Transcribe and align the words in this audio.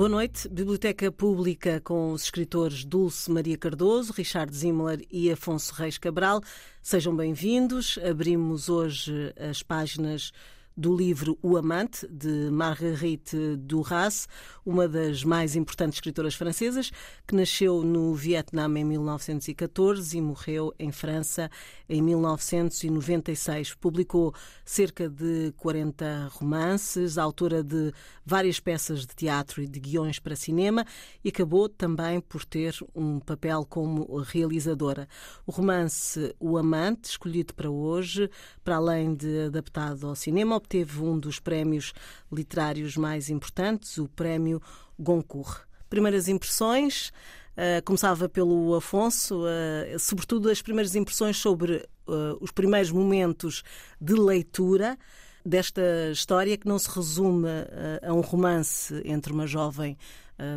Boa 0.00 0.08
noite. 0.08 0.48
Biblioteca 0.48 1.12
Pública 1.12 1.78
com 1.78 2.12
os 2.12 2.22
escritores 2.22 2.86
Dulce 2.86 3.30
Maria 3.30 3.58
Cardoso, 3.58 4.14
Richard 4.14 4.50
Zimmler 4.56 5.04
e 5.10 5.30
Afonso 5.30 5.74
Reis 5.74 5.98
Cabral. 5.98 6.40
Sejam 6.80 7.14
bem-vindos. 7.14 7.98
Abrimos 8.02 8.70
hoje 8.70 9.30
as 9.38 9.62
páginas 9.62 10.32
do 10.80 10.96
livro 10.96 11.38
O 11.42 11.58
Amante, 11.58 12.08
de 12.08 12.48
Marguerite 12.50 13.36
Duras, 13.58 14.26
uma 14.64 14.88
das 14.88 15.22
mais 15.22 15.54
importantes 15.54 15.98
escritoras 15.98 16.34
francesas, 16.34 16.90
que 17.26 17.34
nasceu 17.34 17.82
no 17.82 18.14
Vietnã 18.14 18.64
em 18.64 18.84
1914 18.84 20.16
e 20.16 20.22
morreu 20.22 20.72
em 20.78 20.90
França 20.90 21.50
em 21.86 22.00
1996. 22.00 23.74
Publicou 23.74 24.32
cerca 24.64 25.06
de 25.06 25.52
40 25.58 26.30
romances, 26.32 27.18
autora 27.18 27.62
de 27.62 27.92
várias 28.24 28.58
peças 28.58 29.00
de 29.00 29.08
teatro 29.08 29.62
e 29.62 29.66
de 29.66 29.78
guiões 29.78 30.18
para 30.18 30.34
cinema 30.34 30.86
e 31.22 31.28
acabou 31.28 31.68
também 31.68 32.22
por 32.22 32.42
ter 32.42 32.74
um 32.94 33.20
papel 33.20 33.66
como 33.68 34.16
realizadora. 34.22 35.06
O 35.46 35.52
romance 35.52 36.34
O 36.40 36.56
Amante, 36.56 37.10
escolhido 37.10 37.52
para 37.52 37.68
hoje, 37.68 38.30
para 38.64 38.76
além 38.76 39.14
de 39.14 39.46
adaptado 39.46 40.06
ao 40.06 40.14
cinema, 40.14 40.56
obteve 40.70 41.00
um 41.00 41.18
dos 41.18 41.40
prémios 41.40 41.92
literários 42.32 42.96
mais 42.96 43.28
importantes, 43.28 43.98
o 43.98 44.08
Prémio 44.08 44.62
Goncourt. 44.96 45.62
Primeiras 45.88 46.28
impressões, 46.28 47.08
uh, 47.56 47.82
começava 47.84 48.28
pelo 48.28 48.76
Afonso, 48.76 49.42
uh, 49.42 49.98
sobretudo 49.98 50.48
as 50.48 50.62
primeiras 50.62 50.94
impressões 50.94 51.36
sobre 51.38 51.84
uh, 52.06 52.38
os 52.40 52.52
primeiros 52.52 52.92
momentos 52.92 53.64
de 54.00 54.14
leitura 54.14 54.96
desta 55.44 55.82
história 56.12 56.56
que 56.56 56.68
não 56.68 56.78
se 56.78 56.88
resume 56.88 57.48
a 58.02 58.12
um 58.12 58.20
romance 58.20 59.00
entre 59.06 59.32
uma 59.32 59.46
jovem 59.46 59.96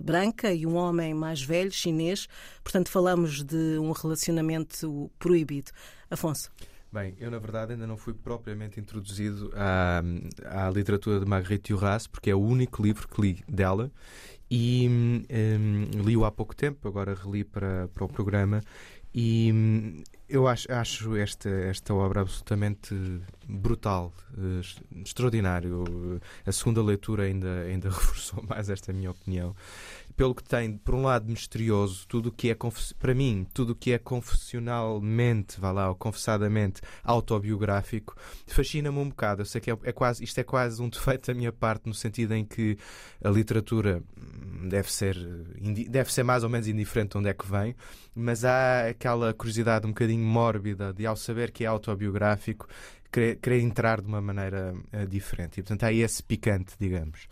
branca 0.04 0.52
e 0.54 0.66
um 0.66 0.76
homem 0.76 1.14
mais 1.14 1.42
velho, 1.42 1.72
chinês. 1.72 2.28
Portanto, 2.62 2.90
falamos 2.90 3.44
de 3.44 3.80
um 3.80 3.94
relacionamento 3.94 5.10
proibido. 5.18 5.72
Afonso. 6.12 6.52
Bem, 6.94 7.16
eu 7.20 7.32
na 7.32 7.40
verdade 7.40 7.74
ainda 7.74 7.88
não 7.88 7.98
fui 7.98 8.14
propriamente 8.14 8.80
introduzido 8.80 9.52
à, 9.56 10.04
à 10.46 10.70
literatura 10.70 11.20
de 11.20 11.26
Marguerite 11.26 11.74
Duras, 11.74 12.06
porque 12.06 12.30
é 12.30 12.36
o 12.36 12.40
único 12.40 12.84
livro 12.84 13.08
que 13.08 13.20
li 13.20 13.44
dela. 13.50 13.92
E 14.48 14.88
um, 14.88 16.04
li-o 16.04 16.24
há 16.24 16.32
pouco 16.32 16.56
tempo, 16.56 16.88
agora 16.88 17.16
reli 17.16 17.44
para, 17.44 17.88
para 17.88 18.06
o 18.06 18.08
programa. 18.08 18.62
E 19.12 19.52
hum, 19.52 20.04
eu 20.30 20.48
acho, 20.48 20.72
acho 20.72 21.16
esta, 21.16 21.50
esta 21.50 21.96
obra 21.96 22.22
absolutamente 22.22 22.94
brutal, 23.48 24.14
extraordinário. 25.04 26.20
A 26.46 26.52
segunda 26.52 26.84
leitura 26.84 27.24
ainda, 27.24 27.62
ainda 27.62 27.90
reforçou 27.94 28.44
mais 28.48 28.70
esta 28.70 28.94
minha 28.94 29.10
opinião 29.10 29.56
pelo 30.16 30.36
que 30.36 30.44
tem, 30.44 30.78
por 30.78 30.96
um 30.96 31.04
lado, 31.04 31.30
misterioso, 31.30 32.08
tudo 32.08 32.32
que 32.32 32.50
é, 32.50 32.58
para 33.00 33.14
mim, 33.14 33.48
tudo 33.54 33.76
que 33.76 33.92
é 33.92 33.98
confessionalmente, 33.98 35.60
vá 35.60 35.72
lá, 35.72 35.90
ou 35.90 35.96
confessadamente 35.96 36.82
autobiográfico, 37.04 38.16
fascina-me 38.48 38.98
um 38.98 39.10
bocado. 39.10 39.42
Eu 39.42 39.46
sei 39.46 39.60
que 39.60 39.72
é, 39.72 39.78
é, 39.84 39.92
quase, 39.92 40.24
isto 40.24 40.38
é 40.40 40.44
quase 40.44 40.82
um 40.82 40.90
defeito 40.90 41.28
da 41.28 41.34
minha 41.34 41.52
parte, 41.52 41.88
no 41.88 41.94
sentido 41.94 42.34
em 42.34 42.46
que 42.46 42.78
a 43.24 43.30
literatura 43.30 44.04
hum, 44.18 44.70
deve 44.70 44.92
ser, 44.92 45.18
deve 45.90 46.14
ser 46.14 46.24
mais 46.24 46.44
ou 46.44 46.50
menos 46.50 46.68
indiferente 46.68 47.12
de 47.12 47.18
onde 47.18 47.30
é 47.30 47.34
que 47.34 47.50
vem, 47.50 47.76
mas 48.16 48.46
há 48.46 48.90
aquela 48.90 49.34
curiosidade 49.34 49.86
um 49.86 49.90
bocadinho 49.90 50.24
mórbida 50.24 50.94
de, 50.94 51.06
ao 51.06 51.16
saber 51.16 51.52
que 51.52 51.64
é 51.64 51.68
autobiográfico, 51.68 52.68
querer, 53.12 53.36
querer 53.38 53.62
entrar 53.62 54.02
de 54.02 54.08
uma 54.08 54.22
maneira 54.22 54.74
uh, 54.74 55.08
diferente. 55.08 55.60
E, 55.60 55.64
portanto, 55.64 55.84
há 55.84 55.94
esse 55.94 56.22
picante, 56.22 56.74
digamos. 56.80 57.28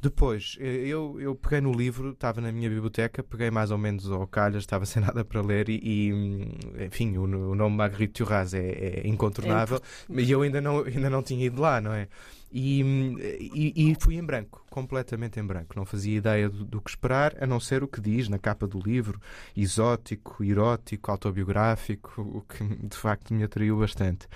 Depois, 0.00 0.56
eh, 0.60 0.86
eu, 0.86 1.20
eu 1.20 1.34
peguei 1.34 1.60
no 1.60 1.72
livro, 1.72 2.10
estava 2.10 2.40
na 2.40 2.52
minha 2.52 2.68
biblioteca, 2.70 3.22
peguei 3.22 3.50
mais 3.50 3.72
ou 3.72 3.78
menos 3.78 4.08
ao 4.08 4.26
calhas, 4.28 4.62
estava 4.62 4.86
sem 4.86 5.02
nada 5.02 5.24
para 5.24 5.42
ler 5.42 5.68
e, 5.68 5.80
e 5.82 6.12
hum, 6.12 6.50
enfim, 6.86 7.16
o, 7.16 7.24
o, 7.24 7.54
nome 7.54 7.76
Marguerite 7.76 8.22
Duras 8.22 8.54
é, 8.54 8.60
é 8.60 9.08
incontornável, 9.08 9.80
é 10.10 10.20
e 10.20 10.30
eu 10.30 10.42
ainda 10.42 10.60
não, 10.60 10.84
ainda 10.84 11.10
não 11.10 11.22
tinha 11.22 11.46
ido 11.46 11.60
lá, 11.60 11.80
não 11.80 11.92
é? 11.92 12.06
E, 12.50 12.82
hum, 12.82 13.16
e, 13.20 13.90
e, 13.90 13.96
fui 14.00 14.16
em 14.16 14.24
branco, 14.24 14.64
completamente 14.70 15.38
em 15.38 15.44
branco. 15.44 15.74
Não 15.76 15.84
fazia 15.84 16.16
ideia 16.16 16.48
do, 16.48 16.64
do, 16.64 16.80
que 16.80 16.88
esperar, 16.88 17.36
a 17.40 17.46
não 17.46 17.60
ser 17.60 17.82
o 17.82 17.88
que 17.88 18.00
diz 18.00 18.28
na 18.28 18.38
capa 18.38 18.66
do 18.66 18.78
livro: 18.78 19.20
exótico, 19.54 20.42
erótico, 20.42 21.10
autobiográfico, 21.10 22.22
o 22.22 22.40
que 22.42 22.64
de 22.64 22.96
facto 22.96 23.34
me 23.34 23.42
atraiu 23.42 23.78
bastante. 23.78 24.26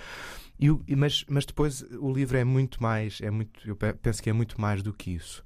E, 0.59 0.95
mas, 0.95 1.25
mas 1.27 1.45
depois 1.45 1.83
o 1.99 2.11
livro 2.11 2.37
é 2.37 2.43
muito 2.43 2.81
mais, 2.81 3.19
é 3.21 3.29
muito, 3.29 3.67
eu 3.67 3.75
penso 3.75 4.21
que 4.21 4.29
é 4.29 4.33
muito 4.33 4.59
mais 4.59 4.81
do 4.81 4.93
que 4.93 5.11
isso. 5.11 5.43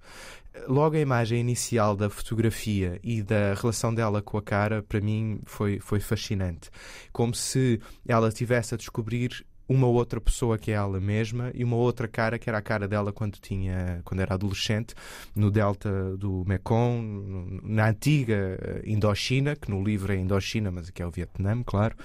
Logo 0.68 0.95
a 0.95 1.00
imagem 1.00 1.40
inicial 1.40 1.95
da 1.95 2.09
fotografia 2.09 3.00
e 3.03 3.22
da 3.22 3.53
relação 3.53 3.94
dela 3.94 4.22
com 4.22 4.38
a 4.38 4.41
cara, 4.41 4.81
para 4.81 5.00
mim, 5.00 5.40
foi, 5.46 5.79
foi 5.79 6.00
fascinante. 6.00 6.69
Como 7.12 7.34
se 7.34 7.79
ela 8.07 8.28
estivesse 8.28 8.73
a 8.73 8.78
descobrir 8.78 9.46
uma 9.67 9.88
outra 9.88 10.22
pessoa 10.22 10.57
que 10.57 10.72
é 10.72 10.75
ela 10.75 11.00
mesma 11.00 11.51
e 11.53 11.63
uma 11.63 11.75
outra 11.75 12.07
cara 12.07 12.40
que 12.40 12.50
era 12.50 12.57
a 12.57 12.62
cara 12.62 12.88
dela 12.88 13.12
quando 13.12 13.38
tinha 13.38 14.01
quando 14.06 14.22
era 14.22 14.34
adolescente 14.34 14.96
no 15.35 15.51
delta 15.51 16.16
do 16.16 16.44
Mekong 16.47 17.59
na 17.63 17.90
antiga 17.90 18.57
eh, 18.62 18.84
Indochina 18.85 19.56
que 19.56 19.69
no 19.69 19.84
livro 19.84 20.13
é 20.13 20.16
Indochina 20.16 20.72
mas 20.72 20.88
aqui 20.88 21.01
é 21.01 21.06
o 21.06 21.12
Vietnã 21.12 21.62
claro 21.63 21.97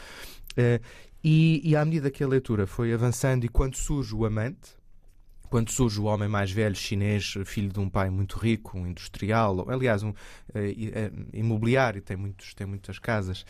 eh, 0.57 0.81
e, 1.23 1.61
e 1.65 1.77
à 1.77 1.85
medida 1.85 2.11
que 2.11 2.23
a 2.25 2.29
leitura 2.29 2.67
foi 2.67 2.93
avançando 2.93 3.45
e 3.45 3.49
quando 3.49 3.77
surge 3.77 4.15
o 4.15 4.25
amante, 4.25 4.77
quando 5.53 5.71
surge 5.71 6.01
o 6.01 6.05
homem 6.05 6.31
mais 6.31 6.51
velho 6.51 6.75
chinês, 6.75 7.35
filho 7.45 7.71
de 7.71 7.79
um 7.79 7.87
pai 7.87 8.09
muito 8.09 8.39
rico, 8.39 8.79
um 8.79 8.87
industrial, 8.87 9.69
aliás, 9.69 10.03
um 10.03 10.09
uh, 10.09 10.15
imobiliário, 11.31 12.01
tem, 12.01 12.17
muitos, 12.17 12.55
tem 12.55 12.67
muitas 12.67 12.99
casas. 12.99 13.43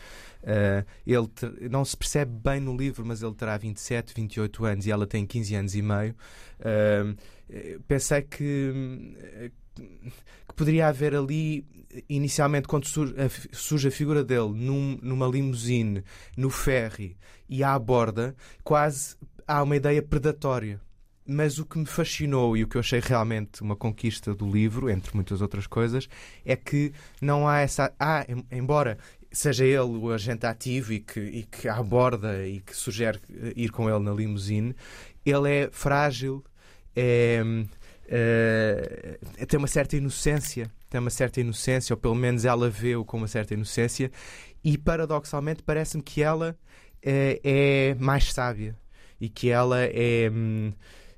Uh, 0.43 0.85
ele 1.07 1.27
te, 1.27 1.69
não 1.69 1.85
se 1.85 1.95
percebe 1.95 2.33
bem 2.43 2.59
no 2.59 2.75
livro, 2.75 3.05
mas 3.05 3.23
ele 3.23 3.33
terá 3.33 3.57
27, 3.57 4.13
28 4.13 4.65
anos 4.65 4.85
e 4.85 4.91
ela 4.91 5.07
tem 5.07 5.25
15 5.25 5.55
anos 5.55 5.75
e 5.75 5.81
meio. 5.81 6.13
Uh, 6.59 7.81
pensei 7.87 8.21
que, 8.21 8.73
que 9.75 10.53
poderia 10.55 10.87
haver 10.87 11.15
ali, 11.15 11.65
inicialmente, 12.09 12.67
quando 12.67 12.85
surge 12.85 13.87
a, 13.87 13.91
figura 13.91 14.23
dele 14.23 14.53
num, 14.53 14.97
numa 15.01 15.27
limusine, 15.27 16.03
no 16.37 16.49
ferry 16.49 17.17
e 17.49 17.63
à 17.63 17.77
borda, 17.77 18.35
quase 18.63 19.15
há 19.47 19.61
uma 19.63 19.75
ideia 19.75 20.01
predatória. 20.01 20.79
Mas 21.25 21.57
o 21.57 21.65
que 21.65 21.77
me 21.77 21.85
fascinou 21.85 22.57
e 22.57 22.63
o 22.63 22.67
que 22.67 22.75
eu 22.75 22.81
achei 22.81 22.99
realmente 22.99 23.61
uma 23.61 23.77
conquista 23.77 24.35
do 24.35 24.49
livro, 24.49 24.89
entre 24.89 25.15
muitas 25.15 25.41
outras 25.41 25.65
coisas, 25.65 26.09
é 26.43 26.55
que 26.55 26.91
não 27.21 27.47
há 27.47 27.61
essa. 27.61 27.93
Ah, 27.97 28.25
embora 28.51 28.97
seja 29.33 29.65
ele 29.65 29.97
o 29.97 30.11
agente 30.11 30.45
ativo 30.45 30.93
e 30.93 30.99
que, 30.99 31.19
e 31.19 31.43
que 31.43 31.67
aborda 31.67 32.45
e 32.45 32.59
que 32.59 32.75
sugere 32.75 33.19
ir 33.55 33.71
com 33.71 33.89
ele 33.89 33.99
na 33.99 34.11
limusine, 34.11 34.75
ele 35.25 35.49
é 35.49 35.69
frágil, 35.71 36.43
é, 36.95 37.41
uh, 38.05 39.45
tem 39.45 39.57
uma 39.57 39.67
certa 39.67 39.95
inocência, 39.95 40.69
tem 40.89 40.99
uma 40.99 41.09
certa 41.09 41.41
inocência, 41.41 41.93
ou 41.93 41.97
pelo 41.97 42.15
menos 42.15 42.45
ela 42.45 42.69
vê-o 42.69 43.05
com 43.05 43.17
uma 43.17 43.27
certa 43.27 43.53
inocência, 43.53 44.11
e 44.63 44.77
paradoxalmente 44.77 45.63
parece-me 45.63 46.03
que 46.03 46.21
ela 46.21 46.51
uh, 46.51 47.39
é 47.43 47.95
mais 47.99 48.31
sábia 48.31 48.75
e 49.19 49.29
que 49.29 49.49
ela 49.49 49.81
é. 49.81 50.29
Um, 50.31 50.73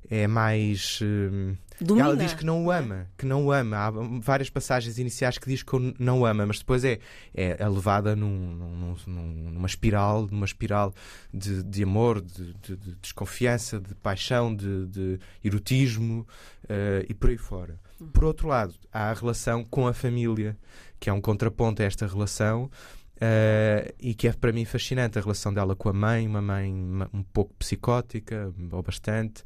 é 0.09 0.27
mais. 0.27 0.99
Uh, 1.01 1.57
ela 1.99 2.15
diz 2.15 2.33
que 2.33 2.45
não 2.45 2.65
o 2.65 2.71
ama, 2.71 3.07
que 3.17 3.25
não 3.25 3.45
o 3.45 3.51
ama. 3.51 3.77
Há 3.77 3.91
várias 4.21 4.49
passagens 4.49 4.97
iniciais 4.97 5.37
que 5.37 5.47
diz 5.47 5.61
que 5.61 5.75
não 5.99 6.21
o 6.21 6.25
ama, 6.25 6.45
mas 6.45 6.59
depois 6.59 6.83
é, 6.85 6.99
é, 7.33 7.57
é 7.59 7.67
levada 7.67 8.15
num, 8.15 8.95
num, 9.07 9.51
numa 9.51 9.67
espiral, 9.67 10.27
numa 10.31 10.45
espiral 10.45 10.93
de, 11.33 11.63
de 11.63 11.83
amor, 11.83 12.21
de, 12.21 12.53
de, 12.53 12.77
de, 12.77 12.95
desconfiança, 12.95 13.79
de 13.79 13.93
paixão, 13.95 14.55
de, 14.55 14.87
de 14.87 15.19
erotismo 15.43 16.25
uh, 16.63 17.05
e 17.07 17.13
por 17.13 17.29
aí 17.29 17.37
fora. 17.37 17.79
Por 18.13 18.25
outro 18.25 18.47
lado, 18.47 18.73
há 18.91 19.09
a 19.09 19.13
relação 19.13 19.63
com 19.63 19.87
a 19.87 19.93
família, 19.93 20.57
que 20.99 21.09
é 21.09 21.13
um 21.13 21.21
contraponto 21.21 21.81
a 21.81 21.85
esta 21.85 22.07
relação, 22.07 22.69
Uh, 23.15 23.93
e 23.97 24.13
que 24.13 24.27
é 24.27 24.33
para 24.33 24.51
mim 24.51 24.65
fascinante 24.65 25.17
a 25.17 25.21
relação 25.21 25.53
dela 25.53 25.73
com 25.73 25.87
a 25.87 25.93
mãe, 25.93 26.27
uma 26.27 26.41
mãe 26.41 26.73
um 27.13 27.23
pouco 27.23 27.53
psicótica, 27.53 28.53
ou 28.71 28.83
bastante, 28.83 29.41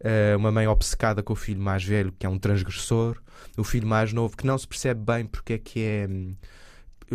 uh, 0.00 0.36
uma 0.36 0.52
mãe 0.52 0.66
obcecada 0.66 1.22
com 1.22 1.32
o 1.32 1.36
filho 1.36 1.60
mais 1.60 1.82
velho, 1.82 2.12
que 2.18 2.26
é 2.26 2.28
um 2.28 2.38
transgressor, 2.38 3.18
o 3.56 3.64
filho 3.64 3.86
mais 3.86 4.12
novo, 4.12 4.36
que 4.36 4.46
não 4.46 4.58
se 4.58 4.68
percebe 4.68 5.00
bem 5.00 5.24
porque 5.24 5.54
é 5.54 5.58
que 5.58 5.80
é. 5.82 6.08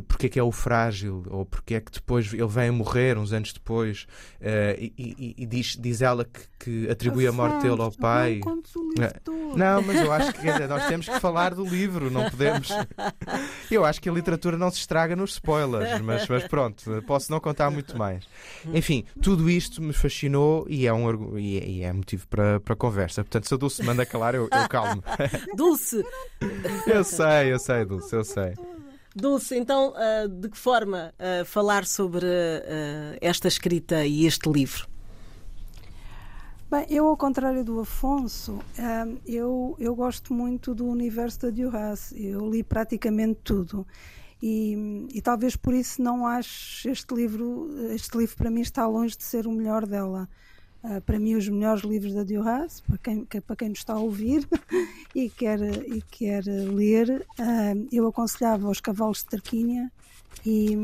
Porque 0.08 0.28
é 0.28 0.30
que 0.30 0.40
é 0.40 0.44
o 0.44 0.52
frágil, 0.52 1.24
ou 1.30 1.46
porque 1.46 1.76
é 1.76 1.82
que 1.82 1.92
depois 1.92 2.32
ele 2.34 2.48
vem 2.48 2.70
a 2.70 2.72
morrer 2.72 3.18
uns 3.18 3.34
anos 3.34 3.54
depois, 3.54 4.08
uh, 4.42 4.78
e, 4.78 4.94
e, 4.98 5.36
e, 5.38 5.46
diz, 5.46 5.78
diz 5.80 6.02
ela 6.02 6.26
que, 6.26 6.42
que 6.60 6.90
atribui 6.90 7.28
a 7.28 7.32
morte 7.32 7.64
dele 7.64 7.82
ao 7.82 7.92
pai. 7.92 8.40
Não, 8.46 9.56
não, 9.56 9.82
mas 9.82 10.02
eu 10.02 10.12
acho 10.12 10.34
que 10.34 10.40
dizer, 10.40 10.68
nós 10.68 10.88
temos 10.88 11.08
que 11.08 11.20
falar 11.20 11.56
do 11.56 11.64
livro, 11.64 12.12
não 12.12 12.30
podemos. 12.30 12.70
Eu 13.70 13.86
acho 13.86 14.02
que 14.02 14.10
a 14.10 14.12
literatura 14.12 14.58
não 14.58 14.70
se 14.72 14.80
estraga 14.80 15.16
nos 15.16 15.34
spoilers, 15.34 16.02
mas, 16.02 16.28
mas 16.28 16.48
pronto, 16.48 16.84
posso 17.06 17.32
não 17.32 17.40
contar 17.40 17.70
muito 17.70 17.98
mais. 17.98 18.26
Enfim, 18.74 19.06
tudo 19.22 19.50
isto 19.50 19.82
me 19.82 19.94
fascinou 19.94 20.66
e 20.68 20.88
é, 20.88 20.94
um, 20.94 21.38
e 21.38 21.58
é, 21.58 21.68
e 21.68 21.84
é 21.84 21.94
motivo 21.94 22.28
para, 22.28 22.60
para 22.60 22.76
conversa. 22.76 23.24
Portanto, 23.24 23.48
se 23.48 23.54
a 23.54 23.58
Dulce 23.58 23.84
manda 23.84 24.06
calar, 24.06 24.36
eu, 24.36 24.50
eu 24.52 24.70
calmo. 24.70 25.04
Dulce! 25.56 26.04
Eu 26.88 27.04
sei, 27.04 27.54
eu 27.54 27.60
sei, 27.60 27.86
Dulce, 27.86 28.16
eu 28.16 28.24
sei. 28.24 28.54
Dulce, 29.20 29.58
então, 29.58 29.94
uh, 29.94 30.28
de 30.28 30.50
que 30.50 30.58
forma 30.58 31.14
uh, 31.20 31.46
falar 31.46 31.86
sobre 31.86 32.26
uh, 32.26 33.18
esta 33.22 33.48
escrita 33.48 34.06
e 34.06 34.26
este 34.26 34.50
livro? 34.50 34.88
Bem, 36.70 36.86
eu, 36.90 37.08
ao 37.08 37.18
contrário 37.18 37.64
do 37.66 37.80
Afonso, 37.80 38.60
eu, 39.26 39.76
eu 39.80 39.96
gosto 39.96 40.36
muito 40.36 40.76
do 40.76 40.86
universo 40.86 41.40
da 41.42 41.50
Duras. 41.50 42.14
Eu 42.16 42.48
li 42.48 42.62
praticamente 42.62 43.40
tudo. 43.44 43.88
E, 44.40 45.08
e, 45.12 45.20
talvez 45.20 45.56
por 45.56 45.74
isso 45.74 46.00
não 46.00 46.28
acho 46.28 46.88
este 46.88 47.14
livro, 47.14 47.70
este 47.92 48.16
livro 48.16 48.38
para 48.38 48.52
mim 48.52 48.62
está 48.62 48.86
longe 48.86 49.18
de 49.18 49.24
ser 49.24 49.48
o 49.48 49.52
melhor 49.52 49.88
dela. 49.88 50.30
Uh, 50.82 51.02
para 51.02 51.20
mim, 51.20 51.36
os 51.36 51.48
melhores 51.50 51.84
livros 51.84 52.14
da 52.14 52.24
Duras, 52.24 52.80
para 52.82 52.98
quem, 52.98 53.26
para 53.26 53.56
quem 53.56 53.70
nos 53.70 53.80
está 53.80 53.94
a 53.94 54.00
ouvir 54.00 54.48
e, 55.14 55.30
quer, 55.30 55.60
e 55.62 56.02
quer 56.10 56.44
ler, 56.46 57.26
uh, 57.38 57.88
eu 57.92 58.08
aconselhava 58.08 58.70
Os 58.70 58.80
Cavalos 58.80 59.20
de 59.20 59.26
Tarquínia 59.26 59.92
e, 60.46 60.78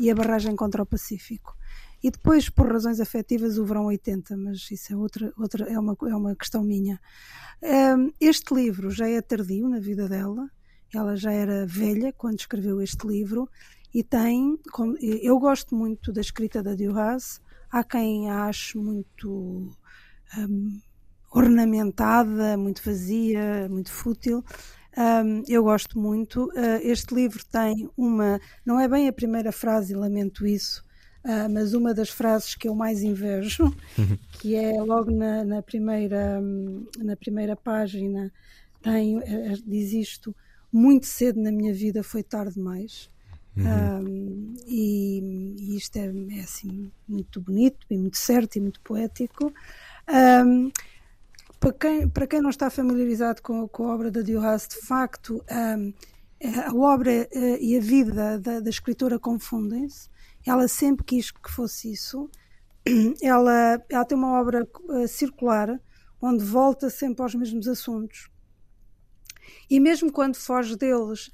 e, 0.00 0.10
A 0.10 0.14
Barragem 0.16 0.56
contra 0.56 0.82
o 0.82 0.86
Pacífico. 0.86 1.56
E 2.02 2.10
depois, 2.10 2.48
por 2.48 2.70
razões 2.70 3.00
afetivas, 3.00 3.56
o 3.56 3.64
Verão 3.64 3.86
80, 3.86 4.36
mas 4.36 4.68
isso 4.70 4.92
é, 4.92 4.96
outra, 4.96 5.32
outra, 5.38 5.64
é, 5.70 5.78
uma, 5.78 5.96
é 6.08 6.16
uma 6.16 6.34
questão 6.34 6.64
minha. 6.64 7.00
Uh, 7.62 8.12
este 8.20 8.52
livro 8.52 8.90
já 8.90 9.08
é 9.08 9.22
tardio 9.22 9.68
na 9.68 9.78
vida 9.78 10.08
dela, 10.08 10.50
ela 10.92 11.16
já 11.16 11.32
era 11.32 11.66
velha 11.66 12.12
quando 12.12 12.40
escreveu 12.40 12.80
este 12.80 13.06
livro 13.06 13.48
e 13.94 14.02
tem, 14.02 14.58
eu 15.22 15.38
gosto 15.38 15.74
muito 15.74 16.12
da 16.12 16.20
escrita 16.20 16.62
da 16.62 16.74
Duras, 16.74 17.40
Há 17.70 17.82
quem 17.84 18.30
a 18.30 18.44
ache 18.44 18.78
muito 18.78 19.70
um, 20.38 20.80
ornamentada, 21.32 22.56
muito 22.56 22.82
vazia, 22.84 23.68
muito 23.68 23.90
fútil. 23.90 24.44
Um, 24.96 25.42
eu 25.46 25.62
gosto 25.62 25.98
muito. 25.98 26.46
Uh, 26.46 26.80
este 26.80 27.14
livro 27.14 27.44
tem 27.44 27.88
uma. 27.96 28.40
Não 28.64 28.80
é 28.80 28.88
bem 28.88 29.08
a 29.08 29.12
primeira 29.12 29.52
frase, 29.52 29.94
lamento 29.94 30.46
isso, 30.46 30.82
uh, 31.22 31.50
mas 31.50 31.74
uma 31.74 31.92
das 31.92 32.08
frases 32.08 32.54
que 32.54 32.66
eu 32.66 32.74
mais 32.74 33.02
invejo, 33.02 33.74
que 34.40 34.54
é 34.54 34.80
logo 34.80 35.10
na, 35.10 35.44
na 35.44 35.62
primeira, 35.62 36.40
na 36.98 37.14
primeira 37.14 37.54
página, 37.54 38.32
tem, 38.80 39.18
uh, 39.18 39.22
diz 39.66 39.92
isto: 39.92 40.34
Muito 40.72 41.04
cedo 41.04 41.42
na 41.42 41.52
minha 41.52 41.74
vida 41.74 42.02
foi 42.02 42.22
tarde 42.22 42.54
demais. 42.54 43.10
Uhum. 43.56 44.00
Um, 44.00 44.54
e, 44.66 45.54
e, 45.58 45.76
isto 45.76 45.96
é, 45.96 46.06
é, 46.06 46.40
assim 46.40 46.90
muito 47.08 47.40
bonito 47.40 47.86
e 47.90 47.96
muito 47.96 48.18
certo 48.18 48.56
e 48.56 48.60
muito 48.60 48.80
poético. 48.80 49.52
Para, 51.58 51.72
quem, 51.72 52.08
para 52.08 52.26
quem 52.26 52.40
não 52.40 52.50
está 52.50 52.68
familiarizado 52.68 53.40
com, 53.42 53.66
com 53.68 53.88
a 53.88 53.94
obra 53.94 54.10
da 54.10 54.20
Duras, 54.20 54.68
de 54.68 54.86
facto, 54.86 55.42
um, 55.50 55.92
a 56.42 56.74
obra 56.74 57.28
uh, 57.34 57.56
e 57.60 57.76
a 57.76 57.80
vida 57.80 58.38
da, 58.38 58.60
da 58.60 58.70
escritora 58.70 59.18
confundem-se. 59.18 60.08
Ela 60.46 60.68
sempre 60.68 61.04
quis 61.04 61.30
que 61.30 61.50
fosse 61.50 61.90
isso. 61.92 62.30
Ela, 63.20 63.82
ela 63.88 64.04
tem 64.04 64.16
uma 64.16 64.38
obra 64.38 64.62
uh, 64.88 65.08
circular 65.08 65.80
onde 66.20 66.44
volta 66.44 66.88
sempre 66.88 67.20
aos 67.22 67.34
mesmos 67.34 67.66
assuntos. 67.66 68.30
E 69.68 69.80
mesmo 69.80 70.12
quando 70.12 70.36
foge 70.36 70.76
deles, 70.76 71.30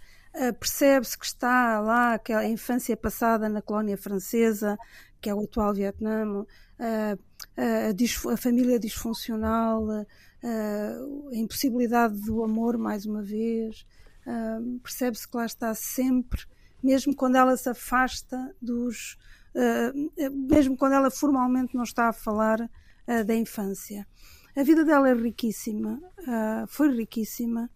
percebe-se 0.58 1.18
que 1.18 1.26
está 1.26 1.78
lá 1.80 2.14
aquela 2.14 2.46
infância 2.46 2.96
passada 2.96 3.48
na 3.48 3.60
colónia 3.60 3.96
francesa, 3.96 4.78
que 5.20 5.28
é 5.28 5.34
o 5.34 5.44
atual 5.44 5.74
Vietnã, 5.74 6.24
uh, 6.26 6.46
a, 7.56 8.32
a, 8.32 8.36
família 8.36 8.78
disfuncional, 8.78 9.86
a 9.90 11.36
impossibilidade 11.36 12.20
do 12.20 12.42
amor, 12.42 12.76
mais 12.76 13.06
uma 13.06 13.22
vez. 13.22 13.86
percebe-se 14.82 15.28
que 15.28 15.36
lá 15.36 15.46
está 15.46 15.74
sempre, 15.74 16.42
mesmo 16.82 17.14
quando 17.14 17.36
ela 17.36 17.56
se 17.56 17.68
afasta 17.68 18.54
dos. 18.60 19.16
mesmo 20.48 20.76
quando 20.76 20.94
ela 20.94 21.10
formalmente 21.10 21.76
não 21.76 21.84
está 21.84 22.08
a 22.08 22.12
falar 22.12 22.58
da 23.26 23.34
infância. 23.36 24.06
A 24.56 24.62
vida 24.64 24.84
dela 24.84 25.08
é 25.08 25.14
riquíssima, 25.14 26.00
foi 26.66 26.90
riquíssima 26.96 27.70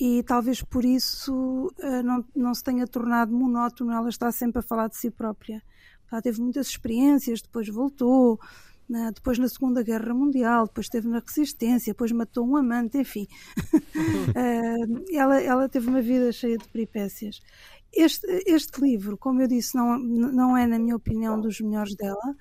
e 0.00 0.22
talvez 0.22 0.62
por 0.62 0.84
isso 0.84 1.72
uh, 1.82 2.02
não, 2.02 2.24
não 2.34 2.54
se 2.54 2.64
tenha 2.64 2.86
tornado 2.86 3.32
monótono, 3.32 3.92
ela 3.92 4.08
está 4.08 4.32
sempre 4.32 4.60
a 4.60 4.62
falar 4.62 4.88
de 4.88 4.96
si 4.96 5.10
própria. 5.10 5.62
Ela 6.10 6.22
teve 6.22 6.40
muitas 6.40 6.68
experiências, 6.68 7.42
depois 7.42 7.68
voltou, 7.68 8.38
né, 8.88 9.10
depois 9.14 9.38
na 9.38 9.48
Segunda 9.48 9.82
Guerra 9.82 10.12
Mundial, 10.12 10.66
depois 10.66 10.86
esteve 10.86 11.08
na 11.08 11.18
Resistência, 11.18 11.92
depois 11.92 12.12
matou 12.12 12.46
um 12.46 12.56
amante, 12.56 12.98
enfim. 12.98 13.26
uh, 13.74 15.04
ela, 15.14 15.40
ela 15.40 15.68
teve 15.68 15.88
uma 15.88 16.02
vida 16.02 16.32
cheia 16.32 16.56
de 16.56 16.68
peripécias. 16.68 17.40
Este, 17.92 18.26
este 18.46 18.80
livro, 18.80 19.18
como 19.18 19.42
eu 19.42 19.48
disse, 19.48 19.76
não, 19.76 19.98
não 19.98 20.56
é, 20.56 20.66
na 20.66 20.78
minha 20.78 20.96
opinião, 20.96 21.38
dos 21.38 21.60
melhores 21.60 21.94
dela. 21.94 22.36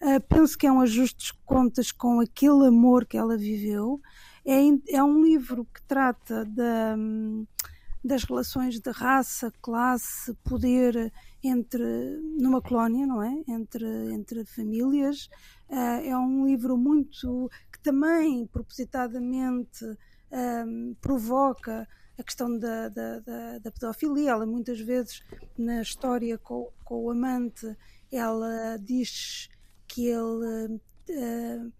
Uh, 0.00 0.20
penso 0.28 0.58
que 0.58 0.66
é 0.66 0.72
um 0.72 0.80
ajuste 0.80 1.26
de 1.26 1.34
contas 1.44 1.92
com 1.92 2.20
aquele 2.20 2.66
amor 2.66 3.06
que 3.06 3.16
ela 3.16 3.36
viveu 3.36 4.00
é, 4.46 4.96
é 4.96 5.02
um 5.02 5.22
livro 5.22 5.64
que 5.64 5.82
trata 5.82 6.44
da, 6.44 6.96
das 8.04 8.22
relações 8.22 8.78
de 8.78 8.90
raça, 8.90 9.52
classe, 9.60 10.32
poder 10.44 11.12
entre 11.42 11.84
numa 12.38 12.62
colónia, 12.62 13.06
não 13.06 13.22
é? 13.22 13.42
Entre, 13.48 13.84
entre 14.12 14.44
famílias. 14.44 15.28
Uh, 15.68 16.00
é 16.04 16.16
um 16.16 16.46
livro 16.46 16.76
muito 16.76 17.50
que 17.72 17.80
também 17.80 18.46
propositadamente 18.46 19.84
um, 20.30 20.94
provoca 21.00 21.88
a 22.16 22.22
questão 22.22 22.56
da, 22.56 22.88
da, 22.88 23.18
da, 23.18 23.58
da, 23.58 23.72
pedofilia. 23.72 24.30
Ela 24.30 24.46
muitas 24.46 24.78
vezes 24.80 25.22
na 25.58 25.82
história 25.82 26.38
com, 26.38 26.70
com 26.84 27.04
o 27.04 27.10
amante 27.10 27.76
ela 28.12 28.76
diz 28.78 29.48
que 29.88 30.06
ele 30.06 30.80
uh, 31.10 31.72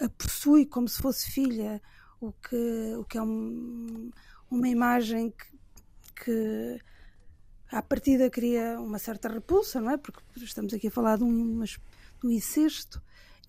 a 0.00 0.08
possui 0.08 0.66
como 0.66 0.88
se 0.88 1.00
fosse 1.00 1.30
filha, 1.30 1.80
o 2.20 2.32
que, 2.32 2.94
o 2.96 3.04
que 3.04 3.18
é 3.18 3.22
um, 3.22 4.10
uma 4.50 4.68
imagem 4.68 5.30
que, 5.30 6.24
que 6.24 6.80
à 7.70 7.82
partida 7.82 8.30
cria 8.30 8.80
uma 8.80 8.98
certa 8.98 9.28
repulsa, 9.28 9.80
não 9.80 9.92
é? 9.92 9.96
Porque 9.96 10.20
estamos 10.36 10.72
aqui 10.74 10.88
a 10.88 10.90
falar 10.90 11.16
de 11.16 11.24
um, 11.24 11.62
de 11.62 12.26
um 12.26 12.30
incesto 12.30 13.02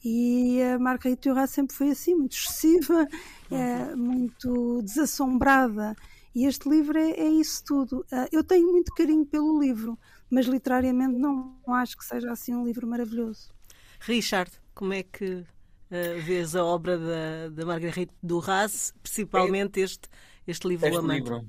e 0.03 0.61
a 0.61 0.79
marca 0.79 1.09
Iturra 1.09 1.45
sempre 1.47 1.75
foi 1.75 1.91
assim, 1.91 2.15
muito 2.15 2.35
excessiva, 2.35 3.07
é, 3.51 3.95
muito 3.95 4.81
desassombrada. 4.81 5.95
E 6.33 6.45
este 6.45 6.69
livro 6.69 6.97
é, 6.97 7.11
é, 7.11 7.27
isso 7.27 7.63
tudo. 7.65 8.05
Ah, 8.11 8.27
eu 8.31 8.43
tenho 8.43 8.71
muito 8.71 8.93
carinho 8.93 9.25
pelo 9.25 9.59
livro, 9.59 9.99
mas 10.29 10.45
literariamente 10.45 11.17
não 11.17 11.59
acho 11.67 11.97
que 11.97 12.05
seja 12.05 12.31
assim 12.31 12.55
um 12.55 12.65
livro 12.65 12.87
maravilhoso. 12.87 13.51
Richard, 13.99 14.51
como 14.73 14.93
é 14.93 15.03
que 15.03 15.45
uh, 15.91 16.21
vês 16.21 16.55
a 16.55 16.63
obra 16.63 16.97
da, 16.97 17.49
da 17.51 17.65
Marguerite 17.65 18.13
Duras, 18.21 18.93
principalmente 19.01 19.79
este, 19.79 20.07
este 20.47 20.67
livro 20.67 20.87
este 20.87 21.05
livro. 21.05 21.45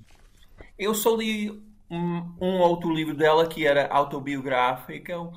Eu 0.79 0.95
só 0.95 1.15
li 1.17 1.51
um, 1.91 2.35
um, 2.41 2.59
outro 2.61 2.93
livro 2.93 3.15
dela 3.15 3.47
que 3.47 3.67
era 3.67 3.89
autobiográfico 3.89 5.33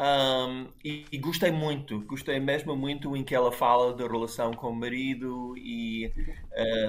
um, 0.00 0.68
e, 0.84 1.04
e, 1.10 1.18
gostei 1.18 1.50
muito, 1.50 2.00
gostei 2.02 2.38
mesmo 2.38 2.76
muito 2.76 3.16
em 3.16 3.24
que 3.24 3.34
ela 3.34 3.50
fala 3.50 3.92
da 3.92 4.06
relação 4.06 4.52
com 4.52 4.68
o 4.68 4.74
marido 4.74 5.56
e 5.56 6.12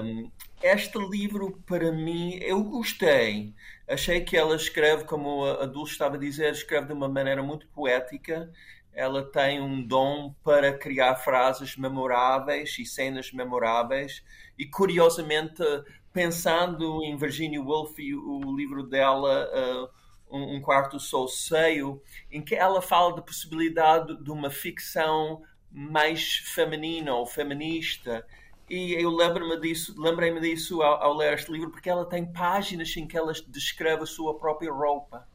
um, 0.03 0.31
este 0.61 0.97
livro 1.09 1.59
para 1.65 1.91
mim 1.91 2.37
eu 2.41 2.63
gostei. 2.63 3.53
Achei 3.87 4.21
que 4.21 4.37
ela 4.37 4.55
escreve, 4.55 5.05
como 5.05 5.43
a 5.43 5.65
Dulce 5.65 5.93
estava 5.93 6.15
a 6.15 6.19
dizer, 6.19 6.51
escreve 6.51 6.87
de 6.87 6.93
uma 6.93 7.09
maneira 7.09 7.41
muito 7.41 7.67
poética 7.69 8.51
ela 8.93 9.23
tem 9.23 9.61
um 9.61 9.81
dom 9.81 10.33
para 10.43 10.77
criar 10.77 11.15
frases 11.15 11.77
memoráveis 11.77 12.77
e 12.79 12.85
cenas 12.85 13.31
memoráveis. 13.31 14.23
E 14.57 14.65
curiosamente, 14.65 15.63
pensando 16.11 17.03
em 17.03 17.15
Virginia 17.15 17.61
Woolf 17.61 17.97
e 17.99 18.13
o 18.13 18.55
livro 18.55 18.83
dela, 18.83 19.47
uh, 19.47 20.37
um, 20.37 20.61
Quarto 20.61 20.99
Sol 20.99 21.27
Seio, 21.27 22.01
em 22.31 22.41
que 22.41 22.55
ela 22.55 22.81
fala 22.81 23.15
da 23.15 23.21
possibilidade 23.21 24.21
de 24.21 24.31
uma 24.31 24.49
ficção 24.49 25.41
mais 25.71 26.37
feminina 26.53 27.13
ou 27.13 27.25
feminista. 27.25 28.25
E 28.69 28.93
eu 28.93 29.09
lembro-me 29.09 29.59
disso, 29.59 29.95
lembrei-me 29.97 30.39
disso 30.39 30.81
ao, 30.81 31.03
ao 31.03 31.13
ler 31.15 31.33
este 31.33 31.51
livro, 31.51 31.71
porque 31.71 31.89
ela 31.89 32.05
tem 32.05 32.25
páginas 32.31 32.95
em 32.97 33.07
que 33.07 33.17
ela 33.17 33.33
descreve 33.47 34.03
a 34.03 34.07
sua 34.07 34.37
própria 34.37 34.71
roupa 34.71 35.27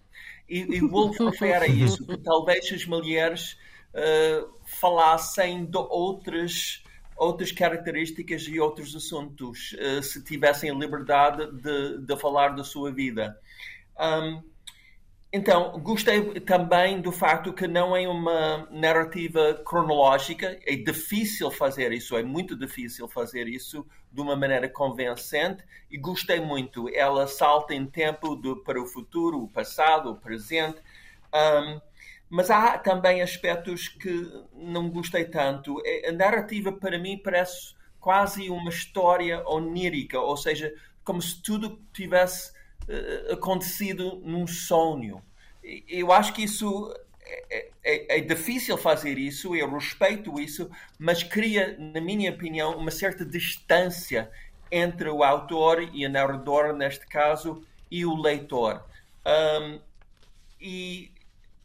E, 0.48 0.60
e 0.60 0.80
Wolf 0.80 1.18
refere 1.18 1.64
a 1.64 1.68
isso, 1.68 2.06
que 2.06 2.16
talvez 2.18 2.70
as 2.72 2.84
mulheres 2.84 3.56
uh, 3.94 4.48
falassem 4.64 5.64
de 5.64 5.78
outras 5.78 6.82
outras 7.16 7.52
características 7.52 8.42
e 8.48 8.58
outros 8.58 8.94
assuntos 8.94 9.72
uh, 9.74 10.02
se 10.02 10.22
tivessem 10.24 10.76
liberdade 10.76 11.46
de, 11.52 11.98
de 11.98 12.16
falar 12.16 12.48
da 12.56 12.64
sua 12.64 12.90
vida. 12.90 13.38
Um, 13.98 14.42
então, 15.36 15.80
gostei 15.80 16.38
também 16.38 17.00
do 17.00 17.10
facto 17.10 17.52
que 17.52 17.66
não 17.66 17.96
é 17.96 18.06
uma 18.06 18.68
narrativa 18.70 19.60
cronológica. 19.66 20.60
É 20.64 20.76
difícil 20.76 21.50
fazer 21.50 21.90
isso, 21.90 22.16
é 22.16 22.22
muito 22.22 22.56
difícil 22.56 23.08
fazer 23.08 23.48
isso 23.48 23.84
de 24.12 24.20
uma 24.20 24.36
maneira 24.36 24.68
convincente. 24.68 25.64
E 25.90 25.98
gostei 25.98 26.38
muito. 26.38 26.88
Ela 26.88 27.26
salta 27.26 27.74
em 27.74 27.84
tempo 27.84 28.36
do, 28.36 28.58
para 28.58 28.80
o 28.80 28.86
futuro, 28.86 29.42
o 29.42 29.48
passado, 29.48 30.12
o 30.12 30.16
presente. 30.16 30.80
Um, 31.34 31.80
mas 32.30 32.48
há 32.48 32.78
também 32.78 33.20
aspectos 33.20 33.88
que 33.88 34.30
não 34.54 34.88
gostei 34.88 35.24
tanto. 35.24 35.82
É, 35.84 36.10
a 36.10 36.12
narrativa, 36.12 36.70
para 36.70 36.96
mim, 36.96 37.18
parece 37.18 37.74
quase 37.98 38.48
uma 38.48 38.70
história 38.70 39.42
onírica, 39.48 40.20
ou 40.20 40.36
seja, 40.36 40.72
como 41.02 41.20
se 41.20 41.42
tudo 41.42 41.82
tivesse 41.92 42.52
acontecido 43.30 44.20
num 44.24 44.46
sonho. 44.46 45.22
Eu 45.88 46.12
acho 46.12 46.32
que 46.32 46.44
isso 46.44 46.94
é, 47.50 47.68
é, 47.82 48.18
é, 48.18 48.20
difícil 48.20 48.76
fazer 48.76 49.18
isso, 49.18 49.54
eu 49.54 49.70
respeito 49.70 50.38
isso, 50.38 50.70
mas 50.98 51.22
cria, 51.22 51.76
na 51.78 52.00
minha 52.00 52.30
opinião, 52.30 52.76
uma 52.76 52.90
certa 52.90 53.24
distância 53.24 54.30
entre 54.70 55.08
o 55.08 55.22
autor 55.22 55.88
e 55.94 56.04
a 56.04 56.08
narradora, 56.08 56.72
neste 56.72 57.06
caso, 57.06 57.64
e 57.90 58.04
o 58.04 58.14
leitor. 58.14 58.84
Um, 59.26 59.80
e 60.60 61.10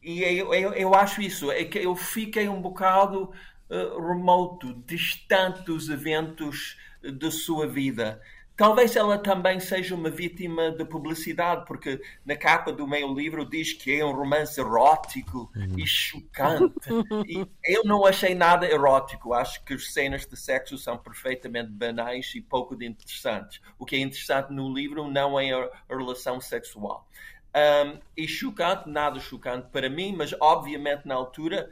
e 0.01 0.23
eu, 0.23 0.53
eu, 0.53 0.73
eu, 0.73 0.95
acho 0.95 1.21
isso, 1.21 1.51
é 1.51 1.63
que 1.65 1.77
eu 1.77 1.95
fiquei 1.95 2.47
um 2.47 2.61
bocado 2.61 3.33
uh, 3.69 4.07
remoto, 4.07 4.73
distante 4.85 5.61
dos 5.63 5.89
eventos 5.89 6.77
da 7.03 7.29
sua 7.29 7.67
vida. 7.67 8.21
Talvez 8.59 8.93
ela 8.93 9.17
também 9.17 9.57
seja 9.57 9.95
uma 9.95 10.09
vítima 10.09 10.69
de 10.69 10.83
publicidade, 10.83 11.63
porque 11.65 12.01
na 12.25 12.35
capa 12.35 12.73
do 12.73 12.85
meu 12.85 13.13
livro 13.13 13.49
diz 13.49 13.71
que 13.71 13.97
é 13.97 14.03
um 14.03 14.11
romance 14.11 14.59
erótico 14.59 15.49
uhum. 15.55 15.79
e 15.79 15.87
chocante. 15.87 16.89
E 17.25 17.47
eu 17.63 17.85
não 17.85 18.05
achei 18.05 18.35
nada 18.35 18.69
erótico. 18.69 19.33
Acho 19.33 19.63
que 19.63 19.75
as 19.75 19.93
cenas 19.93 20.25
de 20.25 20.35
sexo 20.35 20.77
são 20.77 20.97
perfeitamente 20.97 21.71
banais 21.71 22.33
e 22.35 22.41
pouco 22.41 22.73
interessantes. 22.83 23.61
O 23.77 23.85
que 23.85 23.95
é 23.95 23.99
interessante 23.99 24.51
no 24.51 24.73
livro 24.73 25.09
não 25.09 25.39
é 25.39 25.53
a 25.53 25.69
relação 25.89 26.41
sexual. 26.41 27.07
Um, 27.55 27.97
e 28.17 28.27
chocante, 28.27 28.89
nada 28.89 29.21
chocante 29.21 29.69
para 29.71 29.89
mim, 29.89 30.13
mas 30.17 30.35
obviamente 30.37 31.07
na 31.07 31.15
altura 31.15 31.69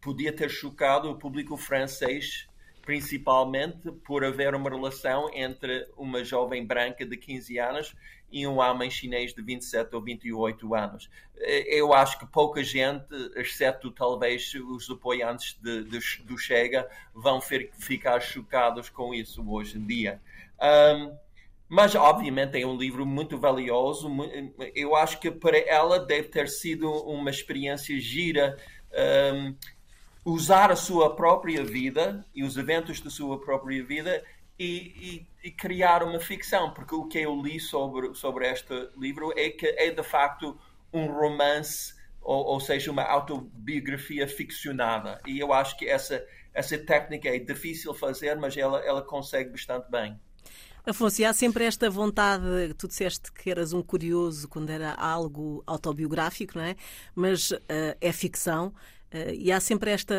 podia 0.00 0.32
ter 0.32 0.48
chocado 0.48 1.10
o 1.10 1.18
público 1.18 1.56
francês, 1.56 2.47
principalmente 2.88 3.92
por 4.02 4.24
haver 4.24 4.54
uma 4.54 4.70
relação 4.70 5.28
entre 5.34 5.86
uma 5.94 6.24
jovem 6.24 6.64
branca 6.64 7.04
de 7.04 7.18
15 7.18 7.58
anos 7.58 7.94
e 8.32 8.46
um 8.46 8.60
homem 8.60 8.90
chinês 8.90 9.34
de 9.34 9.42
27 9.42 9.94
ou 9.94 10.00
28 10.00 10.74
anos. 10.74 11.10
Eh, 11.36 11.78
eu 11.78 11.92
acho 11.92 12.18
que 12.18 12.24
pouca 12.24 12.64
gente, 12.64 13.04
exceto 13.36 13.90
talvez 13.90 14.54
os 14.54 14.88
apoiantes 14.88 15.54
de, 15.62 15.84
de, 15.84 15.98
do 16.24 16.38
Chega, 16.38 16.88
vão 17.12 17.42
ficar 17.42 18.20
chocados 18.20 18.88
com 18.88 19.12
isso 19.12 19.46
hoje 19.46 19.76
em 19.76 19.86
dia. 19.86 20.18
Um, 20.58 21.14
mas, 21.68 21.94
obviamente, 21.94 22.58
é 22.58 22.66
um 22.66 22.78
livro 22.78 23.04
muito 23.04 23.36
valioso. 23.36 24.08
Eu 24.74 24.96
acho 24.96 25.20
que 25.20 25.30
para 25.30 25.58
ela 25.58 25.98
deve 25.98 26.28
ter 26.28 26.48
sido 26.48 26.90
uma 26.90 27.28
experiência 27.28 28.00
gira 28.00 28.56
um, 29.34 29.54
usar 30.28 30.70
a 30.70 30.76
sua 30.76 31.16
própria 31.16 31.64
vida 31.64 32.24
e 32.34 32.44
os 32.44 32.56
eventos 32.58 33.00
da 33.00 33.08
sua 33.08 33.40
própria 33.40 33.82
vida 33.82 34.22
e, 34.58 35.26
e, 35.42 35.48
e, 35.48 35.50
criar 35.50 36.02
uma 36.02 36.20
ficção. 36.20 36.72
Porque 36.74 36.94
o 36.94 37.06
que 37.06 37.18
eu 37.18 37.40
li 37.40 37.58
sobre, 37.58 38.14
sobre 38.14 38.46
este 38.50 38.90
livro 38.96 39.32
é 39.36 39.48
que 39.48 39.66
é, 39.66 39.90
de 39.90 40.02
facto, 40.02 40.58
um 40.92 41.06
romance, 41.06 41.94
ou, 42.20 42.44
ou 42.44 42.60
seja, 42.60 42.90
uma 42.90 43.04
autobiografia 43.04 44.28
ficcionada. 44.28 45.18
E 45.26 45.38
eu 45.38 45.50
acho 45.50 45.78
que 45.78 45.88
essa, 45.88 46.22
essa 46.52 46.76
técnica 46.76 47.28
é 47.28 47.38
difícil 47.38 47.94
fazer, 47.94 48.36
mas 48.36 48.54
ela, 48.54 48.80
ela 48.84 49.00
consegue 49.00 49.50
bastante 49.50 49.90
bem. 49.90 50.20
Afonso, 50.84 51.24
há 51.24 51.32
sempre 51.32 51.64
esta 51.64 51.88
vontade, 51.90 52.74
tu 52.76 52.88
disseste 52.88 53.32
que 53.32 53.50
eras 53.50 53.72
um 53.72 53.82
curioso 53.82 54.48
quando 54.48 54.70
era 54.70 54.94
algo 54.94 55.62
autobiográfico, 55.66 56.56
não 56.56 56.64
é? 56.64 56.76
Mas 57.14 57.50
uh, 57.50 57.58
é 58.00 58.12
ficção. 58.12 58.74
Uh, 59.12 59.32
e 59.32 59.50
há 59.50 59.58
sempre 59.58 59.90
esta, 59.90 60.14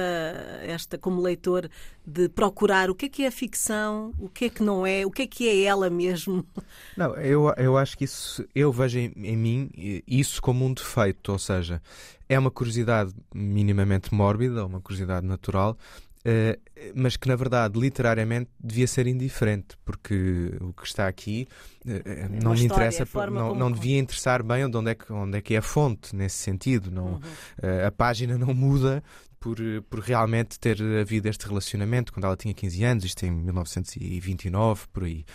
esta, 0.64 0.98
como 0.98 1.22
leitor, 1.22 1.70
de 2.06 2.28
procurar 2.28 2.90
o 2.90 2.96
que 2.96 3.06
é 3.06 3.10
que 3.10 3.24
é 3.24 3.28
a 3.28 3.32
ficção, 3.32 4.14
o 4.20 4.28
que 4.28 4.46
é 4.46 4.50
que 4.50 4.64
não 4.64 4.86
é, 4.86 5.06
o 5.06 5.12
que 5.12 5.22
é 5.22 5.28
que 5.28 5.48
é 5.48 5.64
ela 5.64 5.90
mesmo. 5.90 6.46
Não, 6.98 7.16
eu, 7.16 7.54
eu 7.56 7.78
acho 7.78 7.98
que 7.98 8.06
isso, 8.06 8.44
eu 8.54 8.72
vejo 8.72 8.98
em, 8.98 9.14
em 9.16 9.38
mim 9.38 9.70
isso 10.08 10.42
como 10.42 10.66
um 10.66 10.74
defeito, 10.74 11.32
ou 11.32 11.40
seja, 11.40 11.82
é 12.28 12.38
uma 12.38 12.52
curiosidade 12.52 13.14
minimamente 13.34 14.14
mórbida, 14.14 14.66
uma 14.66 14.82
curiosidade 14.82 15.26
natural, 15.26 15.78
Uh, 16.20 16.60
mas 16.96 17.16
que 17.16 17.30
na 17.30 17.36
verdade 17.36 17.80
literariamente 17.80 18.50
devia 18.60 18.88
ser 18.88 19.08
indiferente, 19.08 19.78
porque 19.86 20.54
o 20.60 20.74
que 20.74 20.86
está 20.86 21.08
aqui 21.08 21.48
uh, 21.86 22.44
não 22.44 22.54
me 22.54 22.66
interessa, 22.66 23.08
não, 23.32 23.56
não 23.56 23.72
devia 23.72 23.98
interessar 23.98 24.44
bem 24.44 24.66
onde 24.66 24.92
é, 24.92 24.96
que, 24.96 25.14
onde 25.14 25.38
é 25.38 25.42
que 25.42 25.56
é 25.56 25.60
a 25.60 25.62
fonte 25.62 26.14
nesse 26.14 26.36
sentido. 26.36 26.92
Não, 26.92 27.06
uhum. 27.06 27.20
uh, 27.64 27.88
a 27.88 27.92
página 27.92 28.38
não 28.38 28.54
muda 28.54 29.02
por, 29.40 29.58
por 29.90 30.00
realmente 30.00 30.60
ter 30.60 30.78
havido 31.00 31.28
este 31.28 31.48
relacionamento 31.48 32.12
quando 32.12 32.26
ela 32.26 32.36
tinha 32.36 32.54
15 32.54 32.84
anos, 32.84 33.06
isto 33.06 33.26
em 33.26 33.32
1929, 33.32 34.88
por 34.92 35.04
aí. 35.04 35.26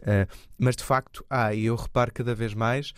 Uh, 0.00 0.26
mas 0.58 0.76
de 0.76 0.84
facto 0.84 1.24
há, 1.30 1.54
e 1.54 1.66
eu 1.66 1.76
reparo 1.76 2.12
cada 2.12 2.34
vez 2.34 2.54
mais 2.54 2.92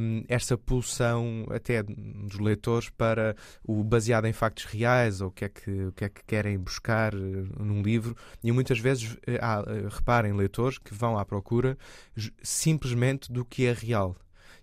um, 0.00 0.24
essa 0.28 0.56
pulsão 0.56 1.46
até 1.50 1.82
dos 1.82 2.38
leitores 2.38 2.90
para 2.90 3.36
o 3.64 3.82
baseado 3.82 4.26
em 4.26 4.32
factos 4.32 4.64
reais 4.64 5.20
ou 5.20 5.28
o 5.28 5.30
que 5.30 5.44
é 5.44 5.48
que, 5.48 5.70
o 5.84 5.92
que, 5.92 6.04
é 6.04 6.08
que 6.08 6.24
querem 6.24 6.58
buscar 6.58 7.14
uh, 7.14 7.18
num 7.62 7.82
livro. 7.82 8.16
E 8.42 8.50
muitas 8.52 8.78
vezes 8.78 9.16
há, 9.40 9.62
reparem 9.88 10.32
leitores 10.32 10.78
que 10.78 10.94
vão 10.94 11.18
à 11.18 11.24
procura 11.24 11.78
simplesmente 12.42 13.32
do 13.32 13.44
que 13.44 13.66
é 13.66 13.72
real 13.72 14.16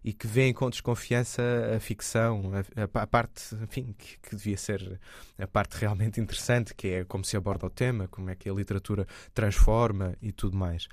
e 0.03 0.13
que 0.13 0.27
veem 0.27 0.53
com 0.53 0.69
desconfiança 0.69 1.41
a 1.75 1.79
ficção, 1.79 2.51
a, 2.53 2.99
a, 2.99 3.03
a 3.03 3.07
parte, 3.07 3.55
enfim, 3.55 3.93
que, 3.97 4.17
que, 4.19 4.35
devia 4.35 4.57
ser 4.57 4.99
a 5.37 5.47
parte 5.47 5.77
realmente 5.77 6.19
interessante, 6.21 6.73
que 6.73 6.87
é 6.87 7.03
como 7.03 7.23
se 7.23 7.35
aborda 7.35 7.65
o 7.65 7.69
tema, 7.69 8.07
como 8.07 8.29
é 8.29 8.35
que 8.35 8.49
a 8.49 8.53
literatura 8.53 9.05
transforma 9.33 10.15
e 10.21 10.31
tudo 10.31 10.57
mais. 10.57 10.87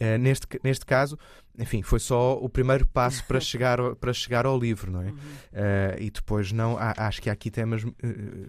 Uh, 0.00 0.16
neste, 0.18 0.46
neste 0.64 0.86
caso, 0.86 1.18
enfim, 1.58 1.82
foi 1.82 1.98
só 1.98 2.32
o 2.38 2.48
primeiro 2.48 2.86
passo 2.86 3.22
para 3.26 3.38
chegar, 3.40 3.78
ao, 3.78 3.94
para 3.94 4.12
chegar 4.14 4.46
ao 4.46 4.58
livro, 4.58 4.90
não 4.90 5.02
é? 5.02 5.06
Uhum. 5.06 5.12
Uh, 5.12 6.00
e 6.00 6.10
depois 6.10 6.52
não, 6.52 6.78
há, 6.78 6.94
acho 7.06 7.20
que 7.20 7.28
há 7.28 7.34
aqui 7.34 7.50
temas 7.50 7.84
uh, 7.84 7.92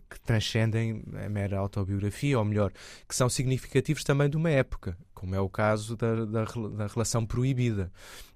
que 0.10 0.20
transcendem 0.26 1.04
a 1.26 1.28
mera 1.28 1.60
autobiografia, 1.60 2.40
ou 2.40 2.46
melhor, 2.46 2.72
que 3.08 3.16
são 3.16 3.28
significativos 3.28 4.04
também 4.04 4.30
de 4.30 4.38
uma 4.38 4.50
época, 4.50 4.98
como 5.22 5.36
é 5.36 5.40
o 5.40 5.48
caso 5.48 5.96
da, 5.96 6.26
da, 6.26 6.46
da 6.46 6.88
relação 6.88 7.24
proibida. 7.28 7.92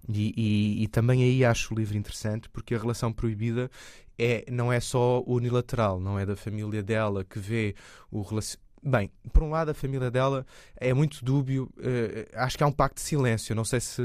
E, 0.07 0.31
e, 0.37 0.83
e, 0.83 0.87
também 0.87 1.23
aí 1.23 1.43
acho 1.43 1.73
o 1.73 1.77
livro 1.77 1.97
interessante, 1.97 2.47
porque 2.47 2.75
a 2.75 2.77
relação 2.77 3.11
proibida 3.11 3.71
é, 4.19 4.45
não 4.51 4.71
é 4.71 4.79
só 4.79 5.23
unilateral, 5.25 5.99
não 5.99 6.19
é 6.19 6.27
da 6.27 6.35
família 6.35 6.83
dela 6.83 7.25
que 7.25 7.39
vê 7.39 7.73
o 8.11 8.21
Bem, 8.87 9.09
por 9.33 9.41
um 9.41 9.49
lado, 9.49 9.71
a 9.71 9.73
família 9.73 10.11
dela 10.11 10.45
é 10.77 10.93
muito 10.93 11.25
dúbio. 11.25 11.73
Uh, 11.75 12.29
acho 12.35 12.55
que 12.55 12.63
há 12.63 12.67
um 12.67 12.71
pacto 12.71 13.01
de 13.01 13.01
silêncio. 13.01 13.55
Não 13.55 13.65
sei 13.65 13.79
se, 13.79 14.03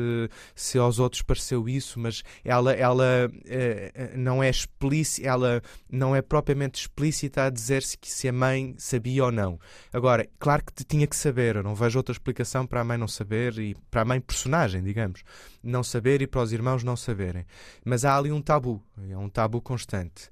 se 0.55 0.79
aos 0.79 0.99
outros 0.99 1.21
pareceu 1.21 1.69
isso, 1.69 2.01
mas 2.01 2.23
ela, 2.43 2.73
ela 2.73 3.31
uh, 3.31 4.19
não 4.19 4.43
é 4.43 4.49
explícita, 4.49 5.29
ela 5.29 5.63
não 5.93 6.17
é 6.17 6.23
propriamente 6.23 6.81
explícita 6.81 7.45
a 7.45 7.51
dizer-se 7.51 7.99
que 7.99 8.11
se 8.11 8.27
a 8.27 8.33
mãe 8.33 8.75
sabia 8.79 9.27
ou 9.27 9.31
não. 9.31 9.61
Agora, 9.93 10.27
claro 10.39 10.65
que 10.65 10.83
tinha 10.83 11.07
que 11.07 11.15
saber. 11.15 11.57
Eu 11.57 11.63
não 11.63 11.75
vejo 11.75 11.99
outra 11.99 12.13
explicação 12.13 12.67
para 12.67 12.81
a 12.81 12.85
mãe 12.85 12.97
não 12.97 13.09
saber 13.09 13.59
e 13.59 13.77
para 13.91 14.01
a 14.01 14.05
mãe 14.07 14.19
personagem, 14.19 14.83
digamos, 14.83 15.23
não 15.63 15.83
saber 15.83 16.23
e 16.23 16.27
para 16.27 16.41
os 16.41 16.55
irmãos 16.55 16.83
não 16.83 16.97
saberem. 16.97 17.45
Mas 17.85 18.07
há 18.07 18.17
ali 18.17 18.33
um 18.33 18.41
tabu, 18.41 18.83
é 19.11 19.19
um 19.19 19.29
tabu 19.29 19.61
constante 19.61 20.31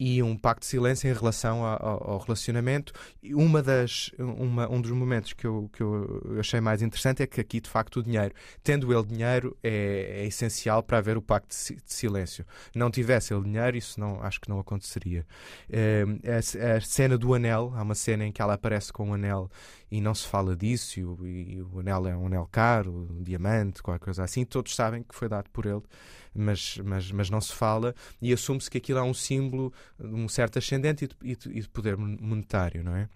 e 0.00 0.22
um 0.22 0.34
pacto 0.34 0.62
de 0.62 0.66
silêncio 0.66 1.10
em 1.10 1.12
relação 1.12 1.62
ao, 1.62 2.16
relacionamento. 2.16 2.90
E 3.22 3.34
uma 3.34 3.62
das, 3.62 4.10
uma, 4.18 4.66
um 4.66 4.80
dos 4.80 4.90
momentos 4.92 5.34
que 5.34 5.46
eu, 5.46 5.68
que 5.70 5.82
eu 5.82 6.36
achei 6.40 6.58
mais 6.58 6.80
interessante 6.80 7.22
é 7.22 7.26
que 7.26 7.38
aqui, 7.38 7.60
de 7.60 7.68
facto, 7.68 8.00
o 8.00 8.02
dinheiro, 8.02 8.34
tendo 8.64 8.90
ele 8.94 9.04
dinheiro, 9.04 9.54
é, 9.62 10.22
é 10.22 10.26
essencial 10.26 10.82
para 10.82 10.96
haver 10.96 11.18
o 11.18 11.22
pacto 11.22 11.54
de, 11.54 11.74
de, 11.74 11.92
silêncio. 11.92 12.46
Não 12.74 12.90
tivesse 12.90 13.34
ele 13.34 13.44
dinheiro, 13.44 13.76
isso 13.76 14.00
não, 14.00 14.22
acho 14.22 14.40
que 14.40 14.48
não 14.48 14.58
aconteceria. 14.58 15.26
É, 15.68 16.04
a, 16.24 16.76
a, 16.76 16.80
cena 16.80 17.18
do 17.18 17.34
anel, 17.34 17.70
há 17.76 17.82
uma 17.82 17.94
cena 17.94 18.24
em 18.24 18.32
que 18.32 18.40
ela 18.40 18.54
aparece 18.54 18.90
com 18.90 19.04
o 19.04 19.08
um 19.10 19.14
anel 19.14 19.50
e 19.90 20.00
não 20.00 20.14
se 20.14 20.26
fala 20.26 20.56
disso, 20.56 20.98
e 20.98 21.04
o, 21.04 21.26
e 21.26 21.60
o 21.60 21.80
anel 21.80 22.06
é 22.06 22.16
um 22.16 22.26
anel 22.26 22.48
caro, 22.50 23.06
um 23.10 23.22
diamante, 23.22 23.82
qualquer 23.82 24.02
coisa 24.02 24.24
assim, 24.24 24.46
todos 24.46 24.74
sabem 24.74 25.02
que 25.02 25.14
foi 25.14 25.28
dado 25.28 25.50
por 25.50 25.66
ele, 25.66 25.82
mas, 26.34 26.78
mas, 26.78 27.10
mas 27.10 27.30
não 27.30 27.40
se 27.40 27.52
fala 27.52 27.94
e 28.20 28.32
assume-se 28.32 28.70
que 28.70 28.78
aquilo 28.78 28.98
é 28.98 29.02
um 29.02 29.14
símbolo 29.14 29.72
de 29.98 30.06
um 30.06 30.28
certo 30.28 30.58
ascendente 30.58 31.08
e 31.22 31.36
de, 31.36 31.48
e 31.50 31.60
de 31.60 31.68
poder 31.68 31.96
monetário, 31.96 32.82
não 32.84 32.94
é? 32.94 33.08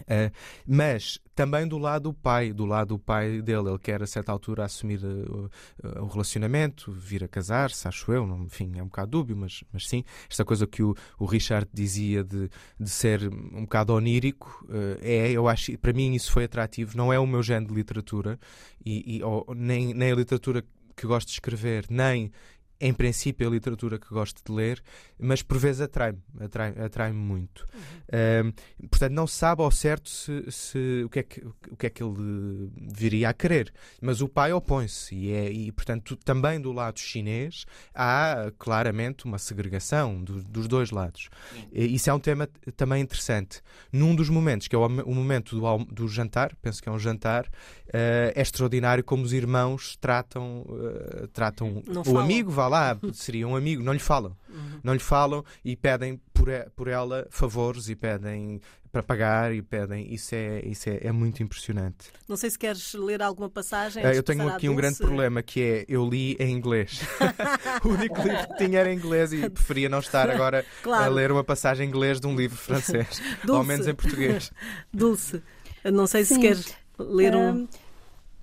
Uh, 0.00 0.30
mas 0.66 1.20
também 1.34 1.66
do 1.66 1.78
lado 1.78 2.04
do 2.04 2.12
pai, 2.12 2.52
do 2.52 2.66
lado 2.66 2.88
do 2.88 2.98
pai 2.98 3.40
dele, 3.40 3.68
ele 3.68 3.78
quer 3.78 4.02
a 4.02 4.06
certa 4.06 4.32
altura 4.32 4.64
assumir 4.64 5.00
uh, 5.04 5.50
uh, 5.84 6.02
o 6.02 6.06
relacionamento, 6.06 6.90
vir 6.92 7.22
a 7.22 7.28
casar-se, 7.28 7.86
acho 7.86 8.12
eu, 8.12 8.26
não, 8.26 8.42
enfim, 8.42 8.72
é 8.76 8.82
um 8.82 8.86
bocado 8.86 9.10
dúbio, 9.12 9.36
mas, 9.36 9.62
mas 9.72 9.88
sim, 9.88 10.04
esta 10.28 10.44
coisa 10.44 10.66
que 10.66 10.82
o, 10.82 10.94
o 11.18 11.24
Richard 11.24 11.68
dizia 11.72 12.24
de, 12.24 12.50
de 12.78 12.90
ser 12.90 13.28
um 13.28 13.62
bocado 13.62 13.92
onírico, 13.94 14.66
é, 15.00 15.30
eu 15.30 15.48
acho, 15.48 15.76
para 15.78 15.92
mim 15.92 16.14
isso 16.14 16.32
foi 16.32 16.44
atrativo, 16.44 16.96
não 16.96 17.12
é 17.12 17.18
o 17.18 17.26
meu 17.26 17.42
género 17.42 17.68
de 17.68 17.74
literatura, 17.74 18.38
e, 18.84 19.18
e 19.18 19.22
ou, 19.22 19.46
nem, 19.54 19.94
nem 19.94 20.12
a 20.12 20.16
literatura 20.16 20.64
que 20.94 21.06
gosto 21.06 21.28
de 21.28 21.34
escrever, 21.34 21.86
nem 21.90 22.32
em 22.80 22.92
princípio, 22.92 23.46
a 23.46 23.50
literatura 23.50 23.98
que 23.98 24.08
gosto 24.08 24.42
de 24.44 24.52
ler, 24.52 24.82
mas 25.18 25.42
por 25.42 25.58
vezes 25.58 25.80
atrai-me, 25.80 26.20
atrai-me 26.40 26.80
atrai 26.80 27.12
muito. 27.12 27.66
Uhum. 27.74 28.52
portanto, 28.88 29.12
não 29.12 29.26
sabe 29.26 29.62
ao 29.62 29.70
certo 29.70 30.08
se, 30.08 30.50
se, 30.50 31.02
o, 31.04 31.08
que 31.08 31.18
é 31.20 31.22
que, 31.22 31.40
o 31.40 31.76
que 31.76 31.86
é 31.86 31.90
que 31.90 32.02
ele 32.02 32.70
viria 32.92 33.28
a 33.28 33.34
querer, 33.34 33.72
mas 34.00 34.20
o 34.20 34.28
pai 34.28 34.52
opõe-se 34.52 35.14
e, 35.14 35.32
é, 35.32 35.50
e, 35.50 35.72
portanto, 35.72 36.16
também 36.16 36.60
do 36.60 36.72
lado 36.72 36.98
chinês 36.98 37.64
há 37.94 38.52
claramente 38.58 39.24
uma 39.24 39.38
segregação 39.38 40.22
do, 40.22 40.42
dos 40.42 40.68
dois 40.68 40.90
lados. 40.90 41.28
E, 41.72 41.94
isso 41.94 42.10
é 42.10 42.14
um 42.14 42.20
tema 42.20 42.48
também 42.76 43.02
interessante. 43.02 43.62
Num 43.92 44.14
dos 44.14 44.28
momentos, 44.28 44.68
que 44.68 44.74
é 44.74 44.78
o, 44.78 44.84
o 44.84 45.14
momento 45.14 45.58
do, 45.58 45.84
do, 45.86 46.08
jantar, 46.08 46.54
penso 46.60 46.82
que 46.82 46.88
é 46.88 46.92
um 46.92 46.98
jantar, 46.98 47.46
uh, 47.46 48.32
é 48.34 48.40
extraordinário 48.40 49.04
como 49.04 49.22
os 49.22 49.32
irmãos 49.32 49.96
tratam, 49.96 50.62
uh, 50.62 51.28
tratam 51.28 51.82
o 52.06 52.18
amigo, 52.18 52.50
vá 52.64 52.68
lá, 52.68 52.98
seria 53.12 53.46
um 53.46 53.56
amigo, 53.56 53.82
não 53.82 53.92
lhe 53.92 53.98
falam. 53.98 54.36
Uhum. 54.48 54.80
Não 54.82 54.92
lhe 54.92 55.00
falam 55.00 55.44
e 55.64 55.76
pedem 55.76 56.20
por, 56.32 56.48
por 56.74 56.88
ela 56.88 57.26
favores 57.30 57.88
e 57.88 57.96
pedem 57.96 58.60
para 58.90 59.02
pagar 59.02 59.52
e 59.52 59.60
pedem. 59.60 60.12
Isso 60.12 60.34
é, 60.34 60.60
isso 60.64 60.88
é, 60.88 61.00
é 61.02 61.12
muito 61.12 61.42
impressionante. 61.42 62.10
Não 62.28 62.36
sei 62.36 62.50
se 62.50 62.58
queres 62.58 62.94
ler 62.94 63.22
alguma 63.22 63.50
passagem. 63.50 64.04
Uh, 64.04 64.08
eu 64.08 64.22
tenho 64.22 64.48
aqui 64.48 64.68
um 64.68 64.76
grande 64.76 64.98
problema 64.98 65.42
que 65.42 65.60
é 65.60 65.84
eu 65.88 66.08
li 66.08 66.36
em 66.38 66.52
inglês. 66.52 67.00
o 67.84 67.88
único 67.88 68.22
livro 68.22 68.48
que 68.48 68.56
tinha 68.56 68.80
era 68.80 68.92
em 68.92 68.96
inglês 68.96 69.32
e 69.32 69.50
preferia 69.50 69.88
não 69.88 69.98
estar 69.98 70.30
agora 70.30 70.64
claro. 70.82 71.04
a 71.04 71.08
ler 71.08 71.32
uma 71.32 71.42
passagem 71.42 71.86
em 71.86 71.88
inglês 71.88 72.20
de 72.20 72.26
um 72.26 72.36
livro 72.36 72.56
francês. 72.56 73.20
Ao 73.48 73.64
menos 73.64 73.88
em 73.88 73.94
português. 73.94 74.52
Dulce, 74.92 75.42
não 75.84 76.06
sei 76.06 76.24
se 76.24 76.34
Sim. 76.34 76.40
queres 76.40 76.74
ler 76.98 77.34
um. 77.34 77.66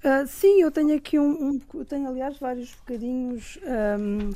Uh, 0.04 0.26
sim, 0.26 0.62
eu 0.62 0.72
tenho 0.72 0.96
aqui 0.96 1.20
um, 1.20 1.60
um 1.74 1.84
tenho 1.86 2.08
aliás 2.08 2.40
vários 2.40 2.74
bocadinhos 2.74 3.60
um, 4.00 4.32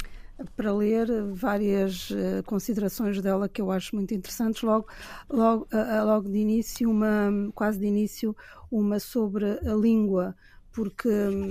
para 0.55 0.71
ler, 0.71 1.07
várias 1.33 2.11
uh, 2.11 2.43
considerações 2.45 3.19
dela 3.19 3.49
que 3.49 3.61
eu 3.61 3.71
acho 3.71 3.95
muito 3.95 4.13
interessantes. 4.13 4.61
Logo, 4.61 4.87
logo, 5.27 5.67
uh, 5.73 6.05
logo 6.05 6.29
de 6.29 6.37
início, 6.37 6.87
uma 6.87 7.31
quase 7.55 7.79
de 7.79 7.87
início, 7.87 8.35
uma 8.69 8.99
sobre 8.99 9.59
a 9.67 9.73
língua, 9.73 10.35
porque 10.71 11.09
um, 11.09 11.49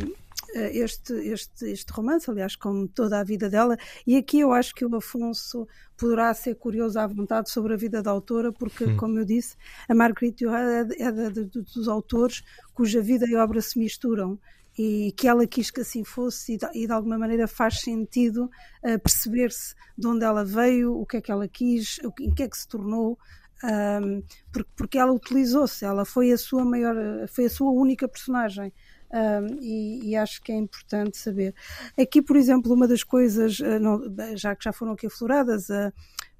este, 0.54 1.12
este, 1.12 1.70
este 1.70 1.92
romance, 1.92 2.30
aliás, 2.30 2.56
como 2.56 2.88
toda 2.88 3.20
a 3.20 3.24
vida 3.24 3.48
dela, 3.50 3.76
e 4.06 4.16
aqui 4.16 4.40
eu 4.40 4.52
acho 4.52 4.74
que 4.74 4.84
o 4.84 4.96
Afonso 4.96 5.66
poderá 5.96 6.32
ser 6.34 6.54
curioso 6.56 6.98
à 6.98 7.06
vontade 7.06 7.50
sobre 7.50 7.74
a 7.74 7.76
vida 7.76 8.02
da 8.02 8.10
autora, 8.10 8.52
porque, 8.52 8.84
hum. 8.84 8.96
como 8.96 9.18
eu 9.18 9.24
disse, 9.24 9.56
a 9.88 9.94
Marguerite 9.94 10.44
Duras 10.44 10.90
é, 10.90 11.02
é 11.02 11.12
de, 11.12 11.44
de, 11.44 11.62
dos 11.62 11.88
autores 11.88 12.42
cuja 12.72 13.00
vida 13.00 13.26
e 13.28 13.34
obra 13.36 13.60
se 13.60 13.78
misturam. 13.78 14.38
E 14.76 15.12
que 15.16 15.28
ela 15.28 15.46
quis 15.46 15.70
que 15.70 15.82
assim 15.82 16.02
fosse 16.02 16.54
e 16.54 16.56
de, 16.58 16.66
e 16.74 16.84
de 16.84 16.92
alguma 16.92 17.16
maneira 17.16 17.46
faz 17.46 17.78
sentido 17.78 18.50
uh, 18.82 18.98
perceber-se 18.98 19.72
de 19.96 20.04
onde 20.04 20.24
ela 20.24 20.44
veio, 20.44 20.98
o 21.00 21.06
que 21.06 21.18
é 21.18 21.20
que 21.20 21.30
ela 21.30 21.46
quis, 21.46 22.00
o 22.02 22.10
que, 22.10 22.24
em 22.24 22.34
que 22.34 22.42
é 22.42 22.48
que 22.48 22.58
se 22.58 22.66
tornou, 22.66 23.16
um, 23.62 24.22
porque, 24.52 24.70
porque 24.76 24.98
ela 24.98 25.12
utilizou-se, 25.12 25.84
ela 25.84 26.04
foi 26.04 26.32
a 26.32 26.36
sua 26.36 26.64
maior, 26.64 26.96
foi 27.28 27.44
a 27.44 27.50
sua 27.50 27.70
única 27.70 28.08
personagem 28.08 28.72
um, 29.14 29.58
e, 29.60 30.10
e, 30.10 30.16
acho 30.16 30.42
que 30.42 30.50
é 30.50 30.56
importante 30.56 31.16
saber. 31.16 31.54
Aqui, 31.96 32.20
por 32.20 32.36
exemplo, 32.36 32.72
uma 32.74 32.88
das 32.88 33.04
coisas, 33.04 33.60
uh, 33.60 33.78
não, 33.78 34.02
já 34.36 34.56
que 34.56 34.64
já 34.64 34.72
foram 34.72 34.92
aqui 34.92 35.06
afloradas, 35.06 35.68
uh, 35.68 35.92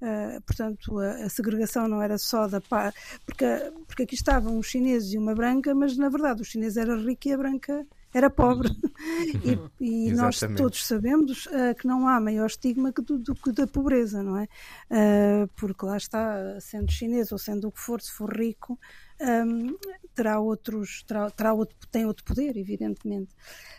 uh, 0.03 0.43
portanto, 0.45 0.99
a, 0.99 1.25
a, 1.25 1.29
segregação 1.29 1.87
não 1.87 2.03
era 2.03 2.19
só 2.19 2.49
da 2.49 2.61
porque, 2.61 3.45
porque 3.87 4.03
aqui 4.03 4.17
estavam 4.17 4.59
um 4.59 4.63
chinês 4.63 5.13
e 5.13 5.19
uma 5.19 5.37
branca, 5.37 5.73
mas 5.73 5.97
na 5.97 6.09
verdade 6.09 6.43
o 6.43 6.45
chinês 6.45 6.77
era 6.77 6.97
rico 6.97 7.29
e 7.29 7.33
a 7.33 7.39
branca 7.39 7.87
era 8.15 8.31
pobre. 8.31 8.71
e, 9.81 10.09
e 10.09 10.13
nós 10.15 10.41
todos 10.57 10.87
sabemos 10.87 11.47
uh, 11.47 11.75
que 11.77 11.87
não 11.87 12.07
há 12.07 12.21
maior 12.21 12.47
estigma 12.47 12.93
que 12.93 13.03
do, 13.03 13.19
do, 13.19 13.35
que 13.35 13.51
da 13.51 13.67
pobreza, 13.67 14.23
não 14.23 14.39
é? 14.39 14.45
Uh, 14.89 15.49
porque 15.57 15.85
lá 15.85 15.97
está, 15.97 16.59
sendo 16.61 16.91
chinês 16.93 17.33
ou 17.33 17.39
sendo 17.39 17.67
o 17.67 17.73
que 17.73 17.81
for, 17.81 18.01
se 18.01 18.13
for 18.13 18.33
rico, 18.33 18.79
um, 19.21 19.77
terá 20.15 20.39
outros, 20.39 21.03
terá, 21.03 21.29
terá 21.31 21.53
outro, 21.53 21.77
tem 21.91 22.07
outro 22.07 22.25
poder, 22.25 22.57
evidentemente. 22.57 23.35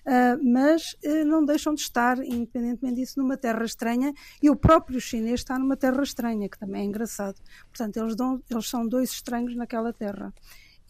Uh, 0.05 0.43
mas 0.43 0.97
não 1.25 1.45
deixam 1.45 1.73
de 1.73 1.81
estar, 1.81 2.17
independentemente 2.19 2.95
disso, 2.95 3.19
numa 3.19 3.37
terra 3.37 3.63
estranha 3.63 4.13
e 4.41 4.49
o 4.49 4.55
próprio 4.55 4.99
chinês 4.99 5.39
está 5.41 5.57
numa 5.57 5.77
terra 5.77 6.03
estranha, 6.03 6.49
que 6.49 6.59
também 6.59 6.81
é 6.81 6.85
engraçado. 6.85 7.37
Portanto, 7.69 7.97
eles, 7.97 8.15
dão, 8.15 8.41
eles 8.49 8.69
são 8.69 8.85
dois 8.85 9.11
estranhos 9.11 9.55
naquela 9.55 9.93
terra. 9.93 10.33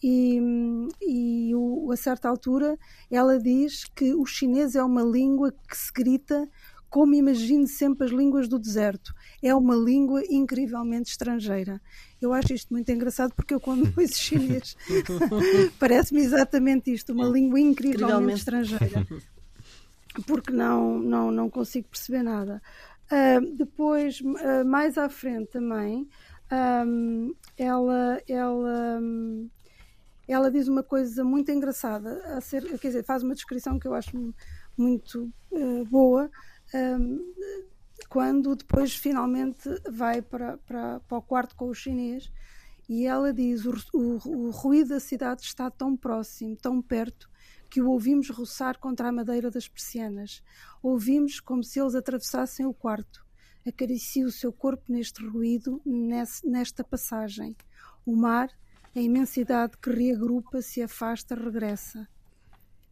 E, 0.02 0.38
e 1.00 1.54
o, 1.54 1.90
a 1.90 1.96
certa 1.96 2.28
altura 2.28 2.78
ela 3.10 3.38
diz 3.38 3.84
que 3.84 4.14
o 4.14 4.26
chinês 4.26 4.74
é 4.74 4.82
uma 4.82 5.02
língua 5.02 5.52
que 5.68 5.76
se 5.76 5.92
grita 5.92 6.48
como 6.88 7.14
imagino 7.14 7.66
sempre 7.66 8.06
as 8.06 8.12
línguas 8.12 8.48
do 8.48 8.58
deserto. 8.58 9.12
É 9.42 9.54
uma 9.54 9.74
língua 9.74 10.22
incrivelmente 10.30 11.10
estrangeira. 11.10 11.80
Eu 12.20 12.32
acho 12.32 12.54
isto 12.54 12.72
muito 12.72 12.90
engraçado 12.90 13.34
porque 13.34 13.52
eu, 13.52 13.60
quando 13.60 13.92
ouço 13.96 14.14
chinês, 14.16 14.76
parece-me 15.78 16.20
exatamente 16.20 16.92
isto, 16.92 17.12
uma 17.12 17.28
língua 17.28 17.60
incrivelmente, 17.60 18.38
estrangeira. 18.38 19.06
Porque 20.26 20.50
não, 20.50 20.98
não, 20.98 21.30
não 21.30 21.50
consigo 21.50 21.88
perceber 21.88 22.22
nada. 22.22 22.62
Uh, 23.10 23.56
depois, 23.56 24.20
uh, 24.20 24.64
mais 24.64 24.96
à 24.96 25.08
frente 25.08 25.50
também, 25.50 26.08
um, 26.86 27.34
ela, 27.58 28.22
ela, 28.28 28.98
um, 29.00 29.48
ela 30.28 30.50
diz 30.50 30.68
uma 30.68 30.82
coisa 30.82 31.24
muito 31.24 31.50
engraçada, 31.50 32.22
a 32.36 32.40
ser, 32.40 32.62
quer 32.78 32.88
dizer, 32.88 33.04
faz 33.04 33.22
uma 33.22 33.34
descrição 33.34 33.78
que 33.78 33.86
eu 33.86 33.94
acho 33.94 34.34
muito 34.76 35.32
uh, 35.50 35.84
boa 35.86 36.30
um, 36.74 37.34
quando 38.08 38.54
depois 38.54 38.94
finalmente 38.94 39.68
vai 39.90 40.20
para, 40.20 40.58
para, 40.58 41.00
para 41.00 41.18
o 41.18 41.22
quarto 41.22 41.54
com 41.56 41.68
o 41.68 41.74
chinês 41.74 42.30
e 42.88 43.06
ela 43.06 43.32
diz: 43.32 43.64
o, 43.64 43.74
o, 43.94 44.46
o 44.46 44.50
ruído 44.50 44.90
da 44.90 45.00
cidade 45.00 45.42
está 45.42 45.70
tão 45.70 45.96
próximo, 45.96 46.56
tão 46.56 46.80
perto, 46.80 47.28
que 47.68 47.80
o 47.80 47.90
ouvimos 47.90 48.30
roçar 48.30 48.78
contra 48.78 49.08
a 49.08 49.12
madeira 49.12 49.50
das 49.50 49.68
persianas. 49.68 50.42
Ouvimos 50.82 51.40
como 51.40 51.64
se 51.64 51.80
eles 51.80 51.94
atravessassem 51.94 52.64
o 52.64 52.74
quarto. 52.74 53.24
Acaricia 53.66 54.24
o 54.24 54.30
seu 54.30 54.52
corpo 54.52 54.84
neste 54.92 55.26
ruído, 55.26 55.82
nesse, 55.84 56.48
nesta 56.48 56.84
passagem. 56.84 57.56
O 58.04 58.14
mar, 58.14 58.48
a 58.96 59.00
imensidade 59.00 59.76
que 59.76 59.90
reagrupa, 59.90 60.62
se 60.62 60.80
afasta, 60.82 61.34
regressa. 61.34 62.08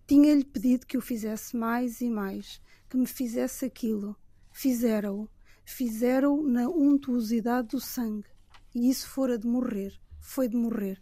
Tinha-lhe 0.06 0.44
pedido 0.44 0.86
que 0.86 0.98
o 0.98 1.00
fizesse 1.00 1.56
mais 1.56 2.02
e 2.02 2.10
mais, 2.10 2.60
que 2.90 2.96
me 2.98 3.06
fizesse 3.06 3.64
aquilo. 3.64 4.14
Fizeram-o. 4.52 5.28
Fizeram-o 5.64 6.46
na 6.46 6.68
untuosidade 6.68 7.68
do 7.68 7.80
sangue. 7.80 8.28
E 8.74 8.90
isso 8.90 9.08
fora 9.08 9.38
de 9.38 9.46
morrer. 9.46 9.98
Foi 10.20 10.46
de 10.46 10.56
morrer. 10.56 11.00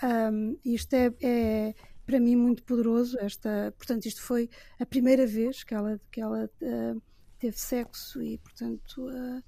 Um, 0.00 0.56
isto 0.64 0.94
é, 0.94 1.12
é, 1.20 1.74
para 2.06 2.20
mim 2.20 2.36
muito 2.36 2.62
poderoso. 2.62 3.18
Esta, 3.18 3.74
portanto, 3.76 4.06
isto 4.06 4.22
foi 4.22 4.48
a 4.78 4.86
primeira 4.86 5.26
vez 5.26 5.64
que 5.64 5.74
ela, 5.74 6.00
que 6.12 6.20
ela 6.20 6.48
uh, 6.62 7.02
teve 7.40 7.58
sexo 7.58 8.22
e, 8.22 8.38
portanto, 8.38 9.08
uh, 9.08 9.42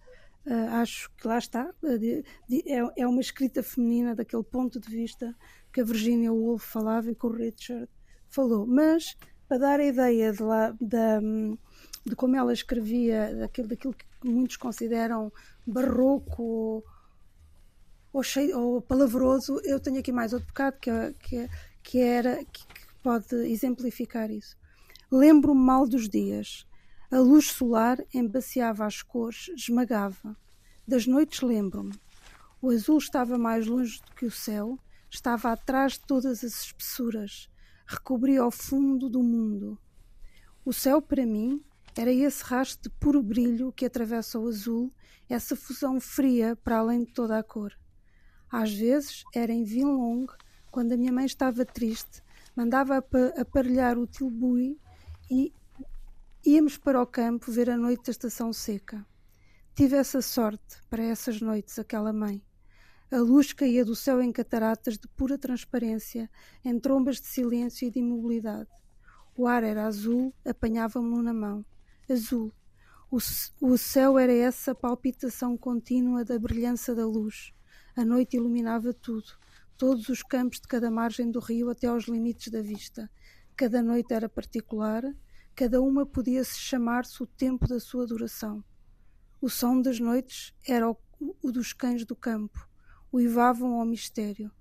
uh, 0.46 0.74
acho 0.74 1.10
que 1.16 1.26
lá 1.26 1.38
está. 1.38 1.72
De, 1.82 2.24
de, 2.48 2.64
é, 2.66 3.02
é 3.02 3.06
uma 3.06 3.20
escrita 3.20 3.62
feminina 3.62 4.14
daquele 4.14 4.42
ponto 4.44 4.80
de 4.80 4.88
vista 4.88 5.34
que 5.72 5.80
a 5.80 5.84
Virginia 5.84 6.32
Woolf 6.32 6.64
falava 6.64 7.10
e 7.10 7.14
que 7.14 7.26
o 7.26 7.30
Richard 7.30 7.88
falou. 8.28 8.66
Mas, 8.66 9.16
para 9.48 9.58
dar 9.58 9.80
a 9.80 9.84
ideia 9.84 10.32
de 10.32 10.42
lá, 10.42 10.74
da, 10.80 11.20
de 12.04 12.16
como 12.16 12.36
ela 12.36 12.52
escrevia, 12.52 13.34
daquilo, 13.34 13.68
daquilo 13.68 13.94
que 13.94 14.06
muitos 14.24 14.56
consideram 14.56 15.32
barroco 15.66 16.84
ou, 18.12 18.22
cheio, 18.22 18.58
ou 18.58 18.80
palavroso, 18.80 19.60
eu 19.64 19.78
tenho 19.78 19.98
aqui 19.98 20.10
mais 20.10 20.32
outro 20.32 20.48
bocado 20.48 20.78
que, 20.80 20.90
que, 21.20 21.50
que 21.82 22.00
era 22.00 22.44
que, 22.44 22.66
que 22.66 22.86
pode 23.02 23.34
exemplificar 23.50 24.30
isso. 24.30 24.56
Lembro-me 25.10 25.60
mal 25.60 25.86
dos 25.86 26.08
dias. 26.08 26.66
A 27.08 27.18
luz 27.18 27.52
solar 27.52 27.98
embaciava 28.12 28.84
as 28.84 29.00
cores, 29.00 29.48
esmagava. 29.56 30.36
Das 30.86 31.06
noites 31.06 31.40
lembro-me. 31.40 31.94
O 32.60 32.70
azul 32.70 32.98
estava 32.98 33.38
mais 33.38 33.66
longe 33.66 34.00
do 34.00 34.12
que 34.12 34.26
o 34.26 34.30
céu, 34.30 34.76
estava 35.08 35.52
atrás 35.52 35.92
de 35.92 36.00
todas 36.00 36.42
as 36.42 36.64
espessuras, 36.64 37.48
recobria 37.86 38.44
o 38.44 38.50
fundo 38.50 39.08
do 39.08 39.22
mundo. 39.22 39.78
O 40.64 40.72
céu, 40.72 41.00
para 41.00 41.24
mim, 41.24 41.62
era 41.96 42.12
esse 42.12 42.42
rastro 42.42 42.90
de 42.90 42.96
puro 42.98 43.22
brilho 43.22 43.72
que 43.72 43.86
atravessa 43.86 44.36
o 44.38 44.48
azul, 44.48 44.92
essa 45.28 45.54
fusão 45.54 46.00
fria 46.00 46.56
para 46.56 46.78
além 46.78 47.04
de 47.04 47.12
toda 47.12 47.38
a 47.38 47.42
cor. 47.42 47.72
Às 48.50 48.72
vezes 48.72 49.22
era 49.32 49.52
em 49.52 49.62
Vinlong, 49.62 50.26
quando 50.72 50.92
a 50.92 50.96
minha 50.96 51.12
mãe 51.12 51.24
estava 51.24 51.64
triste, 51.64 52.20
mandava 52.56 53.02
aparelhar 53.38 53.96
o 53.96 54.06
tilbui 54.08 54.76
e 55.30 55.52
íamos 56.46 56.78
para 56.78 57.02
o 57.02 57.06
campo 57.06 57.50
ver 57.50 57.68
a 57.68 57.76
noite 57.76 58.04
da 58.04 58.12
estação 58.12 58.52
seca. 58.52 59.04
Tive 59.74 59.96
essa 59.96 60.22
sorte 60.22 60.80
para 60.88 61.02
essas 61.02 61.40
noites, 61.40 61.76
aquela 61.76 62.12
mãe. 62.12 62.40
A 63.10 63.18
luz 63.18 63.52
caía 63.52 63.84
do 63.84 63.96
céu 63.96 64.22
em 64.22 64.30
cataratas 64.30 64.96
de 64.96 65.08
pura 65.08 65.36
transparência, 65.36 66.30
em 66.64 66.78
trombas 66.78 67.20
de 67.20 67.26
silêncio 67.26 67.88
e 67.88 67.90
de 67.90 67.98
imobilidade. 67.98 68.70
O 69.36 69.48
ar 69.48 69.64
era 69.64 69.86
azul, 69.86 70.32
apanhava-me 70.44 71.20
na 71.20 71.34
mão. 71.34 71.66
Azul. 72.08 72.52
O, 73.10 73.18
o 73.60 73.76
céu 73.76 74.16
era 74.16 74.32
essa 74.32 74.72
palpitação 74.72 75.56
contínua 75.56 76.24
da 76.24 76.38
brilhança 76.38 76.94
da 76.94 77.06
luz. 77.06 77.52
A 77.96 78.04
noite 78.04 78.36
iluminava 78.36 78.94
tudo, 78.94 79.32
todos 79.76 80.08
os 80.08 80.22
campos 80.22 80.60
de 80.60 80.68
cada 80.68 80.92
margem 80.92 81.28
do 81.28 81.40
rio 81.40 81.70
até 81.70 81.88
aos 81.88 82.04
limites 82.04 82.52
da 82.52 82.62
vista. 82.62 83.10
Cada 83.56 83.82
noite 83.82 84.14
era 84.14 84.28
particular, 84.28 85.02
cada 85.56 85.80
uma 85.80 86.04
podia-se 86.04 86.58
chamar-se 86.58 87.22
o 87.22 87.26
tempo 87.26 87.66
da 87.66 87.80
sua 87.80 88.06
duração. 88.06 88.62
O 89.40 89.48
som 89.48 89.80
das 89.80 89.98
noites 89.98 90.54
era 90.68 90.88
o, 90.88 90.96
o 91.42 91.50
dos 91.50 91.72
cães 91.72 92.04
do 92.04 92.14
campo, 92.14 92.68
uivavam 93.12 93.80
ao 93.80 93.86
mistério. 93.86 94.52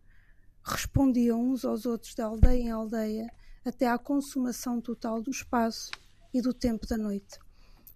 Respondiam 0.64 1.40
uns 1.52 1.66
aos 1.66 1.86
outros 1.86 2.16
de 2.16 2.22
aldeia 2.22 2.62
em 2.62 2.72
aldeia 2.72 3.30
até 3.66 3.88
à 3.88 3.98
consumação 3.98 4.80
total 4.80 5.22
do 5.22 5.30
espaço 5.30 5.92
e 6.34 6.42
do 6.42 6.54
tempo 6.54 6.88
da 6.88 6.98
noite. 6.98 7.40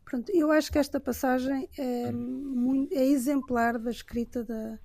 Pronto, 0.04 0.32
eu 0.34 0.52
acho 0.52 0.72
que 0.72 0.80
esta 0.80 1.00
passagem 1.00 1.70
é, 1.78 2.12
muito, 2.12 2.94
é 2.94 3.06
exemplar 3.06 3.78
da 3.80 3.92
escrita 3.92 4.44
da, 4.44 4.78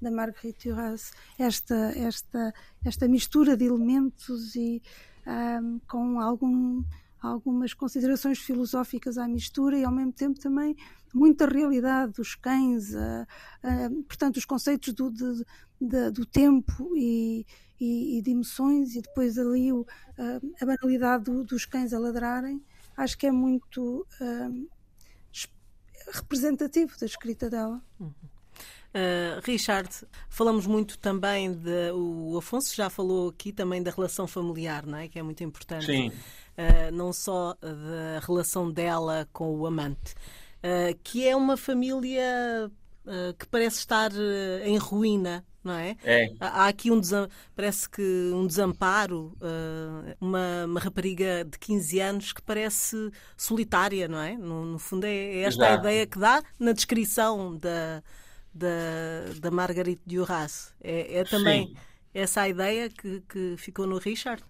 da 0.00 0.10
Marguerite 0.10 0.68
Duras, 0.68 1.12
esta, 1.38 1.92
esta, 1.96 2.52
esta 2.84 3.08
mistura 3.08 3.56
de 3.56 3.64
elementos 3.64 4.54
e 4.56 4.82
um, 5.26 5.78
com 5.88 6.20
algum, 6.20 6.82
algumas 7.22 7.72
considerações 7.72 8.38
filosóficas 8.38 9.16
à 9.16 9.28
mistura 9.28 9.78
e 9.78 9.84
ao 9.84 9.92
mesmo 9.92 10.12
tempo 10.12 10.38
também 10.38 10.76
muita 11.14 11.46
realidade 11.46 12.12
dos 12.12 12.34
cães, 12.34 12.92
portanto 14.08 14.38
os 14.38 14.44
conceitos 14.44 14.92
do, 14.92 15.10
de, 15.10 15.44
de, 15.80 16.10
do 16.10 16.26
tempo 16.26 16.96
e, 16.96 17.46
e, 17.78 18.18
e, 18.18 18.22
de 18.22 18.30
emoções 18.30 18.96
e 18.96 19.02
depois 19.02 19.38
ali 19.38 19.72
o, 19.72 19.82
uh, 19.82 20.54
a 20.60 20.66
banalidade 20.66 21.24
do, 21.24 21.44
dos 21.44 21.64
cães 21.66 21.92
a 21.92 21.98
ladrarem, 21.98 22.62
acho 22.96 23.16
que 23.16 23.26
é 23.26 23.32
muito 23.32 24.06
representativo 26.12 26.98
da 26.98 27.06
escrita 27.06 27.48
dela. 27.48 27.82
Uhum. 27.98 28.12
Uh, 28.92 29.40
Richard, 29.42 29.88
falamos 30.28 30.66
muito 30.66 30.98
também 30.98 31.50
de. 31.50 31.90
O 31.94 32.36
Afonso 32.36 32.76
já 32.76 32.90
falou 32.90 33.30
aqui 33.30 33.50
também 33.50 33.82
da 33.82 33.90
relação 33.90 34.26
familiar, 34.26 34.84
não 34.84 34.98
é? 34.98 35.08
Que 35.08 35.18
é 35.18 35.22
muito 35.22 35.42
importante. 35.42 35.86
Sim. 35.86 36.08
Uh, 36.10 36.92
não 36.92 37.10
só 37.10 37.54
da 37.54 38.20
relação 38.20 38.70
dela 38.70 39.26
com 39.32 39.56
o 39.56 39.66
amante, 39.66 40.12
uh, 40.12 40.98
que 41.02 41.26
é 41.26 41.34
uma 41.34 41.56
família 41.56 42.70
que 43.36 43.48
parece 43.48 43.78
estar 43.78 44.12
em 44.64 44.76
ruína, 44.76 45.44
não 45.64 45.74
é? 45.74 45.96
é. 46.04 46.32
Há 46.38 46.68
aqui 46.68 46.88
um 46.88 47.00
parece 47.52 47.90
que 47.90 48.30
um 48.32 48.46
desamparo, 48.46 49.36
uma, 50.20 50.66
uma, 50.66 50.78
rapariga 50.78 51.44
de 51.44 51.58
15 51.58 51.98
anos 51.98 52.32
que 52.32 52.40
parece 52.40 53.10
solitária, 53.36 54.06
não 54.06 54.20
é? 54.20 54.36
No, 54.36 54.64
no 54.64 54.78
fundo 54.78 55.04
é, 55.04 55.10
é 55.10 55.40
esta 55.40 55.64
Exato. 55.64 55.78
a 55.78 55.80
ideia 55.80 56.06
que 56.06 56.16
dá 56.16 56.44
na 56.60 56.70
descrição 56.70 57.56
da, 57.56 58.04
da, 58.54 59.32
da 59.40 59.50
Marguerite 59.50 60.02
Duras. 60.06 60.74
É, 60.82 61.18
é 61.18 61.24
também 61.24 61.68
sim. 61.68 61.76
essa 62.14 62.42
a 62.42 62.48
ideia 62.48 62.88
que, 62.88 63.22
que 63.28 63.56
ficou 63.56 63.86
no 63.86 63.98
Richard? 63.98 64.42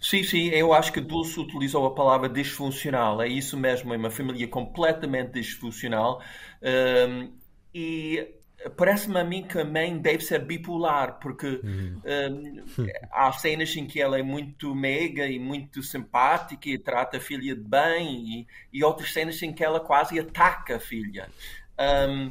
Sim, 0.00 0.22
sim, 0.22 0.48
eu 0.50 0.72
acho 0.72 0.92
que 0.92 1.00
Dulce 1.00 1.38
utilizou 1.40 1.84
a 1.86 1.94
palavra 1.94 2.28
disfuncional, 2.28 3.20
é 3.20 3.28
isso 3.28 3.56
mesmo, 3.56 3.92
é 3.92 3.96
uma 3.96 4.10
família 4.10 4.46
completamente 4.46 5.32
disfuncional 5.32 6.22
um, 6.62 7.32
e 7.74 8.34
parece-me 8.76 9.18
a 9.18 9.24
mim 9.24 9.42
que 9.42 9.58
a 9.58 9.64
mãe 9.64 9.98
deve 9.98 10.22
ser 10.22 10.44
bipolar, 10.44 11.18
porque 11.20 11.60
uhum. 11.62 12.00
um, 12.04 12.86
há 13.10 13.32
cenas 13.32 13.76
em 13.76 13.86
que 13.86 14.00
ela 14.00 14.18
é 14.18 14.22
muito 14.22 14.74
meiga 14.74 15.26
e 15.26 15.38
muito 15.38 15.82
simpática 15.82 16.68
e 16.68 16.78
trata 16.78 17.16
a 17.16 17.20
filha 17.20 17.54
de 17.54 17.62
bem, 17.62 18.40
e, 18.40 18.46
e 18.72 18.84
outras 18.84 19.12
cenas 19.12 19.42
em 19.42 19.52
que 19.52 19.64
ela 19.64 19.80
quase 19.80 20.18
ataca 20.18 20.76
a 20.76 20.80
filha. 20.80 21.28
Um, 21.78 22.30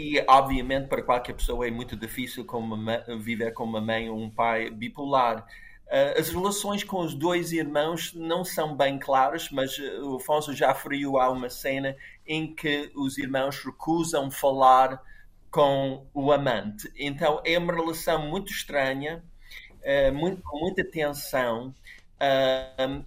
e, 0.00 0.24
obviamente, 0.26 0.88
para 0.88 1.02
qualquer 1.02 1.34
pessoa 1.34 1.66
é 1.66 1.70
muito 1.70 1.94
difícil 1.94 2.42
mãe, 2.76 3.02
viver 3.18 3.52
com 3.52 3.64
uma 3.64 3.82
mãe 3.82 4.08
ou 4.08 4.18
um 4.18 4.30
pai 4.30 4.70
bipolar. 4.70 5.46
Uh, 5.86 6.18
as 6.18 6.30
relações 6.30 6.82
com 6.82 7.00
os 7.00 7.14
dois 7.14 7.52
irmãos 7.52 8.14
não 8.14 8.42
são 8.42 8.74
bem 8.74 8.98
claras, 8.98 9.50
mas 9.50 9.76
uh, 9.76 10.12
o 10.12 10.16
Afonso 10.16 10.54
já 10.54 10.68
referiu 10.68 11.18
a 11.18 11.28
uma 11.28 11.50
cena 11.50 11.94
em 12.26 12.54
que 12.54 12.90
os 12.94 13.18
irmãos 13.18 13.62
recusam 13.62 14.30
falar 14.30 15.02
com 15.50 16.06
o 16.14 16.32
amante. 16.32 16.90
Então 16.96 17.42
é 17.44 17.58
uma 17.58 17.74
relação 17.74 18.26
muito 18.26 18.50
estranha, 18.50 19.22
uh, 19.82 20.14
muito, 20.14 20.40
com 20.42 20.60
muita 20.60 20.82
tensão. 20.82 21.74
Uh, 22.16 23.04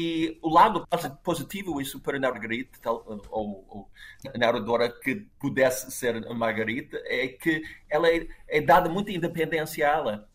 e 0.00 0.38
o 0.42 0.48
lado 0.48 0.86
positivo 1.24 1.80
isso 1.80 1.98
para 1.98 2.20
Margarita, 2.20 2.88
ou, 2.88 3.20
ou 3.32 3.90
narradora 4.36 4.88
que 4.88 5.26
pudesse 5.40 5.90
ser 5.90 6.24
Margarita, 6.32 6.96
é 7.04 7.26
que 7.26 7.64
ela 7.90 8.08
é, 8.08 8.28
é 8.46 8.60
dada 8.60 8.88
muita 8.88 9.10
independência 9.10 9.84
a 9.84 9.92
ela. 9.92 10.28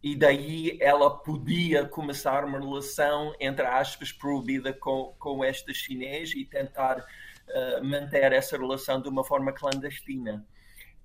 E 0.00 0.14
daí 0.14 0.78
ela 0.80 1.10
podia 1.10 1.84
começar 1.84 2.44
uma 2.44 2.60
relação, 2.60 3.34
entre 3.40 3.66
aspas, 3.66 4.12
proibida 4.12 4.72
com, 4.72 5.12
com 5.18 5.42
esta 5.42 5.74
chinês 5.74 6.32
e 6.36 6.44
tentar 6.44 6.98
uh, 7.00 7.84
manter 7.84 8.32
essa 8.32 8.56
relação 8.56 9.02
de 9.02 9.08
uma 9.08 9.24
forma 9.24 9.50
clandestina. 9.50 10.46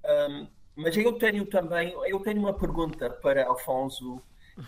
Um, 0.05 0.47
mas 0.75 0.95
eu 0.95 1.13
tenho 1.13 1.47
também, 1.47 1.95
eu 2.05 2.19
tenho 2.19 2.41
uma 2.41 2.53
pergunta 2.53 3.09
para 3.09 3.47
Alfonso 3.47 4.21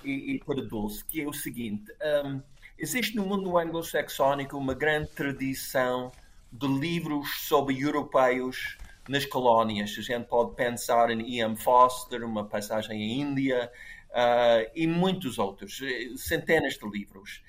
e, 0.04 0.34
e 0.34 0.40
para 0.40 0.64
Dulce, 0.64 1.06
que 1.06 1.22
é 1.22 1.28
o 1.28 1.34
seguinte. 1.34 1.92
Um, 2.26 2.42
Existe 2.78 3.16
no 3.16 3.26
mundo 3.26 3.58
anglo-saxónico 3.58 4.58
uma 4.58 4.74
grande 4.74 5.08
tradição 5.12 6.12
de 6.52 6.68
livros 6.68 7.48
sobre 7.48 7.80
europeus 7.80 8.78
nas 9.08 9.26
colónias. 9.26 9.96
A 9.98 10.02
gente 10.02 10.26
pode 10.28 10.56
pensar 10.56 11.10
em 11.10 11.38
Ian 11.38 11.56
Foster, 11.56 12.22
uma 12.26 12.44
passagem 12.44 13.02
em 13.02 13.22
Índia, 13.22 13.72
uh, 14.10 14.70
e 14.76 14.86
muitos 14.88 15.40
outros, 15.40 15.80
centenas 16.18 16.74
de 16.74 16.86
livros. 16.90 17.42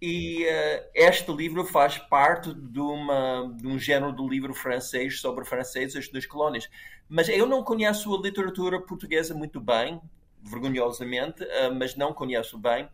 E 0.00 0.46
uh, 0.46 0.90
este 0.94 1.30
livro 1.30 1.62
faz 1.66 1.98
parte 1.98 2.54
de, 2.54 2.80
uma, 2.80 3.54
de 3.54 3.66
um 3.66 3.78
género 3.78 4.16
de 4.16 4.26
livro 4.26 4.54
francês 4.54 5.20
sobre 5.20 5.44
franceses 5.44 6.10
das 6.10 6.24
colónias. 6.24 6.70
Mas 7.06 7.28
eu 7.28 7.46
não 7.46 7.62
conheço 7.62 8.14
a 8.14 8.18
literatura 8.18 8.80
portuguesa 8.80 9.34
muito 9.34 9.60
bem, 9.60 10.00
vergonhosamente, 10.42 11.44
uh, 11.44 11.74
mas 11.78 11.94
não 11.96 12.14
conheço 12.14 12.56
bem 12.56 12.88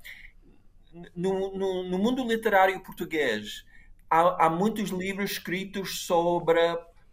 no, 1.14 1.56
no, 1.56 1.82
no 1.84 1.98
mundo 1.98 2.26
literário 2.26 2.80
português, 2.80 3.64
há, 4.10 4.46
há, 4.46 4.50
muitos 4.50 4.90
livros 4.90 5.32
escritos 5.32 6.06
sobre 6.06 6.60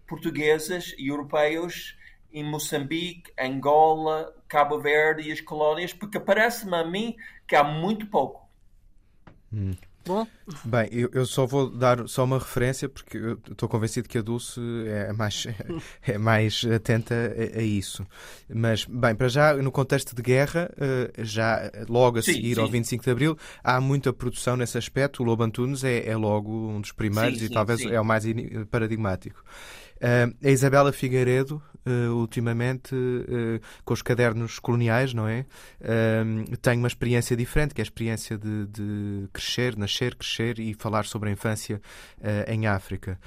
portugueses 0.07 0.93
e 0.97 1.07
europeus 1.07 1.97
em 2.31 2.43
Moçambique, 2.43 3.31
Angola, 3.39 4.33
Cabo 4.47 4.79
Verde 4.79 5.29
e 5.29 5.31
as 5.31 5.39
colónias, 5.39 5.93
porque 5.93 6.19
parece-me 6.19 6.75
a 6.75 6.83
mim 6.83 7.15
que 7.47 7.55
há 7.55 7.63
muito 7.63 8.07
pouco. 8.07 8.47
Hum. 9.51 9.75
Bom. 10.05 10.27
Bem, 10.65 10.89
eu, 10.91 11.09
eu, 11.13 11.25
só 11.25 11.45
vou 11.45 11.69
dar 11.69 12.07
só 12.09 12.25
uma 12.25 12.37
referência 12.37 12.89
porque 12.89 13.17
eu 13.17 13.39
estou 13.49 13.69
convencido 13.69 14.09
que 14.09 14.17
a 14.17 14.21
Dulce 14.21 14.59
é 14.85 15.13
mais, 15.13 15.47
é 16.03 16.17
mais 16.17 16.65
atenta 16.65 17.15
a, 17.15 17.59
a, 17.59 17.61
isso. 17.61 18.05
Mas, 18.53 18.83
bem, 18.85 19.15
para 19.15 19.29
já, 19.29 19.53
no 19.55 19.71
contexto 19.71 20.13
de 20.13 20.21
guerra, 20.21 20.69
eh, 20.77 21.11
já 21.19 21.71
logo 21.87 22.19
a 22.19 22.21
sim, 22.21 22.33
seguir 22.33 22.55
sim. 22.55 22.61
ao 22.61 22.67
25 22.67 23.03
de 23.03 23.11
Abril, 23.11 23.37
há 23.63 23.79
muita 23.79 24.11
produção 24.11 24.57
nesse 24.57 24.77
aspecto. 24.77 25.23
O 25.23 25.25
Lobo 25.25 25.43
Antunes 25.43 25.83
é, 25.85 26.09
é 26.09 26.17
logo 26.17 26.51
um 26.51 26.81
dos 26.81 26.91
primeiros 26.91 27.39
sim, 27.39 27.45
e 27.45 27.49
talvez 27.49 27.81
é 27.81 27.99
o 27.99 28.05
mais 28.05 28.25
paradigmático. 28.69 29.43
A 30.41 30.49
Isabela 30.49 30.91
Figueiredo, 30.91 31.61
uh, 31.85 32.13
ultimamente 32.13 32.93
uh, 32.95 33.59
com 33.85 33.93
os 33.93 34.01
cadernos 34.01 34.59
coloniais, 34.59 35.13
não 35.13 35.27
é? 35.27 35.45
Uh, 35.81 36.57
tenho 36.57 36.79
uma 36.79 36.87
experiência 36.87 37.35
diferente, 37.35 37.73
que 37.73 37.81
é 37.81 37.83
a 37.83 37.85
experiência 37.85 38.37
de, 38.37 38.65
de 38.67 39.27
crescer, 39.31 39.77
nascer, 39.77 40.15
crescer 40.15 40.59
e 40.59 40.73
falar 40.73 41.05
sobre 41.05 41.29
a 41.29 41.31
infância 41.31 41.81
em 42.47 42.67
África. 42.67 43.19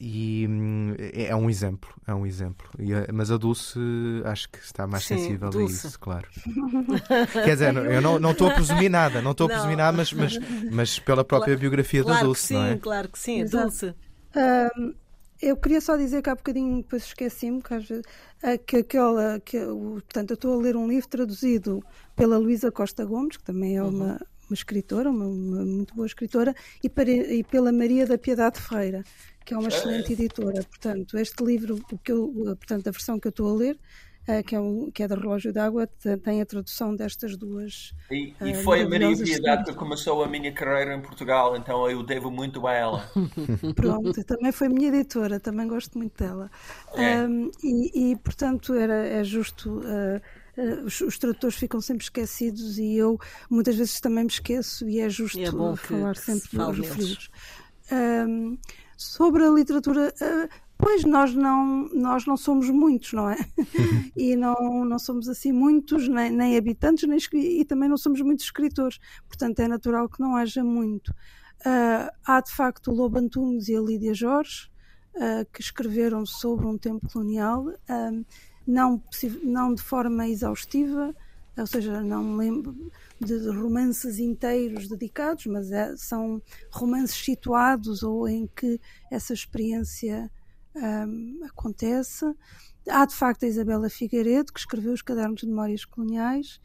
e 0.00 0.46
um, 0.48 0.94
é 0.98 1.34
um 1.34 1.48
exemplo, 1.48 1.90
é 2.06 2.14
um 2.14 2.26
exemplo. 2.26 2.68
E, 2.78 2.90
mas 3.12 3.30
a 3.30 3.36
Dulce 3.36 3.78
acho 4.24 4.48
que 4.48 4.58
está 4.58 4.86
mais 4.86 5.04
Sim, 5.04 5.16
sensível 5.18 5.50
Dulce. 5.50 5.86
a 5.86 5.88
isso, 5.88 6.00
claro. 6.00 6.28
Quer 7.32 7.50
dizer, 7.52 7.76
eu 7.76 8.00
não, 8.00 8.18
não 8.18 8.30
estou 8.32 8.48
a 8.48 8.54
presumir 8.54 8.90
nada, 8.90 9.22
não 9.22 9.32
estou 9.32 9.46
a 9.46 9.50
presumir 9.50 9.76
nada, 9.76 9.96
mas, 9.96 10.12
mas, 10.12 10.38
mas 10.70 10.98
pela 10.98 11.24
própria 11.24 11.46
Claro- 11.54 11.60
biografia 11.60 12.02
claro 12.02 12.18
da 12.18 12.24
Dulce, 12.24 12.40
que 12.42 12.46
sim, 12.48 12.54
não 12.54 12.64
é? 12.64 12.76
claro 12.76 13.08
que 13.08 13.18
sim, 13.18 13.40
a 13.40 13.44
Exato. 13.44 13.64
Dulce. 13.66 13.94
Ahm, 14.34 14.92
eu 15.40 15.56
queria 15.56 15.80
só 15.80 15.96
dizer 15.96 16.22
que 16.22 16.30
há 16.30 16.34
bocadinho 16.34 16.76
depois 16.78 17.04
esqueci-me 17.04 17.62
que, 17.62 18.58
que 18.66 18.76
aquela 18.78 19.40
que 19.40 19.58
portanto 19.58 20.30
eu 20.30 20.34
estou 20.34 20.54
a 20.54 20.62
ler 20.62 20.76
um 20.76 20.88
livro 20.88 21.08
traduzido 21.08 21.82
pela 22.14 22.38
Luísa 22.38 22.70
Costa 22.72 23.04
Gomes 23.04 23.36
que 23.36 23.44
também 23.44 23.76
é 23.76 23.82
uma, 23.82 24.14
uma 24.48 24.54
escritora 24.54 25.10
uma, 25.10 25.26
uma 25.26 25.64
muito 25.64 25.94
boa 25.94 26.06
escritora 26.06 26.54
e, 26.82 26.88
para- 26.88 27.10
e 27.10 27.42
pela 27.44 27.72
Maria 27.72 28.06
da 28.06 28.16
Piedade 28.18 28.60
Ferreira 28.60 29.02
que 29.44 29.54
é 29.54 29.58
uma 29.58 29.68
excelente 29.68 30.12
editora. 30.12 30.64
Portanto 30.64 31.16
este 31.18 31.44
livro 31.44 31.76
o 31.92 31.98
que 31.98 32.10
eu 32.12 32.32
portanto 32.56 32.88
a 32.88 32.90
versão 32.90 33.18
que 33.20 33.28
eu 33.28 33.30
estou 33.30 33.48
a 33.54 33.56
ler 33.56 33.78
que 34.42 34.54
é, 34.54 34.60
um, 34.60 34.90
que 34.90 35.02
é 35.02 35.08
da 35.08 35.14
Relógio 35.14 35.52
d'Água 35.52 35.86
te- 35.86 36.16
tem 36.18 36.40
a 36.42 36.46
tradução 36.46 36.94
destas 36.96 37.36
duas 37.36 37.92
E, 38.10 38.34
e 38.40 38.50
Ah, 38.50 38.54
foi 38.54 38.82
a 38.82 38.88
Maria 38.88 39.16
Piedade 39.16 39.70
que 39.70 39.74
começou 39.76 40.22
a 40.24 40.28
minha 40.28 40.52
carreira 40.52 40.94
em 40.94 41.00
Portugal, 41.00 41.56
então 41.56 41.88
eu 41.90 42.02
devo 42.02 42.30
muito 42.30 42.66
a 42.66 42.72
ela. 42.72 43.10
Pronto, 43.74 44.24
também 44.24 44.52
foi 44.52 44.68
minha 44.68 44.88
editora, 44.88 45.38
também 45.40 45.66
gosto 45.68 45.96
muito 45.98 46.22
dela. 46.22 46.50
É. 46.94 47.22
Um, 47.22 47.50
e, 47.62 48.10
e, 48.12 48.16
portanto, 48.16 48.74
era, 48.74 48.94
é 49.06 49.22
justo. 49.24 49.78
uh, 49.80 50.20
os, 50.84 51.00
os 51.02 51.18
tradutores 51.18 51.56
ficam 51.56 51.80
sempre 51.80 52.04
esquecidos 52.04 52.78
e 52.78 52.96
eu 52.96 53.18
muitas 53.50 53.76
vezes 53.76 54.00
também 54.00 54.24
me 54.24 54.30
esqueço, 54.30 54.88
e 54.88 55.00
é 55.00 55.08
justo 55.08 55.38
E 55.38 55.44
é 55.44 55.50
falar 55.76 56.14
que 56.14 56.20
se 56.20 56.40
sempre 56.40 56.58
neles. 56.58 56.78
livros. 56.78 57.30
Um, 57.92 58.58
sobre 58.96 59.44
a 59.44 59.50
literatura, 59.50 60.12
uh, 60.20 60.48
pois 60.78 61.04
nós 61.04 61.34
não, 61.34 61.88
nós 61.88 62.26
não 62.26 62.36
somos 62.36 62.68
muitos, 62.70 63.12
não 63.12 63.30
é? 63.30 63.36
e 64.16 64.36
não, 64.36 64.84
não 64.84 64.98
somos 64.98 65.28
assim 65.28 65.52
muitos, 65.52 66.08
nem, 66.08 66.30
nem 66.30 66.56
habitantes, 66.56 67.08
nem, 67.08 67.18
e 67.34 67.64
também 67.64 67.88
não 67.88 67.96
somos 67.96 68.20
muitos 68.20 68.44
escritores, 68.44 68.98
portanto 69.28 69.60
é 69.60 69.68
natural 69.68 70.08
que 70.08 70.20
não 70.20 70.36
haja 70.36 70.62
muito. 70.62 71.14
Ah, 71.64 72.12
há 72.24 72.40
de 72.40 72.52
facto 72.52 72.90
o 72.90 72.94
Lobo 72.94 73.18
Antunes 73.18 73.68
e 73.68 73.76
a 73.76 73.80
Lídia 73.80 74.14
Jorge, 74.14 74.70
ah, 75.16 75.44
que 75.52 75.60
escreveram 75.60 76.26
sobre 76.26 76.66
um 76.66 76.76
tempo 76.78 77.08
colonial, 77.10 77.66
ah, 77.88 78.10
não, 78.66 79.02
não 79.42 79.74
de 79.74 79.82
forma 79.82 80.28
exaustiva, 80.28 81.14
ou 81.56 81.66
seja, 81.66 82.02
não 82.02 82.22
me 82.22 82.36
lembro 82.36 82.92
de 83.18 83.48
romances 83.48 84.18
inteiros 84.18 84.88
dedicados, 84.88 85.46
mas 85.46 85.70
é- 85.72 85.96
são 85.96 86.42
romances 86.70 87.16
situados 87.24 88.02
ou 88.02 88.28
em 88.28 88.46
que 88.54 88.78
essa 89.10 89.32
experiência 89.32 90.30
ahm, 90.76 91.42
acontece. 91.44 92.24
Há 92.88 93.04
de 93.04 93.14
facto 93.14 93.44
a 93.44 93.48
Isabela 93.48 93.88
Figueiredo, 93.90 94.52
que 94.52 94.60
escreveu 94.60 94.92
os 94.92 95.02
Cadernos 95.02 95.40
de 95.40 95.46
Memórias 95.46 95.84
Coloniais, 95.84 96.60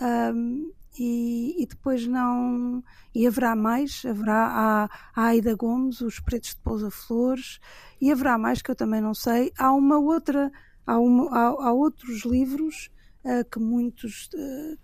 ahm, 0.00 0.70
e, 0.98 1.62
e 1.62 1.66
depois 1.66 2.06
não. 2.06 2.82
E 3.14 3.26
haverá 3.26 3.54
mais, 3.54 4.02
haverá 4.04 4.88
a, 5.14 5.22
Aida 5.28 5.54
Gomes, 5.54 6.00
Os 6.00 6.20
Pretos 6.20 6.50
de 6.50 6.56
Pousa 6.62 6.90
Flores, 6.90 7.60
e 8.00 8.10
haverá 8.10 8.36
mais 8.38 8.60
que 8.62 8.70
eu 8.70 8.76
também 8.76 9.00
não 9.00 9.14
sei. 9.14 9.52
Há 9.58 9.72
uma 9.72 9.98
outra, 9.98 10.50
há, 10.86 10.98
uma, 10.98 11.30
há, 11.30 11.46
há 11.68 11.72
outros 11.72 12.24
livros 12.24 12.90
ah, 13.24 13.44
que 13.44 13.58
muitos. 13.60 14.28
hum, 14.34 14.76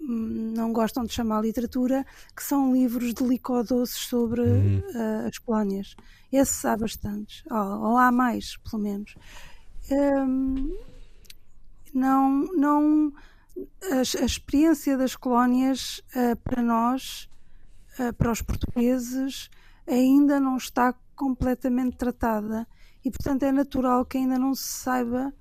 não 0.00 0.72
gostam 0.72 1.04
de 1.04 1.12
chamar 1.12 1.42
literatura, 1.42 2.06
que 2.34 2.42
são 2.42 2.72
livros 2.72 3.12
de 3.12 3.22
licodoces 3.22 3.96
sobre 3.96 4.42
ah, 4.94 5.26
as 5.28 5.38
colónias. 5.38 5.94
Esses 6.32 6.64
há 6.64 6.76
bastantes, 6.76 7.44
ou, 7.50 7.90
ou 7.90 7.98
há 7.98 8.10
mais, 8.10 8.56
pelo 8.58 8.82
menos. 8.82 9.14
Hum, 9.90 10.74
não, 11.92 12.44
não, 12.54 13.12
a, 13.90 14.22
a 14.22 14.24
experiência 14.24 14.96
das 14.96 15.16
colónias 15.16 16.00
ah, 16.14 16.36
para 16.36 16.62
nós, 16.62 17.28
ah, 17.98 18.12
para 18.12 18.32
os 18.32 18.40
portugueses, 18.40 19.50
ainda 19.86 20.40
não 20.40 20.56
está 20.56 20.94
completamente 21.14 21.96
tratada 21.96 22.66
e, 23.04 23.10
portanto, 23.10 23.42
é 23.42 23.52
natural 23.52 24.04
que 24.04 24.18
ainda 24.18 24.38
não 24.38 24.54
se 24.54 24.64
saiba 24.64 25.32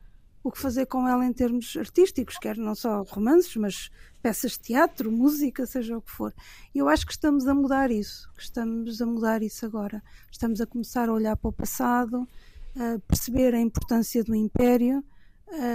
o 0.44 0.52
que 0.52 0.58
fazer 0.58 0.86
com 0.86 1.08
ela 1.08 1.26
em 1.26 1.34
termos 1.34 1.76
artísticos, 1.78 2.38
quer 2.38 2.58
não 2.58 2.74
só 2.74 3.04
romances, 3.04 3.56
mas 3.56 3.90
peças 4.22 4.54
de 4.54 4.60
teatro, 4.60 5.12
música, 5.12 5.66
seja 5.66 5.98
o 5.98 6.02
que 6.02 6.12
for. 6.12 6.34
E 6.74 6.80
eu 6.80 6.88
acho 6.88 7.06
que 7.06 7.12
estamos 7.12 7.48
a 7.48 7.54
mudar 7.54 7.92
isso, 7.92 8.32
que 8.36 8.44
estamos 8.44 9.02
a 9.02 9.06
mudar 9.06 9.42
isso 9.42 9.66
agora. 9.66 10.02
Estamos 10.32 10.62
a 10.62 10.66
começar 10.66 11.10
a 11.10 11.14
olhar 11.14 11.36
para 11.36 11.50
o 11.50 11.54
passado, 11.54 12.28
a 12.76 13.00
perceber 13.08 13.54
a 13.54 13.60
importância 13.60 14.24
do 14.24 14.34
império, 14.34 15.04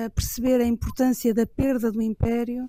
a 0.07 0.11
perceber 0.11 0.61
a 0.61 0.67
importância 0.67 1.35
da 1.35 1.47
perda 1.47 1.93
do 1.93 2.01
império, 2.01 2.69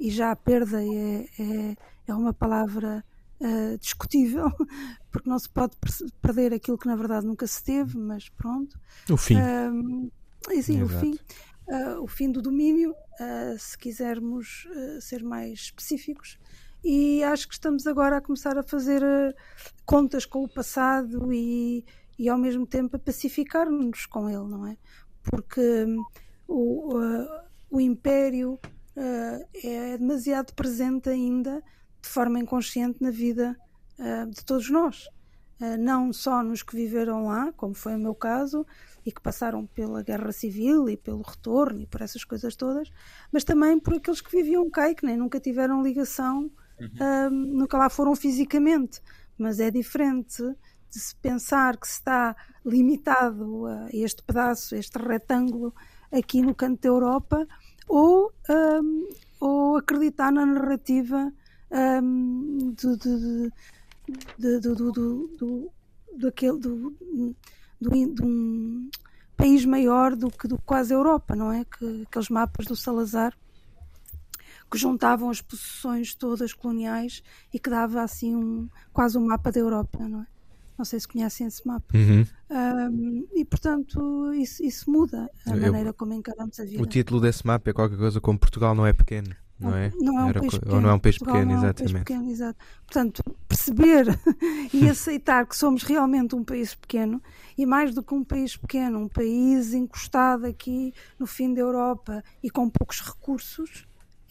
e 0.00 0.10
já 0.10 0.30
a 0.30 0.36
perda 0.36 0.82
é, 0.82 1.26
é, 1.38 1.76
é 2.06 2.14
uma 2.14 2.32
palavra 2.32 3.04
ah, 3.40 3.76
discutível, 3.80 4.50
porque 5.10 5.28
não 5.28 5.38
se 5.38 5.48
pode 5.48 5.76
perder 6.20 6.52
aquilo 6.52 6.78
que 6.78 6.88
na 6.88 6.96
verdade 6.96 7.26
nunca 7.26 7.46
se 7.46 7.62
teve, 7.62 7.96
mas 7.96 8.28
pronto. 8.30 8.78
O 9.10 9.16
fim. 9.16 9.36
E 10.52 10.62
sim, 10.62 10.82
o 10.82 10.86
Exato. 10.86 11.00
fim, 11.00 11.18
ah, 11.70 12.00
o 12.00 12.06
fim 12.06 12.30
do 12.30 12.40
domínio, 12.40 12.94
ah, 13.20 13.54
se 13.58 13.76
quisermos 13.76 14.66
ah, 14.70 15.00
ser 15.00 15.22
mais 15.22 15.60
específicos. 15.60 16.38
E 16.84 17.22
acho 17.24 17.48
que 17.48 17.54
estamos 17.54 17.86
agora 17.86 18.18
a 18.18 18.20
começar 18.20 18.56
a 18.56 18.62
fazer 18.62 19.02
contas 19.84 20.24
com 20.24 20.44
o 20.44 20.48
passado 20.48 21.32
e, 21.32 21.84
e 22.18 22.28
ao 22.28 22.38
mesmo 22.38 22.66
tempo 22.66 22.96
a 22.96 22.98
pacificar-nos 22.98 24.06
com 24.06 24.28
ele, 24.28 24.48
não 24.48 24.66
é? 24.66 24.76
Porque 25.22 25.60
hum, 25.84 26.02
o, 26.46 27.00
o 27.70 27.80
império 27.80 28.58
é 29.62 29.98
demasiado 29.98 30.54
presente 30.54 31.08
ainda, 31.08 31.62
de 32.00 32.08
forma 32.08 32.38
inconsciente, 32.38 33.02
na 33.02 33.10
vida 33.10 33.56
de 34.30 34.44
todos 34.44 34.70
nós. 34.70 35.08
Uh, 35.60 35.76
não 35.76 36.12
só 36.12 36.40
nos 36.42 36.62
que 36.62 36.76
viveram 36.76 37.26
lá, 37.26 37.52
como 37.52 37.74
foi 37.74 37.96
o 37.96 37.98
meu 37.98 38.14
caso, 38.14 38.64
e 39.04 39.12
que 39.12 39.20
passaram 39.20 39.66
pela 39.66 40.02
guerra 40.02 40.32
civil 40.32 40.88
e 40.88 40.96
pelo 40.96 41.22
retorno 41.22 41.80
e 41.80 41.86
por 41.86 42.02
essas 42.02 42.24
coisas 42.24 42.56
todas, 42.56 42.90
mas 43.32 43.44
também 43.44 43.78
por 43.78 43.94
aqueles 43.94 44.20
que 44.20 44.30
viviam 44.30 44.68
cá 44.70 44.90
e 44.90 44.94
que 44.94 45.06
nem 45.06 45.16
nunca 45.16 45.40
tiveram 45.40 45.82
ligação, 45.82 46.50
um, 46.80 47.30
nunca 47.30 47.76
lá 47.76 47.88
foram 47.88 48.14
fisicamente. 48.14 49.00
Mas 49.36 49.60
é 49.60 49.70
diferente 49.70 50.42
de 50.90 50.98
se 50.98 51.14
pensar 51.16 51.76
que 51.76 51.86
se 51.86 51.94
está 51.94 52.34
limitado 52.64 53.66
a 53.66 53.88
este 53.92 54.22
pedaço, 54.22 54.74
a 54.74 54.78
este 54.78 54.98
retângulo 54.98 55.74
aqui 56.10 56.42
no 56.42 56.54
canto 56.54 56.82
da 56.82 56.88
Europa, 56.88 57.46
ou, 57.86 58.32
um, 58.50 59.08
ou 59.40 59.76
acreditar 59.76 60.32
na 60.32 60.44
narrativa 60.44 61.32
um, 62.02 62.74
do, 62.74 62.96
do, 62.96 63.52
do, 64.38 65.28
do, 65.36 65.72
daquele, 66.16 66.58
do, 66.58 66.96
do, 67.80 67.90
de 67.90 68.22
um 68.22 68.90
país 69.36 69.64
maior 69.64 70.16
do 70.16 70.30
que 70.30 70.48
do 70.48 70.58
quase 70.58 70.92
a 70.92 70.96
Europa, 70.96 71.34
não 71.36 71.52
é? 71.52 71.64
Que, 71.64 72.02
aqueles 72.08 72.28
mapas 72.28 72.66
do 72.66 72.74
Salazar 72.76 73.32
que 74.70 74.76
juntavam 74.76 75.30
as 75.30 75.40
posições 75.40 76.14
todas 76.14 76.52
coloniais 76.52 77.22
e 77.54 77.58
que 77.58 77.70
dava 77.70 78.02
assim 78.02 78.36
um, 78.36 78.68
quase 78.92 79.16
um 79.16 79.26
mapa 79.26 79.50
da 79.50 79.60
Europa, 79.60 79.98
não 80.06 80.22
é? 80.22 80.26
Não 80.76 80.84
sei 80.84 81.00
se 81.00 81.08
conhecem 81.08 81.46
esse 81.46 81.66
mapa. 81.66 81.86
Uhum. 81.96 82.24
Um, 82.50 83.26
e 83.34 83.44
portanto 83.44 84.32
isso, 84.34 84.62
isso 84.62 84.90
muda 84.90 85.28
a 85.46 85.50
Eu- 85.56 85.60
maneira 85.62 85.92
como 85.92 86.12
encaramos 86.12 86.60
a 86.60 86.64
vida. 86.64 86.82
O 86.82 86.86
título 86.86 87.20
desse 87.20 87.46
mapa 87.46 87.70
é 87.70 87.72
qualquer 87.72 87.96
coisa 87.96 88.20
como 88.20 88.38
Portugal 88.38 88.74
não 88.74 88.86
é 88.86 88.92
pequeno, 88.92 89.34
não 89.58 89.74
é? 89.74 89.90
Não 90.00 90.18
é 90.18 90.24
um 90.24 90.28
Era 90.28 90.40
país 90.40 90.54
pequeno. 90.54 90.74
Ou 90.74 90.80
não 90.80 90.90
é 90.90 90.94
um 90.94 90.98
país 90.98 91.18
Portugal 91.18 91.34
pequeno, 91.34 91.52
não 91.52 91.58
é 91.58 91.66
um 91.66 91.70
exatamente. 91.70 92.04
pequeno, 92.04 92.30
exato. 92.30 92.58
Portanto, 92.86 93.22
perceber 93.48 94.06
e 94.72 94.88
aceitar 94.88 95.46
que 95.46 95.56
somos 95.56 95.82
realmente 95.82 96.34
um 96.34 96.44
país 96.44 96.74
pequeno 96.74 97.20
e 97.56 97.66
mais 97.66 97.94
do 97.94 98.02
que 98.02 98.14
um 98.14 98.22
país 98.22 98.56
pequeno, 98.56 99.00
um 99.00 99.08
país 99.08 99.74
encostado 99.74 100.46
aqui 100.46 100.94
no 101.18 101.26
fim 101.26 101.52
da 101.52 101.60
Europa 101.60 102.22
e 102.42 102.50
com 102.50 102.70
poucos 102.70 103.00
recursos, 103.00 103.86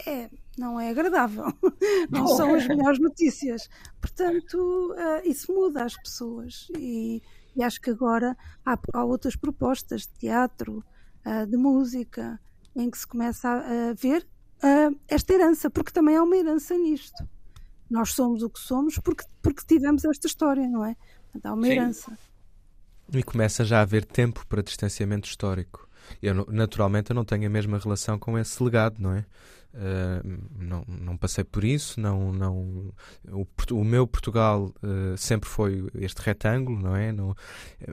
é, 0.06 0.30
não 0.58 0.80
é 0.80 0.90
agradável. 0.90 1.46
Não 2.10 2.28
são 2.28 2.54
as 2.54 2.68
melhores 2.68 3.00
notícias. 3.00 3.68
Portanto, 4.00 4.96
eh, 4.98 5.28
isso 5.28 5.52
muda 5.52 5.84
as 5.84 5.96
pessoas 5.98 6.68
e, 6.78 7.22
e 7.56 7.64
acho 7.64 7.82
que 7.82 7.90
agora 7.90 8.38
há, 8.66 8.78
há 8.94 9.04
outras 9.04 9.36
propostas 9.36 10.02
de 10.02 10.14
teatro, 10.20 10.84
eh, 11.26 11.46
de 11.46 11.58
música, 11.58 12.40
em 12.76 12.90
que 12.90 12.98
se 12.98 13.08
começa 13.08 13.50
a 13.50 13.94
ver 13.94 14.28
ah, 14.62 14.92
esta 15.08 15.34
herança, 15.34 15.70
porque 15.70 15.92
também 15.92 16.16
há 16.16 16.24
uma 16.24 16.36
herança 16.36 16.78
nisto. 16.78 17.28
Nós 17.90 18.14
somos 18.14 18.44
o 18.44 18.50
que 18.50 18.60
somos 18.60 18.98
porque, 19.00 19.24
porque 19.42 19.64
tivemos 19.66 20.04
esta 20.04 20.28
história, 20.28 20.68
não 20.68 20.84
é? 20.84 20.96
Portanto, 21.32 21.46
há 21.46 21.54
uma 21.54 21.66
Sim. 21.66 21.72
herança. 21.74 22.18
E 23.14 23.24
começa 23.24 23.64
já 23.64 23.80
a 23.80 23.82
haver 23.82 24.04
tempo 24.04 24.46
para 24.48 24.62
distanciamento 24.62 25.28
histórico. 25.28 25.88
Eu, 26.22 26.46
naturalmente, 26.50 27.12
eu 27.12 27.16
não 27.16 27.24
tenho 27.24 27.48
a 27.48 27.50
mesma 27.50 27.78
relação 27.78 28.20
com 28.20 28.38
esse 28.38 28.62
legado, 28.62 28.96
não 29.00 29.14
é? 29.14 29.26
Uh, 29.74 30.40
não, 30.58 30.84
não 30.88 31.18
passei 31.18 31.44
por 31.44 31.64
isso, 31.64 32.00
não, 32.00 32.32
não, 32.32 32.92
o, 33.30 33.46
o 33.72 33.84
meu 33.84 34.08
Portugal 34.08 34.74
uh, 34.82 35.16
sempre 35.18 35.48
foi 35.48 35.88
este 35.96 36.20
retângulo, 36.22 36.80
não 36.80 36.96
é? 36.96 37.12
Não, 37.12 37.36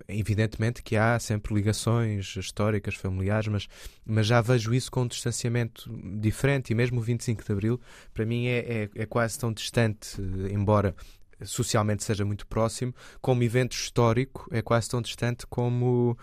evidentemente 0.08 0.82
que 0.82 0.96
há 0.96 1.18
sempre 1.18 1.52
ligações 1.52 2.36
históricas, 2.36 2.94
familiares, 2.94 3.48
mas, 3.48 3.68
mas 4.06 4.26
já 4.26 4.40
vejo 4.40 4.72
isso 4.72 4.90
com 4.90 5.02
um 5.02 5.06
distanciamento 5.06 5.90
diferente 6.18 6.70
e 6.70 6.74
mesmo 6.74 7.00
o 7.00 7.02
25 7.02 7.44
de 7.44 7.52
Abril 7.52 7.80
para 8.14 8.24
mim 8.24 8.46
é, 8.46 8.58
é, 8.58 8.90
é 8.94 9.06
quase 9.06 9.38
tão 9.38 9.52
distante, 9.52 10.20
embora 10.50 10.94
socialmente 11.42 12.04
seja 12.04 12.24
muito 12.24 12.46
próximo, 12.46 12.94
como 13.20 13.42
evento 13.42 13.72
histórico 13.72 14.48
é 14.50 14.62
quase 14.62 14.88
tão 14.88 15.02
distante 15.02 15.46
como 15.46 16.16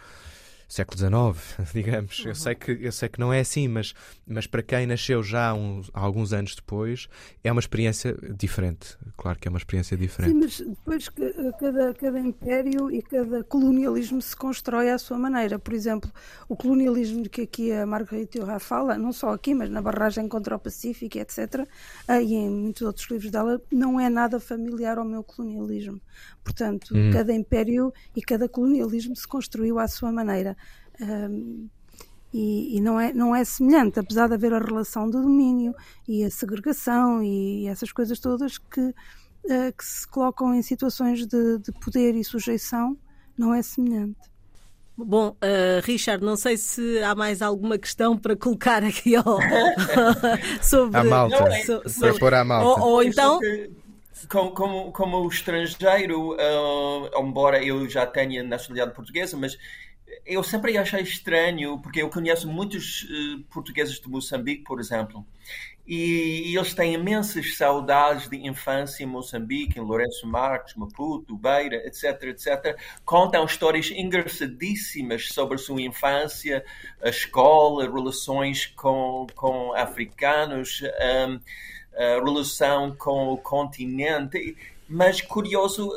século 0.71 0.97
XIX, 0.97 1.57
digamos. 1.73 2.19
Uhum. 2.19 2.27
Eu, 2.29 2.36
sei 2.36 2.55
que, 2.55 2.71
eu 2.71 2.91
sei 2.91 3.10
que 3.10 3.19
não 3.19 3.34
é 3.34 3.41
assim, 3.41 3.67
mas, 3.67 3.93
mas 4.25 4.47
para 4.47 4.63
quem 4.63 4.88
nasceu 4.88 5.21
já 5.21 5.53
uns, 5.53 5.91
alguns 5.93 6.31
anos 6.31 6.55
depois, 6.55 7.10
é 7.43 7.51
uma 7.51 7.60
experiência 7.60 8.17
diferente. 8.38 8.97
Claro 9.17 9.38
que 9.38 9.47
é 9.47 9.49
uma 9.49 9.57
experiência 9.57 9.97
diferente. 9.97 10.31
Sim, 10.31 10.39
mas 10.39 10.57
depois 10.60 11.10
cada, 11.10 11.93
cada 11.93 12.19
império 12.19 12.89
e 12.89 13.01
cada 13.01 13.43
colonialismo 13.43 14.21
se 14.21 14.36
constrói 14.36 14.89
à 14.89 14.97
sua 14.97 15.17
maneira. 15.17 15.60
Por 15.60 15.73
exemplo, 15.73 16.10
o 16.47 16.55
colonialismo 16.55 17.27
que 17.27 17.41
aqui 17.41 17.71
a 17.73 17.86
Margarita 17.86 18.39
Urra 18.39 18.60
fala, 18.60 18.97
não 18.97 19.12
só 19.12 19.34
aqui, 19.34 19.53
mas 19.53 19.69
na 19.69 19.81
barragem 19.81 20.29
contra 20.29 20.55
o 20.55 20.60
Pacífico, 20.60 21.17
etc., 21.17 21.67
e 22.10 22.34
em 22.34 22.49
muitos 22.49 22.84
outros 22.84 23.10
livros 23.10 23.29
dela, 23.29 23.62
não 23.69 23.99
é 23.99 24.10
nada 24.10 24.39
familiar 24.39 24.97
ao 24.97 25.05
meu 25.05 25.23
colonialismo. 25.23 25.99
Portanto, 26.43 26.95
hum. 26.95 27.12
cada 27.12 27.34
império 27.34 27.93
e 28.15 28.21
cada 28.21 28.47
colonialismo 28.47 29.15
se 29.15 29.27
construiu 29.27 29.77
à 29.77 29.88
sua 29.88 30.12
maneira. 30.12 30.55
Um, 31.01 31.69
e, 32.33 32.77
e, 32.77 32.81
não, 32.81 32.99
é, 32.99 33.11
não 33.11 33.35
é 33.35 33.43
semelhante, 33.43 33.99
apesar 33.99 34.27
de 34.27 34.35
haver 34.35 34.53
a 34.53 34.59
relação 34.59 35.05
de 35.09 35.13
domínio 35.13 35.75
e 36.07 36.23
a 36.23 36.31
segregação 36.31 37.21
e 37.21 37.67
essas 37.67 37.91
coisas 37.91 38.19
todas 38.19 38.57
que, 38.57 38.79
uh, 38.79 39.73
que 39.77 39.85
se 39.85 40.07
colocam 40.07 40.53
em 40.55 40.61
situações 40.61 41.25
de, 41.27 41.57
de, 41.57 41.71
poder 41.73 42.15
e 42.15 42.23
sujeição, 42.23 42.97
não 43.37 43.53
é 43.53 43.61
semelhante. 43.61 44.19
Bom, 44.97 45.29
uh, 45.29 45.81
Richard, 45.83 46.23
não 46.23 46.37
sei 46.37 46.55
se 46.55 46.99
há 47.03 47.13
mais 47.15 47.41
alguma 47.41 47.77
questão 47.77 48.17
para 48.17 48.35
colocar 48.35 48.81
aqui 48.81 49.13
ao, 49.15 49.39
sobre 50.63 50.99
a 50.99 51.03
malta, 51.03 51.35
é, 51.49 51.63
so, 51.65 51.81
sobre, 51.89 52.19
pôr 52.19 52.33
a 52.33 52.45
malta. 52.45 52.81
Ou, 52.81 52.89
ou 52.91 53.03
então 53.03 53.41
como, 54.29 54.51
como, 54.51 54.91
como 54.91 55.27
estrangeiro, 55.27 56.33
uh, 56.33 57.21
embora 57.21 57.63
eu 57.63 57.89
já 57.89 58.05
tenha 58.05 58.43
nacionalidade 58.43 58.95
portuguesa, 58.95 59.35
mas 59.37 59.57
eu 60.33 60.43
sempre 60.43 60.77
achei 60.77 61.01
estranho, 61.01 61.79
porque 61.79 62.01
eu 62.01 62.09
conheço 62.09 62.47
muitos 62.47 63.03
uh, 63.03 63.43
portugueses 63.49 63.99
de 63.99 64.09
Moçambique, 64.09 64.63
por 64.63 64.79
exemplo, 64.79 65.25
e, 65.85 66.51
e, 66.51 66.55
eles 66.55 66.73
têm 66.73 66.93
imensas 66.93 67.57
saudades 67.57 68.29
de 68.29 68.37
infância 68.47 69.03
em 69.03 69.07
Moçambique, 69.07 69.79
em 69.79 69.81
Lourenço 69.81 70.25
Marques, 70.27 70.75
Maputo, 70.75 71.35
Beira, 71.35 71.75
etc, 71.87 72.23
etc. 72.23 72.79
Contam 73.03 73.43
histórias 73.43 73.89
engraçadíssimas 73.91 75.27
sobre 75.29 75.55
a 75.55 75.57
sua 75.57 75.81
infância, 75.81 76.63
a 77.01 77.09
escola, 77.09 77.91
relações 77.91 78.67
com, 78.67 79.27
com 79.35 79.73
africanos. 79.73 80.81
Um, 81.27 81.39
a 81.93 82.23
relação 82.23 82.95
com 82.95 83.29
o 83.29 83.37
continente. 83.37 84.55
Mas 84.93 85.21
curioso, 85.21 85.89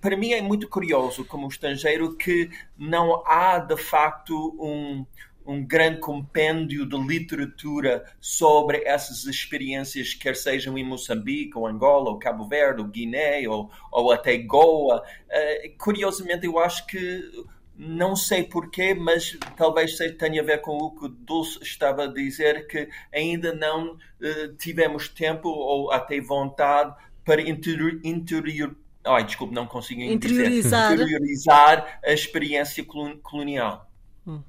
para 0.00 0.16
mim 0.16 0.32
é 0.32 0.42
muito 0.42 0.68
curioso, 0.68 1.24
como 1.24 1.46
estrangeiro, 1.46 2.16
que 2.16 2.50
não 2.76 3.22
há 3.24 3.60
de 3.60 3.76
facto 3.76 4.56
um, 4.58 5.06
um 5.46 5.64
grande 5.64 6.00
compêndio 6.00 6.84
de 6.84 6.96
literatura 6.96 8.04
sobre 8.20 8.78
essas 8.78 9.26
experiências, 9.26 10.14
quer 10.14 10.34
sejam 10.34 10.76
em 10.76 10.84
Moçambique, 10.84 11.56
ou 11.56 11.68
Angola, 11.68 12.10
ou 12.10 12.18
Cabo 12.18 12.48
Verde, 12.48 12.82
ou 12.82 12.88
Guiné, 12.88 13.48
ou, 13.48 13.70
ou 13.92 14.10
até 14.10 14.36
Goa. 14.38 15.04
Uh, 15.28 15.78
curiosamente, 15.78 16.44
eu 16.44 16.58
acho 16.58 16.84
que 16.88 17.46
não 17.76 18.16
sei 18.16 18.42
porquê, 18.42 18.92
mas 18.92 19.38
talvez 19.56 19.96
tenha 20.18 20.42
a 20.42 20.44
ver 20.44 20.60
com 20.62 20.76
o 20.78 20.90
que 20.90 21.04
o 21.04 21.08
Dulce 21.08 21.60
estava 21.62 22.04
a 22.04 22.12
dizer, 22.12 22.66
que 22.66 22.88
ainda 23.14 23.54
não 23.54 23.92
uh, 23.92 24.52
tivemos 24.58 25.08
tempo 25.08 25.48
ou 25.48 25.92
até 25.92 26.20
vontade 26.20 26.92
para 27.24 27.40
interior, 27.40 28.00
interior 28.04 28.76
ai, 29.04 29.24
desculpe, 29.24 29.54
não 29.54 29.66
consigo 29.66 30.00
interiorizar. 30.00 30.92
Dizer, 30.92 31.04
interiorizar 31.04 32.00
a 32.04 32.12
experiência 32.12 32.84
colonial. 33.22 33.90
Hum. 34.26 34.42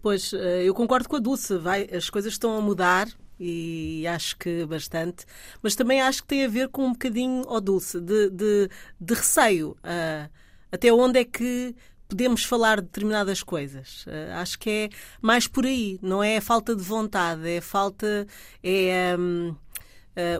Pois, 0.00 0.32
eh, 0.32 0.64
eu 0.64 0.74
concordo 0.74 1.08
com 1.08 1.16
a 1.16 1.18
Dulce, 1.18 1.58
vai, 1.58 1.88
as 1.92 2.08
coisas 2.08 2.32
estão 2.32 2.56
a 2.56 2.60
mudar 2.60 3.08
e 3.38 4.06
acho 4.06 4.36
que 4.38 4.64
bastante, 4.64 5.26
mas 5.62 5.74
também 5.74 6.00
acho 6.00 6.22
que 6.22 6.28
tem 6.28 6.44
a 6.44 6.48
ver 6.48 6.68
com 6.68 6.86
um 6.86 6.92
bocadinho, 6.92 7.42
ó 7.46 7.56
oh 7.56 7.60
Dulce, 7.60 8.00
de, 8.00 8.30
de, 8.30 8.70
de 9.00 9.14
receio. 9.14 9.76
Uh, 9.82 10.30
até 10.70 10.92
onde 10.92 11.20
é 11.20 11.24
que 11.24 11.74
podemos 12.08 12.44
falar 12.44 12.76
de 12.76 12.86
determinadas 12.86 13.42
coisas. 13.42 14.06
Uh, 14.06 14.34
acho 14.36 14.58
que 14.58 14.70
é 14.70 14.88
mais 15.20 15.46
por 15.46 15.66
aí, 15.66 15.98
não 16.00 16.22
é 16.22 16.36
a 16.36 16.40
falta 16.40 16.74
de 16.74 16.82
vontade, 16.82 17.48
é 17.48 17.58
a 17.58 17.62
falta, 17.62 18.26
é 18.62 19.16
um, 19.18 19.56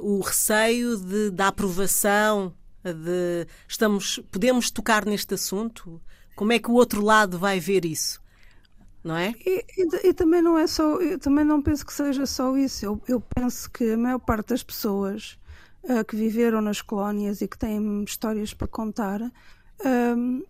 o 0.01 0.21
receio 0.21 0.97
de, 0.97 1.31
da 1.31 1.49
aprovação, 1.49 2.55
de 2.83 3.47
estamos, 3.69 4.21
podemos 4.31 4.71
tocar 4.71 5.05
neste 5.05 5.35
assunto. 5.35 6.01
Como 6.35 6.53
é 6.53 6.59
que 6.59 6.71
o 6.71 6.75
outro 6.75 7.03
lado 7.03 7.39
vai 7.39 7.59
ver 7.61 7.85
isso? 7.85 8.21
Não 9.03 9.17
é? 9.17 9.35
E, 9.45 9.65
e, 9.77 10.09
e 10.09 10.13
também 10.13 10.43
não 10.43 10.59
é 10.59 10.67
só, 10.67 11.01
eu 11.01 11.19
também 11.19 11.45
não 11.45 11.63
penso 11.63 11.87
que 11.87 11.93
seja 11.93 12.27
só 12.27 12.57
isso. 12.57 12.85
Eu, 12.85 13.01
eu 13.07 13.21
penso 13.21 13.71
que 13.71 13.93
a 13.93 13.97
maior 13.97 14.19
parte 14.19 14.49
das 14.49 14.63
pessoas 14.63 15.39
uh, 15.85 16.05
que 16.05 16.17
viveram 16.17 16.61
nas 16.61 16.83
colónias 16.83 17.41
e 17.41 17.49
que 17.49 17.59
têm 17.59 18.03
histórias 18.03 18.53
para 18.53 18.67
contar 18.67 19.21
hum, 19.85 20.43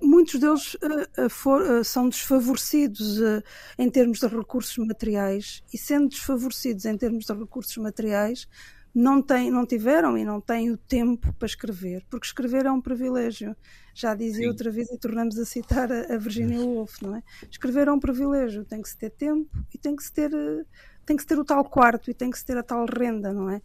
muitos 0.00 0.40
deles 0.40 0.74
uh, 0.74 1.28
for, 1.30 1.62
uh, 1.62 1.84
são 1.84 2.08
desfavorecidos 2.08 3.18
uh, 3.18 3.42
em 3.78 3.90
termos 3.90 4.20
de 4.20 4.26
recursos 4.26 4.76
materiais. 4.78 5.62
E 5.72 5.78
sendo 5.78 6.08
desfavorecidos 6.08 6.84
em 6.84 6.96
termos 6.96 7.26
de 7.26 7.32
recursos 7.32 7.76
materiais 7.76 8.46
não, 8.94 9.20
têm, 9.20 9.50
não 9.50 9.66
tiveram 9.66 10.16
e 10.16 10.24
não 10.24 10.40
têm 10.40 10.70
o 10.70 10.76
tempo 10.76 11.32
para 11.32 11.46
escrever, 11.46 12.04
porque 12.08 12.26
escrever 12.26 12.66
é 12.66 12.70
um 12.70 12.80
privilégio. 12.80 13.56
Já 13.92 14.14
dizia 14.14 14.44
Sim. 14.44 14.48
outra 14.48 14.70
vez 14.70 14.90
e 14.90 14.98
tornamos 14.98 15.38
a 15.38 15.44
citar 15.44 15.90
a, 15.90 16.14
a 16.14 16.18
Virginia 16.18 16.60
Woolf, 16.60 17.02
não 17.02 17.16
é? 17.16 17.22
Escrever 17.50 17.88
é 17.88 17.92
um 17.92 17.98
privilégio, 17.98 18.64
tem 18.64 18.80
que 18.80 18.88
se 18.88 18.96
ter 18.96 19.10
tempo 19.10 19.50
e 19.72 19.78
tem 19.78 19.96
que 19.96 20.02
se 20.02 20.12
ter, 20.12 20.30
tem 21.04 21.16
que 21.16 21.22
se 21.22 21.28
ter 21.28 21.38
o 21.38 21.44
tal 21.44 21.64
quarto 21.64 22.10
e 22.10 22.14
tem 22.14 22.30
que 22.30 22.38
se 22.38 22.44
ter 22.44 22.56
a 22.56 22.62
tal 22.62 22.86
renda, 22.86 23.32
não 23.32 23.50
é? 23.50 23.60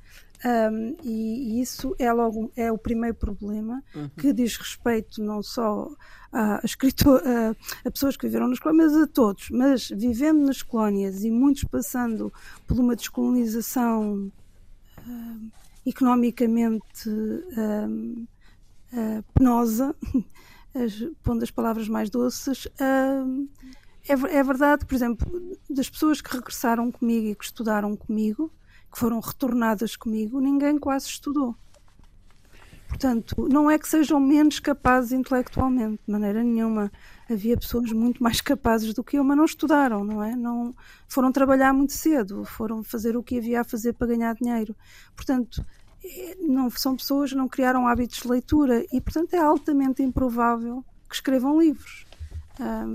Um, 0.46 0.96
e, 1.04 1.58
e, 1.58 1.62
isso 1.62 1.94
é 2.00 2.13
logo 2.13 2.50
é 2.56 2.72
o 2.72 2.78
primeiro 2.78 3.13
problema 3.13 3.84
uhum. 3.94 4.10
que 4.18 4.32
diz 4.32 4.56
respeito 4.56 5.22
não 5.22 5.44
só 5.44 5.89
a, 6.32 6.62
escritor, 6.63 7.22
a, 7.26 7.54
a, 7.86 7.92
pessoas 7.92 8.15
que 8.15 8.26
viveram 8.26 8.48
nas 8.48 8.58
colónias, 8.58 8.94
mas 8.94 9.02
a 9.04 9.08
todos. 9.08 9.50
Mas 9.50 9.89
vivendo 9.89 10.46
nas 10.46 10.62
colónias 10.62 11.26
e 11.26 11.30
muitos 11.30 11.65
passando 11.65 12.32
por 12.65 12.80
uma 12.80 12.96
descolonização 12.96 14.32
uh, 15.10 15.52
economicamente 15.86 17.10
uh, 17.10 18.28
uh, 18.93 19.24
penosa, 19.34 19.95
pondo 21.24 21.43
as 21.43 21.52
palavras 21.52 21.88
mais 21.88 22.10
doces, 22.10 22.67
é, 24.08 24.13
é 24.13 24.43
verdade, 24.43 24.86
por 24.86 24.95
exemplo, 24.95 25.58
das 25.69 25.89
pessoas 25.89 26.22
que 26.22 26.32
regressaram 26.32 26.91
comigo 26.91 27.28
e 27.28 27.36
que 27.36 27.43
estudaram 27.43 27.95
comigo 27.95 28.52
que 28.91 28.98
foram 28.98 29.19
retornadas 29.19 29.95
comigo, 29.95 30.39
ninguém 30.39 30.78
quase 30.80 31.08
estudou. 31.08 31.56
Portanto, 32.89 33.47
não 33.49 33.69
é 33.69 33.78
que 33.78 33.88
sejam 33.88 34.19
menos 34.19 34.60
capazes 34.60 35.12
intelectualmente, 35.12 36.02
de 36.06 36.12
maneira 36.12 36.43
nenhuma. 36.43 36.91
Havia 37.30 37.56
pessoas 37.56 37.91
muito 37.91 38.21
mais 38.21 38.41
capazes 38.41 38.95
do 38.95 39.04
que 39.04 39.19
eu, 39.19 39.23
mas 39.23 39.38
não 39.38 39.45
estudaram, 39.45 40.04
não 40.04 40.23
é? 40.23 40.36
Não 40.36 40.73
foram 41.08 41.32
trabalhar 41.32 41.71
muito 41.71 41.93
cedo, 41.93 42.43
foram 42.43 42.84
fazer 42.84 43.15
o 43.15 43.21
que 43.21 43.38
havia 43.38 43.62
a 43.62 43.63
fazer 43.63 43.93
para 43.93 44.08
ganhar 44.08 44.34
dinheiro. 44.34 44.75
Portanto, 45.15 45.63
é, 46.04 46.36
não 46.41 46.67
são 46.71 46.97
pessoas 46.97 47.30
que 47.30 47.38
não 47.38 47.47
criaram 47.47 47.88
hábitos 47.88 48.21
de 48.21 48.28
leitura 48.28 48.84
e, 48.91 48.99
portanto, 48.99 49.36
é 49.36 49.39
altamente 49.39 50.02
improvável 50.02 50.84
que 51.08 51.13
escrevam 51.13 51.62
livros 51.62 52.10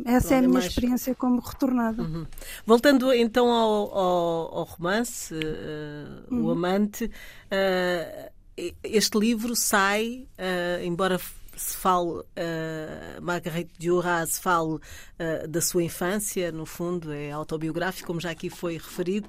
essa 0.04 0.34
é 0.34 0.38
a 0.38 0.40
minha 0.40 0.52
mais... 0.52 0.66
experiência 0.66 1.14
como 1.14 1.40
retornada. 1.40 2.02
Uhum. 2.02 2.26
Voltando 2.66 3.12
então 3.12 3.50
ao, 3.50 3.96
ao, 3.96 4.58
ao 4.58 4.64
romance, 4.64 5.34
uh, 5.34 6.34
uhum. 6.34 6.44
O 6.44 6.50
Amante, 6.50 7.06
uh, 7.06 8.30
este 8.82 9.18
livro 9.18 9.54
sai, 9.56 10.28
uh, 10.38 10.84
embora 10.84 11.18
se 11.56 11.76
fale, 11.76 12.10
uh, 12.10 13.22
Marguerite 13.22 13.72
Duras 13.78 14.38
fale 14.38 14.74
uh, 14.74 15.48
da 15.48 15.60
sua 15.60 15.82
infância, 15.82 16.50
no 16.50 16.66
fundo, 16.66 17.12
é 17.12 17.30
autobiográfico, 17.30 18.06
como 18.06 18.20
já 18.20 18.30
aqui 18.30 18.50
foi 18.50 18.74
referido, 18.74 19.28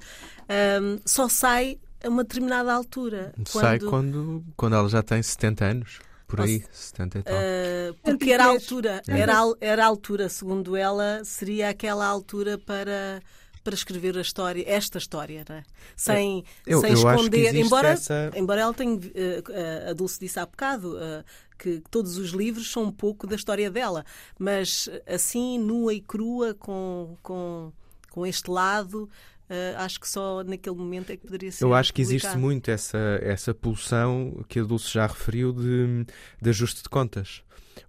só 1.04 1.28
sai 1.28 1.78
a 2.04 2.08
uma 2.08 2.24
determinada 2.24 2.72
altura. 2.72 3.32
Sai 3.46 3.78
quando, 3.80 4.44
quando 4.56 4.76
ela 4.76 4.88
já 4.88 5.02
tem 5.02 5.22
70 5.22 5.64
anos. 5.64 5.98
Por 6.26 6.40
aí, 6.40 6.64
70 6.72 7.18
e 7.18 7.22
tal. 7.22 7.34
Uh, 7.34 7.94
porque 8.02 8.32
era 8.32 8.44
a 8.44 8.48
altura, 8.48 9.00
era, 9.06 9.34
era 9.60 9.84
a 9.84 9.86
altura, 9.86 10.28
segundo 10.28 10.74
ela, 10.74 11.22
seria 11.24 11.68
aquela 11.68 12.04
altura 12.04 12.58
para 12.58 13.22
para 13.66 13.74
escrever 13.74 14.16
a 14.16 14.20
história, 14.20 14.62
esta 14.64 14.96
história, 14.96 15.44
é? 15.50 15.64
sem, 15.96 16.44
eu, 16.64 16.80
sem 16.80 16.90
eu 16.90 16.94
esconder. 16.94 17.52
embora, 17.56 17.88
essa... 17.88 18.30
embora 18.36 18.60
ela 18.60 18.72
tenha, 18.72 18.94
uh, 18.94 19.90
a 19.90 19.92
Dulce 19.92 20.20
disse 20.20 20.38
há 20.38 20.46
bocado, 20.46 20.96
uh, 20.96 21.24
que 21.58 21.82
todos 21.90 22.16
os 22.16 22.30
livros 22.30 22.70
são 22.70 22.84
um 22.84 22.92
pouco 22.92 23.26
da 23.26 23.34
história 23.34 23.68
dela, 23.68 24.04
mas 24.38 24.88
assim, 25.04 25.58
nua 25.58 25.92
e 25.92 26.00
crua, 26.00 26.54
com, 26.54 27.16
com, 27.24 27.72
com 28.08 28.24
este 28.24 28.48
lado. 28.48 29.10
Uh, 29.50 29.78
acho 29.78 29.98
que 29.98 30.08
só 30.08 30.44
naquele 30.44 30.76
momento 30.76 31.10
é 31.10 31.16
que 31.16 31.26
poderia 31.26 31.50
ser. 31.50 31.64
Eu 31.64 31.74
acho 31.74 31.92
que 31.92 32.04
publicado. 32.04 32.26
existe 32.26 32.38
muito 32.38 32.70
essa, 32.70 33.18
essa 33.20 33.52
pulsão 33.52 34.44
que 34.48 34.60
a 34.60 34.62
Dulce 34.62 34.92
já 34.92 35.08
referiu 35.08 35.52
de, 35.52 36.06
de 36.40 36.50
ajuste 36.50 36.84
de 36.84 36.88
contas. 36.88 37.42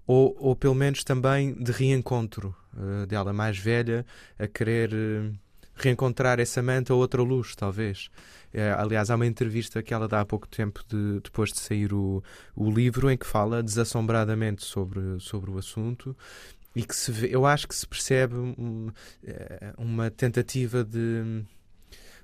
Ou, 0.07 0.35
ou 0.39 0.55
pelo 0.55 0.73
menos 0.73 1.03
também 1.03 1.53
de 1.53 1.71
reencontro 1.71 2.55
uh, 2.75 3.05
dela 3.05 3.31
mais 3.31 3.59
velha 3.59 4.03
a 4.39 4.47
querer. 4.47 4.91
Uh, 4.91 5.46
reencontrar 5.77 6.39
essa 6.39 6.61
manta 6.61 6.93
ou 6.93 6.99
outra 6.99 7.21
luz, 7.21 7.55
talvez. 7.55 8.09
É, 8.53 8.71
aliás, 8.71 9.09
há 9.09 9.15
uma 9.15 9.25
entrevista 9.25 9.83
que 9.83 9.93
ela 9.93 10.07
dá 10.07 10.21
há 10.21 10.25
pouco 10.25 10.47
tempo, 10.47 10.81
de, 10.87 11.19
depois 11.21 11.51
de 11.51 11.59
sair 11.59 11.93
o, 11.93 12.23
o 12.55 12.71
livro, 12.71 13.09
em 13.09 13.17
que 13.17 13.25
fala 13.25 13.61
desassombradamente 13.61 14.65
sobre, 14.65 15.19
sobre 15.19 15.51
o 15.51 15.57
assunto 15.57 16.15
e 16.77 16.83
que 16.83 16.95
se 16.95 17.11
vê, 17.11 17.29
eu 17.31 17.43
acho 17.43 17.67
que 17.67 17.75
se 17.75 17.87
percebe 17.87 18.35
um, 18.35 18.91
é, 19.23 19.73
uma 19.79 20.11
tentativa 20.11 20.83
de, 20.83 21.43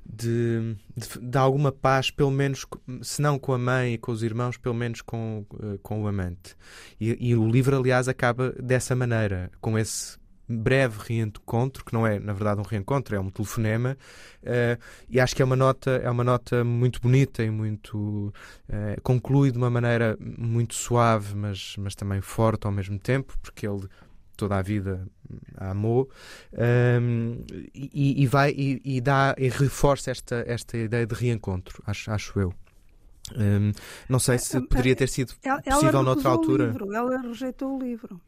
de, 0.06 0.76
de, 0.95 1.20
de, 1.20 1.38
alguma 1.39 1.72
paz, 1.72 2.12
pelo 2.12 2.30
menos, 2.30 2.64
se 3.01 3.20
não 3.20 3.39
com 3.39 3.54
a 3.54 3.58
mãe 3.58 3.95
e 3.95 3.97
com 3.97 4.12
os 4.12 4.22
irmãos, 4.22 4.56
pelo 4.56 4.76
menos 4.76 5.01
com, 5.01 5.43
eh, 5.60 5.80
com 5.82 6.04
o 6.04 6.08
amante. 6.08 6.56
E, 7.01 7.30
e 7.30 7.36
o 7.36 7.49
livro, 7.49 7.76
aliás, 7.76 8.08
acaba 8.08 8.51
dessa 8.51 8.95
maneira, 8.95 9.49
com 9.60 9.76
esse 9.76 10.20
breve 10.47 10.97
reencontro, 11.07 11.83
que 11.85 11.93
não 11.93 12.05
é, 12.05 12.19
na 12.19 12.33
verdade, 12.33 12.59
um 12.59 12.63
reencontro, 12.63 13.15
é 13.15 13.19
um 13.19 13.29
telefonema, 13.29 13.97
uh, 14.43 14.81
e 15.09 15.19
acho 15.19 15.35
que 15.35 15.41
é 15.41 15.45
uma 15.45 15.55
nota, 15.55 15.91
é 16.03 16.09
uma 16.09 16.23
nota 16.23 16.63
muito 16.63 17.01
bonita 17.01 17.43
e 17.43 17.49
muito 17.49 18.33
uh, 18.69 19.01
conclui 19.01 19.51
de 19.51 19.57
uma 19.57 19.69
maneira 19.69 20.17
muito 20.19 20.73
suave, 20.75 21.35
mas, 21.35 21.75
mas 21.77 21.95
também 21.95 22.21
forte 22.21 22.65
ao 22.65 22.71
mesmo 22.71 22.99
tempo, 22.99 23.37
porque 23.41 23.67
ele 23.67 23.87
toda 24.35 24.57
a 24.57 24.61
vida 24.61 25.07
a 25.57 25.69
amou 25.69 26.09
um, 26.53 26.57
ehm, 26.57 27.45
e, 27.73 28.23
e, 28.23 28.27
vai 28.27 28.51
e, 28.51 28.81
e, 28.83 28.99
dá 28.99 29.35
e 29.37 29.47
reforça 29.47 30.09
esta 30.09 30.43
esta 30.47 30.75
ideia 30.75 31.05
de 31.05 31.13
reencontro, 31.13 31.83
acho, 31.85 32.11
acho 32.11 32.39
eu. 32.39 32.53
Um, 33.35 33.41
ehm, 33.41 33.71
não 34.09 34.17
sei 34.17 34.39
se 34.39 34.59
poderia 34.61 34.95
ter 34.95 35.07
sido 35.07 35.33
possível 35.35 35.89
ela 35.89 36.03
noutra 36.03 36.29
altura. 36.29 36.65
Livro, 36.65 36.93
ela 36.93 37.21
rejeitou 37.21 37.77
o 37.77 37.79
livro 37.79 38.19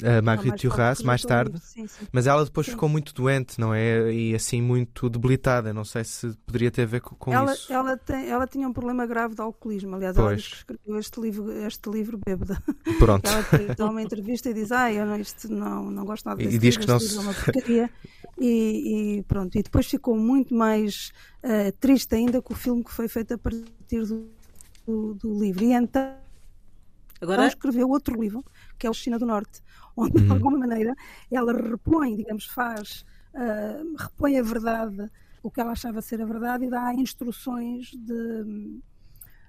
a 0.00 0.22
Marguerite 0.22 0.68
Duras 0.68 1.02
mais 1.02 1.22
tarde, 1.22 1.60
sim, 1.60 1.86
sim. 1.86 2.06
mas 2.10 2.26
ela 2.26 2.44
depois 2.44 2.66
sim. 2.66 2.72
ficou 2.72 2.88
muito 2.88 3.12
doente, 3.12 3.60
não 3.60 3.74
é? 3.74 4.12
E 4.12 4.34
assim 4.34 4.62
muito 4.62 5.08
debilitada. 5.10 5.72
Não 5.72 5.84
sei 5.84 6.02
se 6.04 6.34
poderia 6.46 6.70
ter 6.70 6.82
a 6.82 6.86
ver 6.86 7.00
com, 7.02 7.32
ela, 7.32 7.52
isso. 7.52 7.72
Ela, 7.72 7.96
tem, 7.96 8.28
ela 8.28 8.46
tinha 8.46 8.66
um 8.66 8.72
problema 8.72 9.06
grave 9.06 9.34
de 9.34 9.42
alcoolismo. 9.42 9.94
Aliás, 9.94 10.16
pois. 10.16 10.26
ela 10.26 10.36
escreveu 10.36 10.98
este 10.98 11.20
livro, 11.20 11.52
este 11.66 11.90
livro 11.90 12.18
bêbada. 12.24 12.62
Pronto. 12.98 13.28
Ela 13.28 13.74
dá 13.76 13.90
uma 13.90 14.00
entrevista 14.00 14.48
e 14.48 14.54
diz: 14.54 14.72
Ah, 14.72 14.90
eu 14.90 15.04
não, 15.04 15.16
isto 15.16 15.52
não, 15.52 15.90
não 15.90 16.04
gosto 16.04 16.24
nada 16.24 16.42
desse 16.42 16.56
e 16.56 16.58
diz 16.58 16.76
que 16.76 16.88
não 16.88 16.98
se... 16.98 17.16
é 17.16 17.20
uma 17.20 17.34
porcaria. 17.34 17.90
e, 18.40 19.18
e, 19.18 19.22
pronto. 19.24 19.56
E 19.58 19.62
depois 19.62 19.86
ficou 19.86 20.16
muito 20.16 20.54
mais 20.54 21.12
uh, 21.44 21.70
triste 21.78 22.14
ainda 22.14 22.40
com 22.40 22.54
o 22.54 22.56
filme 22.56 22.82
que 22.82 22.92
foi 22.92 23.08
feito 23.08 23.34
a 23.34 23.38
partir 23.38 24.06
do, 24.06 24.26
do, 24.86 25.14
do 25.14 25.38
livro. 25.38 25.64
E 25.64 25.72
então. 25.72 26.22
Agora 27.22 27.46
escreveu 27.46 27.88
outro 27.88 28.20
livro, 28.20 28.44
que 28.82 28.86
é 28.88 28.90
o 28.90 28.94
China 28.94 29.16
do 29.16 29.24
Norte, 29.24 29.62
onde 29.96 30.18
uhum. 30.18 30.26
de 30.26 30.32
alguma 30.32 30.58
maneira 30.58 30.92
ela 31.30 31.52
repõe, 31.52 32.16
digamos, 32.16 32.46
faz, 32.46 33.04
uh, 33.32 33.96
repõe 33.96 34.36
a 34.40 34.42
verdade, 34.42 35.08
o 35.40 35.48
que 35.48 35.60
ela 35.60 35.70
achava 35.70 36.02
ser 36.02 36.20
a 36.20 36.26
verdade, 36.26 36.64
e 36.64 36.70
dá 36.70 36.92
instruções 36.92 37.90
de. 37.92 38.12
Um, 38.12 38.82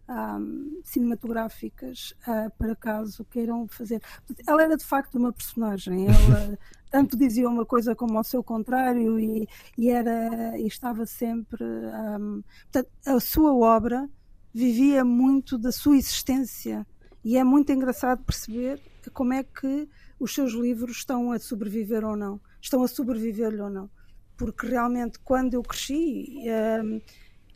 ah, 0.06 0.38
cinematográficas 0.84 2.14
uh, 2.28 2.52
para 2.58 2.76
caso 2.76 3.24
queiram 3.24 3.66
fazer. 3.70 4.02
Ela 4.46 4.64
era 4.64 4.76
de 4.76 4.84
facto 4.84 5.16
uma 5.18 5.32
personagem, 5.32 6.08
ela 6.08 6.60
tanto 6.92 7.16
dizia 7.16 7.48
uma 7.48 7.66
coisa 7.66 7.96
como 7.96 8.18
ao 8.18 8.24
seu 8.26 8.44
contrário 8.44 9.18
e, 9.18 9.48
e 9.78 9.90
era 9.90 10.60
e 10.60 10.68
estava 10.68 11.06
sempre. 11.06 11.64
Um, 11.64 12.44
portanto, 12.64 12.90
a 13.06 13.20
sua 13.22 13.56
obra 13.56 14.10
vivia 14.54 15.06
muito 15.06 15.58
da 15.58 15.72
sua 15.72 15.96
existência 15.96 16.86
e 17.24 17.38
é 17.38 17.44
muito 17.44 17.72
engraçado 17.72 18.24
perceber 18.24 18.82
como 19.14 19.34
é 19.34 19.44
que 19.44 19.88
os 20.20 20.34
seus 20.34 20.54
livros 20.54 20.98
estão 20.98 21.32
a 21.32 21.40
sobreviver 21.40 22.04
ou 22.06 22.16
não, 22.16 22.40
estão 22.62 22.84
a 22.84 22.88
sobreviver-lhe 22.88 23.62
ou 23.62 23.70
não. 23.70 23.90
Porque 24.38 24.68
realmente, 24.68 25.20
quando 25.20 25.54
eu 25.54 25.62
cresci, 25.62 26.40
uh, 26.40 27.02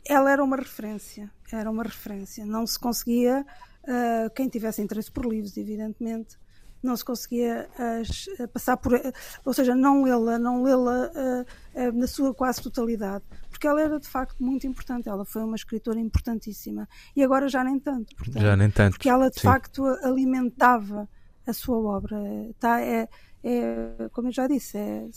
ela 0.06 0.30
era 0.30 0.42
uma 0.42 0.56
referência, 0.56 1.30
era 1.52 1.70
uma 1.70 1.82
referência. 1.82 2.46
Não 2.46 2.66
se 2.66 2.78
conseguia, 2.78 3.44
uh, 3.84 4.30
quem 4.34 4.48
tivesse 4.48 4.80
interesse 4.80 5.10
por 5.10 5.26
livros, 5.26 5.56
evidentemente, 5.56 6.38
não 6.82 6.96
se 6.96 7.04
conseguia 7.04 7.68
passar 8.52 8.76
por, 8.76 8.92
ou 9.44 9.52
seja, 9.52 9.74
não 9.74 10.04
lê-la, 10.04 10.38
não 10.38 10.62
lê-la 10.62 11.10
uh, 11.10 11.92
na 11.92 12.06
sua 12.06 12.32
quase 12.32 12.62
totalidade, 12.62 13.24
porque 13.58 13.66
ela 13.66 13.82
era 13.82 13.98
de 13.98 14.06
facto 14.06 14.36
muito 14.40 14.68
importante, 14.68 15.08
ela 15.08 15.24
foi 15.24 15.42
uma 15.42 15.56
escritora 15.56 15.98
importantíssima 15.98 16.88
e 17.16 17.24
agora 17.24 17.48
já 17.48 17.64
nem 17.64 17.76
tanto, 17.80 18.14
portanto, 18.14 18.40
já 18.40 18.56
nem 18.56 18.70
tanto, 18.70 18.92
porque 18.92 19.08
ela 19.08 19.28
de 19.28 19.40
sim. 19.40 19.42
facto 19.42 19.84
alimentava 20.04 21.08
a 21.44 21.52
sua 21.52 21.76
obra. 21.76 22.16
Tá, 22.60 22.80
é, 22.80 23.08
é, 23.42 24.08
como 24.12 24.28
eu 24.28 24.32
já 24.32 24.46
disse, 24.46 24.78
é, 24.78 25.08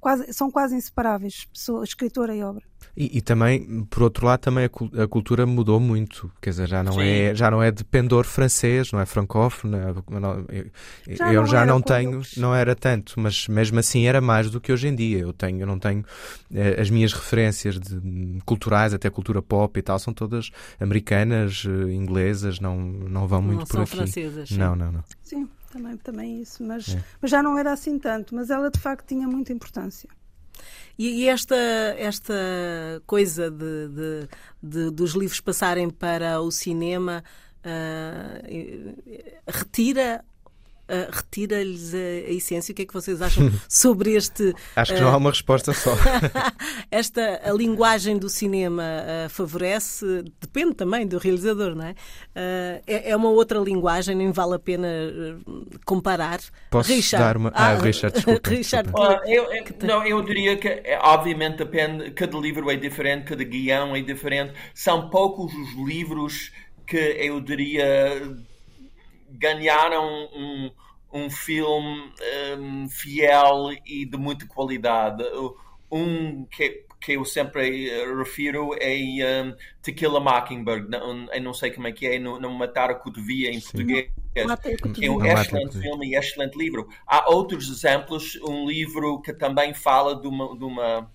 quase, 0.00 0.32
são 0.32 0.50
quase 0.50 0.74
inseparáveis, 0.74 1.46
pessoa, 1.52 1.84
escritora 1.84 2.34
e 2.34 2.42
obra. 2.42 2.62
E, 2.96 3.18
e, 3.18 3.20
também, 3.20 3.84
por 3.84 4.02
outro 4.02 4.26
lado, 4.26 4.40
também 4.40 4.64
a, 4.64 5.02
a, 5.02 5.06
cultura 5.06 5.46
mudou 5.46 5.78
muito. 5.78 6.30
Quer 6.40 6.50
dizer, 6.50 6.68
já 6.68 6.82
não, 6.82 7.00
é, 7.00 7.34
já 7.34 7.50
não 7.50 7.62
é 7.62 7.70
de 7.70 7.84
pendor 7.84 8.24
francês, 8.24 8.90
não 8.90 9.00
é 9.00 9.06
francófono. 9.06 9.76
Não, 10.08 10.44
eu 10.48 11.16
já 11.16 11.32
eu 11.32 11.40
não 11.42 11.46
já 11.46 11.64
não 11.64 11.80
tenho, 11.80 12.20
não 12.36 12.54
era 12.54 12.74
tanto, 12.74 13.18
mas 13.20 13.46
mesmo 13.46 13.78
assim 13.78 14.06
era 14.06 14.20
mais 14.20 14.50
do 14.50 14.60
que 14.60 14.72
hoje 14.72 14.88
em 14.88 14.94
dia. 14.94 15.20
Eu 15.20 15.32
tenho, 15.32 15.60
eu 15.60 15.66
não 15.66 15.78
tenho 15.78 16.04
eh, 16.52 16.80
as 16.80 16.90
minhas 16.90 17.12
referências 17.12 17.78
de, 17.78 18.00
culturais, 18.44 18.92
até 18.92 19.08
cultura 19.08 19.40
pop 19.40 19.78
e 19.78 19.82
tal, 19.82 19.98
são 19.98 20.12
todas 20.12 20.50
americanas, 20.80 21.64
eh, 21.66 21.92
inglesas, 21.92 22.58
não, 22.58 22.76
não 22.76 23.28
vão 23.28 23.40
muito 23.40 23.60
não 23.60 23.66
por 23.66 23.72
são 23.74 23.82
aqui. 23.82 23.96
Francesas, 23.96 24.50
não, 24.50 24.74
não, 24.74 24.90
não. 24.90 25.04
Sim. 25.22 25.48
Também, 25.70 25.96
também 25.96 26.42
isso, 26.42 26.62
mas, 26.64 26.88
é. 26.88 27.04
mas 27.22 27.30
já 27.30 27.42
não 27.42 27.56
era 27.56 27.72
assim 27.72 27.98
tanto, 27.98 28.34
mas 28.34 28.50
ela 28.50 28.70
de 28.70 28.78
facto 28.78 29.06
tinha 29.06 29.26
muita 29.26 29.52
importância. 29.52 30.10
E, 30.98 31.22
e 31.22 31.28
esta, 31.28 31.56
esta 31.96 32.34
coisa 33.06 33.50
de, 33.50 33.88
de, 33.88 34.28
de, 34.62 34.90
dos 34.90 35.12
livros 35.12 35.40
passarem 35.40 35.88
para 35.88 36.40
o 36.40 36.50
cinema 36.50 37.22
uh, 37.64 39.32
retira 39.46 40.24
uh, 40.90 41.10
retira-lhes 41.10 41.94
a, 41.94 41.98
a, 41.98 42.32
essência. 42.32 42.72
O 42.72 42.74
que 42.74 42.82
é 42.82 42.86
que 42.86 42.92
vocês 42.92 43.22
acham 43.22 43.50
sobre 43.68 44.14
este. 44.14 44.54
Acho 44.74 44.94
que 44.94 45.00
uh, 45.00 45.04
não 45.04 45.12
há 45.12 45.16
uma 45.16 45.30
resposta 45.30 45.72
só. 45.72 45.92
esta 46.90 47.40
a 47.44 47.52
linguagem 47.52 48.18
do 48.18 48.28
cinema 48.28 48.82
uh, 48.82 49.30
favorece, 49.30 50.24
depende 50.40 50.74
também 50.74 51.06
do 51.06 51.18
realizador, 51.18 51.74
não 51.74 51.84
é? 51.84 51.94
é? 52.86 53.10
é? 53.10 53.16
uma 53.16 53.30
outra 53.30 53.58
linguagem, 53.58 54.16
nem 54.16 54.32
vale 54.32 54.54
a 54.54 54.58
pena 54.58 54.88
comparar. 55.84 56.40
Posso 56.70 56.92
Richard, 56.92 57.24
dar 57.24 57.36
uma. 57.36 57.50
Ah, 57.54 57.70
ah 57.70 57.74
Richard, 57.74 58.14
desculpa. 58.14 58.48
Richard, 58.50 58.90
desculpa. 58.90 59.22
eu, 59.26 59.44
eu, 59.52 59.64
não, 59.82 60.06
eu 60.06 60.22
diria 60.22 60.56
que, 60.56 60.68
é, 60.68 60.98
obviamente, 61.02 61.58
depende. 61.58 62.10
Cada 62.12 62.36
livro 62.38 62.70
é 62.70 62.76
diferente, 62.76 63.24
cada 63.24 63.44
guião 63.44 63.94
é 63.94 64.00
diferente. 64.00 64.54
São 64.74 65.08
poucos 65.08 65.52
os 65.54 65.74
livros 65.86 66.50
que 66.86 66.96
eu 66.96 67.40
diria 67.40 68.36
ganharam 69.30 70.28
um, 70.34 70.70
um 71.12 71.30
filme 71.30 72.12
um, 72.58 72.88
fiel 72.88 73.70
e 73.86 74.04
de 74.04 74.16
muita 74.16 74.46
qualidade. 74.46 75.24
Um 75.90 76.44
que, 76.44 76.84
que 77.00 77.12
eu 77.12 77.24
sempre 77.24 77.90
refiro 78.16 78.70
é 78.80 79.44
um, 79.44 79.54
Tequila 79.82 80.20
Mockingbird. 80.20 80.88
Não, 80.88 81.32
eu 81.32 81.42
não 81.42 81.54
sei 81.54 81.70
como 81.70 81.88
é 81.88 81.92
que 81.92 82.06
é, 82.06 82.18
não, 82.18 82.38
não 82.38 82.52
Matar 82.52 82.90
a 82.90 82.94
Cotovia 82.94 83.50
em 83.50 83.60
Sim. 83.60 83.72
português. 83.72 84.10
É 84.34 84.46
um 85.10 85.24
excelente 85.24 85.78
filme 85.80 86.08
e 86.08 86.16
excelente 86.16 86.56
livro. 86.56 86.88
Há 87.06 87.30
outros 87.30 87.68
exemplos. 87.68 88.38
Um 88.42 88.68
livro 88.68 89.20
que 89.20 89.32
também 89.32 89.74
fala 89.74 90.20
de 90.20 90.28
uma, 90.28 90.56
de 90.56 90.64
uma 90.64 91.10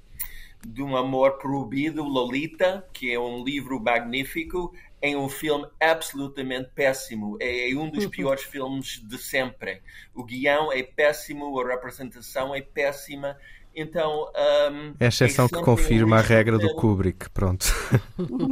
de 0.68 0.82
um 0.82 0.98
amor 0.98 1.38
proibido, 1.38 2.04
Lolita, 2.04 2.86
que 2.92 3.14
é 3.14 3.20
um 3.20 3.44
livro 3.44 3.80
magnífico, 3.80 4.74
em 5.06 5.16
um 5.16 5.30
filme 5.30 5.68
absolutamente 5.80 6.72
péssimo. 6.74 7.38
É, 7.40 7.72
é 7.72 7.76
um 7.76 7.90
dos 7.90 8.08
piores 8.08 8.44
filmes 8.44 9.00
de 9.04 9.18
sempre. 9.20 9.82
O 10.16 10.24
guião 10.24 10.72
é 10.74 10.82
péssimo, 10.82 11.60
a 11.60 11.68
representação 11.68 12.56
é 12.56 12.62
péssima 12.62 13.38
Então, 13.76 14.32
um, 14.72 14.96
é 15.00 15.06
a 15.06 15.08
exceção 15.10 15.46
é 15.46 15.50
que 15.50 15.62
confirma 15.62 16.16
um 16.16 16.20
a 16.20 16.22
regra 16.22 16.58
do 16.58 16.74
Kubrick, 16.76 17.30
pronto. 17.30 17.66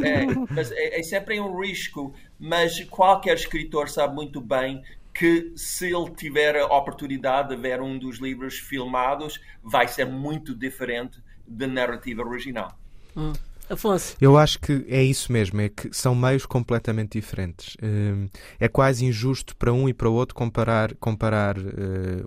É, 0.04 0.26
mas 0.54 0.72
é, 0.72 0.99
é 0.99 1.04
sempre 1.04 1.39
um 1.39 1.60
risco, 1.60 2.14
mas 2.38 2.84
qualquer 2.86 3.36
escritor 3.36 3.89
sabe 3.89 4.14
muito 4.14 4.39
bem 4.39 4.84
que 5.14 5.54
se 5.56 5.93
ele 5.93 6.12
tiver 6.12 6.58
a 6.58 6.66
oportunidade 6.66 7.49
de 7.49 7.56
ver 7.56 7.82
um 7.82 7.97
dos 7.97 8.18
livros 8.18 8.60
filmados, 8.60 9.39
vai 9.64 9.88
ser 9.88 10.06
muito 10.06 10.54
diferente 10.54 11.20
da 11.47 11.68
narrativa 11.68 12.22
original. 12.22 12.78
Hum. 13.16 13.34
Afonso. 13.74 14.15
Eu 14.19 14.38
acho 14.38 14.59
que 14.59 14.86
é 14.88 15.03
isso 15.03 15.32
mesmo, 15.32 15.61
é 15.61 15.69
que 15.69 15.89
são 15.91 16.15
meios 16.15 16.45
completamente 16.45 17.19
diferentes. 17.19 17.76
Hum, 17.82 18.28
é 18.59 18.67
quase 18.67 19.05
injusto 19.05 19.55
para 19.55 19.71
um 19.74 19.88
e 19.88 19.93
para 19.93 20.09
o 20.09 20.13
outro 20.13 20.36
comparar, 20.36 20.93
comparar 20.95 21.57
uh, 21.57 21.63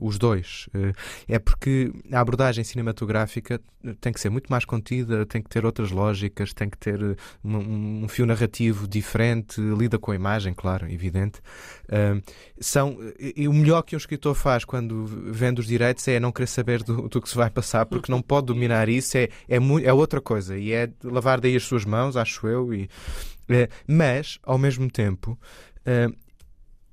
os 0.01 0.19
dois. 0.19 0.69
Uh, 0.75 0.93
é 1.29 1.39
porque 1.39 1.93
a 2.13 2.21
abordagem 2.21 2.65
cinematográfica 2.65 3.61
tem 4.01 4.13
que 4.13 4.21
ser 4.21 4.31
muito 4.31 4.49
mais 4.51 4.65
contida, 4.65 5.25
tem 5.27 5.43
que 5.43 5.49
ter 5.49 5.65
outras 5.65 5.91
lógicas, 5.91 6.53
tem 6.53 6.69
que 6.69 6.79
ter 6.79 7.01
um, 7.45 8.05
um 8.05 8.09
fio 8.09 8.27
narrativo 8.27 8.87
diferente, 8.89 9.61
lida 9.61 9.99
com 9.99 10.11
a 10.11 10.15
imagem, 10.15 10.55
claro, 10.55 10.91
evidente. 10.91 11.41
Uh, 11.85 12.23
são, 12.59 12.99
e 13.19 13.47
o 13.47 13.53
melhor 13.53 13.83
que 13.83 13.95
um 13.95 13.99
escritor 13.99 14.35
faz 14.35 14.65
quando 14.65 15.05
vende 15.07 15.61
os 15.61 15.67
direitos 15.67 16.07
é 16.09 16.19
não 16.19 16.33
querer 16.33 16.47
saber 16.47 16.83
do, 16.83 17.09
do 17.09 17.21
que 17.21 17.29
se 17.29 17.37
vai 17.37 17.51
passar, 17.51 17.87
porque 17.87 18.11
não 18.11 18.21
pode 18.21 18.47
dominar 18.47 18.89
isso, 18.89 19.17
é, 19.17 19.29
é, 19.49 19.57
é 19.85 19.93
outra 19.93 20.21
coisa, 20.21 20.59
e 20.59 20.73
é 20.73 20.91
lavar 21.05 21.36
daí 21.41 21.57
as 21.57 21.65
suas 21.65 21.85
mãos, 21.85 22.17
acho 22.17 22.47
eu, 22.47 22.73
e, 22.73 22.85
uh, 22.85 23.69
mas, 23.87 24.39
ao 24.43 24.59
mesmo 24.59 24.91
tempo, 24.91 25.39
uh, 25.81 26.17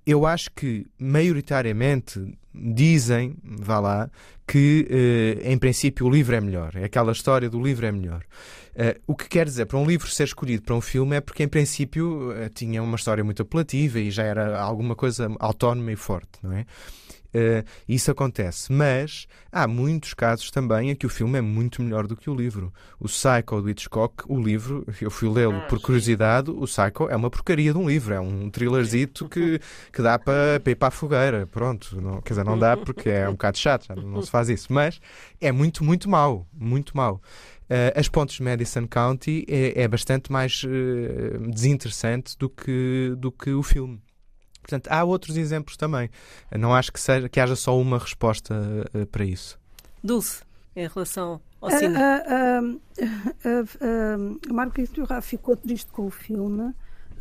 eu 0.06 0.26
acho 0.26 0.52
que, 0.52 0.86
maioritariamente, 1.00 2.38
dizem, 2.54 3.36
vá 3.44 3.80
lá, 3.80 4.10
que 4.46 4.88
uh, 4.90 5.48
em 5.50 5.58
princípio 5.58 6.06
o 6.06 6.10
livro 6.10 6.36
é 6.36 6.42
melhor. 6.42 6.76
É 6.76 6.84
aquela 6.84 7.12
história 7.12 7.50
do 7.50 7.62
livro 7.62 7.86
é 7.86 7.92
melhor. 7.92 8.24
O 9.06 9.16
que 9.16 9.30
quer 9.30 9.46
dizer, 9.46 9.68
para 9.68 9.78
um 9.78 9.86
livro 9.86 10.10
ser 10.10 10.24
escolhido 10.24 10.64
para 10.64 10.74
um 10.74 10.82
filme 10.82 11.16
é 11.16 11.22
porque 11.22 11.44
em 11.44 11.48
princípio 11.48 12.34
tinha 12.56 12.82
uma 12.82 12.96
história 12.96 13.24
muito 13.24 13.44
apelativa 13.44 14.00
e 14.00 14.10
já 14.10 14.24
era 14.24 14.60
alguma 14.60 14.96
coisa 14.96 15.30
autónoma 15.40 15.92
e 15.92 15.96
forte, 15.96 16.40
não 16.42 16.54
é? 16.54 16.66
Uh, 17.34 17.66
isso 17.88 18.12
acontece. 18.12 18.72
Mas 18.72 19.28
há 19.52 19.68
muitos 19.68 20.14
casos 20.14 20.52
também 20.52 20.92
em 20.92 20.96
que 20.96 21.06
o 21.06 21.10
filme 21.10 21.40
é 21.40 21.42
muito 21.42 21.82
melhor 21.82 22.06
do 22.06 22.16
que 22.16 22.30
o 22.30 22.36
livro. 22.36 22.72
O 23.00 23.06
Psycho 23.06 23.62
do 23.62 23.70
Hitchcock, 23.70 24.24
o 24.28 24.40
livro, 24.40 24.86
eu 25.02 25.10
fui 25.10 25.30
lê-lo 25.30 25.58
ah, 25.58 25.62
por 25.62 25.82
curiosidade, 25.82 26.52
o 26.52 26.66
Psycho 26.66 27.10
é 27.10 27.16
uma 27.16 27.30
porcaria 27.30 27.74
de 27.74 27.80
um 27.80 27.88
livro, 27.88 28.14
é 28.14 28.20
um 28.20 28.50
thrillerzito 28.50 29.28
que, 29.28 29.60
que 29.92 30.02
dá 30.02 30.20
para, 30.20 30.60
para 30.60 30.72
ir 30.72 30.76
para 30.76 30.90
a 30.90 30.92
fogueira. 30.92 31.48
Pronto, 31.48 32.00
não, 32.00 32.22
quer 32.22 32.34
dizer, 32.34 32.46
não 32.46 32.58
dá 32.58 32.78
porque 32.78 33.10
é 33.10 33.28
um 33.28 33.34
bocado 33.34 33.58
chato, 33.58 33.88
já 33.88 33.96
não 33.96 34.22
se 34.22 34.30
faz 34.30 34.50
isso. 34.50 34.72
Mas 34.72 35.00
é 35.42 35.52
muito, 35.52 35.84
muito 35.84 36.10
mau, 36.10 36.48
muito 36.54 36.96
mau. 36.96 37.22
Uh, 37.64 37.98
as 37.98 38.08
pontes 38.08 38.36
de 38.36 38.44
Madison 38.44 38.86
County 38.88 39.46
é, 39.48 39.82
é 39.84 39.88
bastante 39.88 40.32
mais 40.32 40.64
uh, 40.64 41.50
desinteressante 41.50 42.38
do 42.38 42.50
que, 42.50 43.16
do 43.18 43.32
que 43.32 43.52
o 43.52 43.64
filme. 43.64 44.00
Portanto, 44.64 44.88
há 44.88 45.04
outros 45.04 45.36
exemplos 45.36 45.76
também. 45.76 46.10
Não 46.58 46.74
acho 46.74 46.92
que, 46.92 47.00
seja, 47.00 47.28
que 47.28 47.40
haja 47.40 47.56
só 47.56 47.78
uma 47.78 48.00
resposta 48.00 48.56
uh, 48.94 49.06
para 49.08 49.26
isso. 49.26 49.60
Dulce, 50.02 50.42
em 50.74 50.88
relação 50.88 51.42
ao 51.62 51.70
cinema. 51.70 52.00
A, 52.00 52.60
a, 52.60 54.50
a, 54.50 54.54
Margarita 54.54 55.22
ficou 55.22 55.56
triste 55.58 55.92
com 55.92 56.08
o 56.08 56.10
filme 56.10 56.74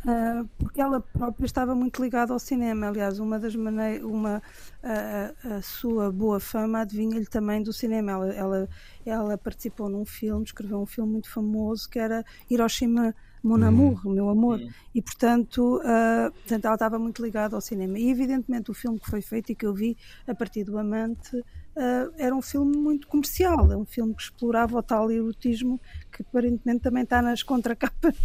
Uh, 0.03 0.45
porque 0.57 0.81
ela 0.81 0.99
própria 0.99 1.45
estava 1.45 1.73
muito 1.73 2.03
ligada 2.03 2.33
ao 2.33 2.39
cinema. 2.39 2.89
Aliás, 2.89 3.19
uma 3.19 3.39
das 3.39 3.55
maneiras, 3.55 4.03
uma 4.03 4.41
a, 4.83 5.55
a 5.55 5.61
sua 5.61 6.11
boa 6.11 6.41
fama 6.41 6.81
adivinha-lhe 6.81 7.25
também 7.25 7.63
do 7.63 7.71
cinema. 7.71 8.11
Ela, 8.11 8.33
ela, 8.33 8.69
ela 9.05 9.37
participou 9.37 9.87
num 9.87 10.03
filme, 10.03 10.43
escreveu 10.43 10.81
um 10.81 10.85
filme 10.85 11.13
muito 11.13 11.29
famoso 11.29 11.89
que 11.89 11.99
era 11.99 12.25
Hiroshima 12.49 13.15
Mon 13.43 13.57
uhum. 13.57 13.67
Amour, 13.67 14.01
uhum. 14.05 14.13
meu 14.13 14.29
amor. 14.29 14.59
Uhum. 14.59 14.69
E 14.95 15.01
portanto, 15.01 15.77
uh, 15.77 16.31
portanto, 16.31 16.65
ela 16.65 16.75
estava 16.75 16.97
muito 16.97 17.21
ligada 17.21 17.55
ao 17.55 17.61
cinema. 17.61 17.99
E 17.99 18.09
evidentemente 18.09 18.71
o 18.71 18.73
filme 18.73 18.99
que 18.99 19.09
foi 19.09 19.21
feito 19.21 19.51
e 19.51 19.55
que 19.55 19.65
eu 19.65 19.73
vi 19.73 19.97
a 20.25 20.33
partir 20.33 20.63
do 20.63 20.77
Amante 20.77 21.43
uh, 21.75 22.13
era 22.17 22.35
um 22.35 22.41
filme 22.41 22.75
muito 22.77 23.07
comercial, 23.07 23.71
é 23.71 23.77
um 23.77 23.85
filme 23.85 24.13
que 24.15 24.23
explorava 24.23 24.77
o 24.77 24.83
tal 24.83 25.11
erotismo 25.11 25.79
que 26.11 26.21
aparentemente 26.21 26.81
também 26.81 27.03
está 27.03 27.21
nas 27.21 27.41
contracapas. 27.41 28.15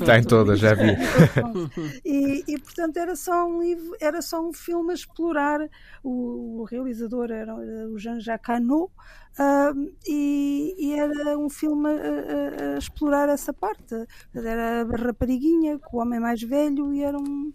está 0.00 0.18
em 0.18 0.24
todas, 0.24 0.58
já 0.58 0.74
vi. 0.74 0.96
e, 2.04 2.44
e, 2.48 2.58
portanto 2.58 2.96
era 2.96 3.14
só 3.14 3.46
um 3.46 3.62
livro, 3.62 3.96
era 4.00 4.20
só 4.20 4.40
um 4.40 4.52
filme 4.52 4.90
a 4.90 4.94
explorar. 4.94 5.60
O, 6.02 6.60
o 6.60 6.64
realizador 6.64 7.30
era 7.30 7.54
o 7.54 7.98
Jean-Jacques 7.98 8.48
Hano, 8.48 8.90
Uh, 9.38 9.94
e, 10.06 10.74
e, 10.76 10.98
era 10.98 11.38
um 11.38 11.48
filme 11.48 11.88
a, 11.88 11.92
a, 11.92 12.74
a, 12.74 12.78
explorar 12.78 13.28
essa 13.28 13.52
parte. 13.52 13.94
Era 14.34 14.82
a 14.82 14.96
rapariguinha 14.96 15.78
com 15.78 15.98
o 15.98 16.00
homem 16.00 16.18
mais 16.18 16.42
velho 16.42 16.92
e 16.92 17.02
era 17.02 17.16
um, 17.16 17.52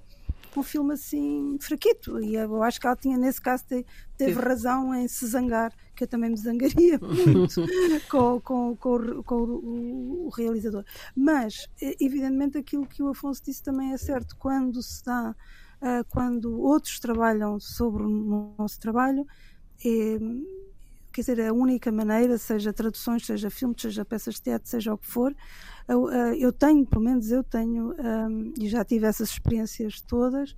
um 0.59 0.63
filme 0.63 0.93
assim 0.93 1.57
fraquito. 1.59 2.19
E 2.19 2.35
eu 2.35 2.61
acho 2.63 2.79
que 2.79 2.87
ela 2.87 2.95
tinha, 2.95 3.17
nesse 3.17 3.41
caso, 3.41 3.63
te, 3.65 3.85
teve 4.17 4.39
razão 4.39 4.93
em 4.93 5.07
se 5.07 5.25
zangar, 5.27 5.73
que 5.95 6.03
eu 6.03 6.07
também 6.07 6.29
me 6.29 6.37
zangaria 6.37 6.99
muito 7.01 7.61
com, 8.09 8.39
com, 8.41 8.75
com, 8.75 9.23
com 9.23 9.35
o, 9.35 10.25
o, 10.27 10.29
realizador. 10.29 10.83
Mas, 11.15 11.67
evidentemente, 11.99 12.57
aquilo 12.57 12.85
que 12.85 13.03
o 13.03 13.09
Afonso 13.09 13.43
disse 13.43 13.63
também 13.63 13.93
é 13.93 13.97
certo. 13.97 14.35
Quando 14.37 14.81
se 14.81 15.03
dá, 15.03 15.35
uh, 15.81 16.05
quando 16.09 16.59
outros 16.61 16.99
trabalham 16.99 17.59
sobre 17.59 18.03
o 18.03 18.53
nosso 18.57 18.79
trabalho, 18.79 19.25
é, 19.83 20.17
quer 21.11 21.21
dizer, 21.21 21.41
a 21.41 21.53
única 21.53 21.91
maneira, 21.91 22.37
seja 22.37 22.73
traduções, 22.73 23.25
seja 23.25 23.49
filmes, 23.49 23.81
seja 23.81 24.03
peças 24.03 24.35
de 24.35 24.41
teatro, 24.41 24.69
seja 24.69 24.93
o 24.93 24.97
que 24.97 25.07
for, 25.07 25.35
eu, 25.87 26.09
eu 26.09 26.51
tenho, 26.51 26.85
pelo 26.85 27.03
menos 27.03 27.31
eu 27.31 27.43
tenho, 27.43 27.93
um, 27.93 28.53
e 28.59 28.67
já 28.67 28.83
tive 28.83 29.05
essas 29.05 29.29
experiências 29.29 30.01
todas, 30.01 30.55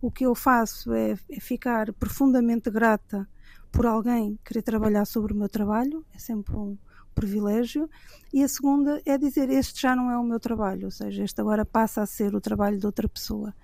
o 0.00 0.10
que 0.10 0.24
eu 0.24 0.34
faço 0.34 0.92
é, 0.92 1.16
é 1.28 1.40
ficar 1.40 1.92
profundamente 1.92 2.70
grata 2.70 3.28
por 3.70 3.86
alguém 3.86 4.38
querer 4.44 4.62
trabalhar 4.62 5.04
sobre 5.04 5.32
o 5.32 5.36
meu 5.36 5.48
trabalho, 5.48 6.04
é 6.14 6.18
sempre 6.18 6.56
um 6.56 6.76
privilégio, 7.14 7.88
e 8.32 8.42
a 8.42 8.48
segunda 8.48 9.02
é 9.04 9.18
dizer 9.18 9.50
este 9.50 9.82
já 9.82 9.94
não 9.94 10.10
é 10.10 10.16
o 10.16 10.24
meu 10.24 10.40
trabalho, 10.40 10.86
ou 10.86 10.90
seja, 10.90 11.22
este 11.22 11.40
agora 11.40 11.64
passa 11.64 12.02
a 12.02 12.06
ser 12.06 12.34
o 12.34 12.40
trabalho 12.40 12.78
de 12.78 12.86
outra 12.86 13.08
pessoa. 13.08 13.54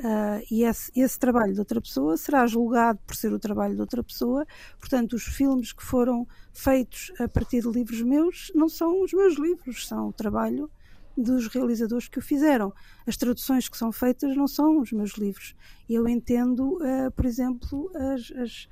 Uh, 0.00 0.42
e 0.50 0.64
esse, 0.64 0.90
esse, 0.96 1.18
trabalho 1.18 1.52
de 1.52 1.58
outra 1.58 1.78
pessoa 1.78 2.16
será 2.16 2.46
julgado 2.46 2.98
por 3.06 3.14
ser 3.14 3.30
o 3.34 3.38
trabalho 3.38 3.74
de 3.74 3.82
outra 3.82 4.02
pessoa. 4.02 4.46
Portanto, 4.78 5.12
os 5.12 5.24
filmes 5.24 5.74
que 5.74 5.84
foram 5.84 6.26
feitos 6.54 7.12
a 7.20 7.28
partir 7.28 7.60
de 7.60 7.68
livros 7.68 8.00
meus 8.00 8.50
não 8.54 8.66
são 8.66 9.02
os 9.02 9.12
meus 9.12 9.38
livros, 9.38 9.86
são 9.86 10.08
o 10.08 10.12
trabalho 10.12 10.70
dos 11.14 11.48
realizadores 11.48 12.08
que 12.08 12.18
o 12.18 12.22
fizeram. 12.22 12.72
As 13.06 13.18
traduções 13.18 13.68
que 13.68 13.76
são 13.76 13.92
feitas 13.92 14.34
não 14.34 14.48
são 14.48 14.80
os 14.80 14.90
meus 14.90 15.18
livros. 15.18 15.54
Eu 15.88 16.08
entendo, 16.08 16.78
uh, 16.78 17.10
por 17.14 17.26
exemplo, 17.26 17.92
as, 17.94 18.32
as, 18.38 18.68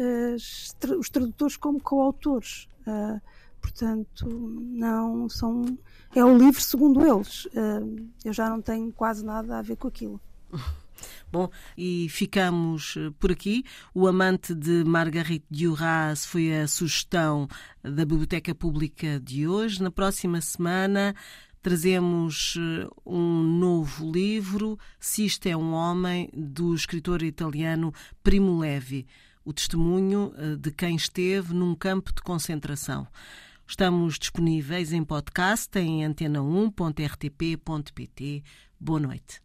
as, 0.00 0.74
os 0.98 1.08
tradutores 1.08 1.56
como 1.56 1.80
coautores. 1.80 2.68
Uh, 2.80 3.20
portanto, 3.60 4.28
não 4.28 5.28
são. 5.28 5.64
É 6.16 6.24
o 6.24 6.36
livro 6.36 6.60
segundo 6.60 7.00
eles. 7.06 7.46
eu 8.24 8.32
já 8.32 8.50
não 8.50 8.60
tenho 8.60 8.92
quase 8.92 9.24
nada 9.24 9.58
a 9.58 9.62
ver 9.62 9.76
com 9.76 9.86
aquilo. 9.86 10.20
Bom, 11.30 11.50
e 11.76 12.08
ficamos 12.08 12.96
eh, 12.96 13.10
por 13.18 13.30
aqui. 13.32 13.64
O 13.92 14.06
Amante 14.06 14.54
de 14.54 14.84
Marguerite 14.84 15.44
Duras 15.50 16.24
foi 16.24 16.54
a 16.54 16.68
sugestão 16.68 17.48
da 17.82 18.04
Biblioteca 18.04 18.54
Pública 18.54 19.18
de 19.20 19.48
hoje. 19.48 19.82
Na 19.82 19.90
próxima 19.90 20.40
semana 20.40 21.12
trazemos 21.60 22.54
eh, 22.56 22.86
um 23.04 23.42
novo 23.42 24.08
livro, 24.12 24.78
Se 25.00 25.26
é 25.46 25.56
um 25.56 25.72
Homem, 25.72 26.30
do 26.32 26.72
escritor 26.74 27.22
italiano 27.22 27.92
Primo 28.22 28.60
Levi, 28.60 29.06
o 29.44 29.52
testemunho 29.52 30.32
eh, 30.36 30.54
de 30.56 30.70
quem 30.70 30.94
esteve 30.94 31.52
num 31.54 31.74
campo 31.74 32.14
de 32.14 32.22
concentração. 32.22 33.08
Estamos 33.66 34.18
disponíveis 34.18 34.92
em 34.92 35.02
podcast 35.02 35.76
em 35.78 36.04
antena1.rtp.pt. 36.04 38.42
Boa 38.78 39.00
noite. 39.00 39.40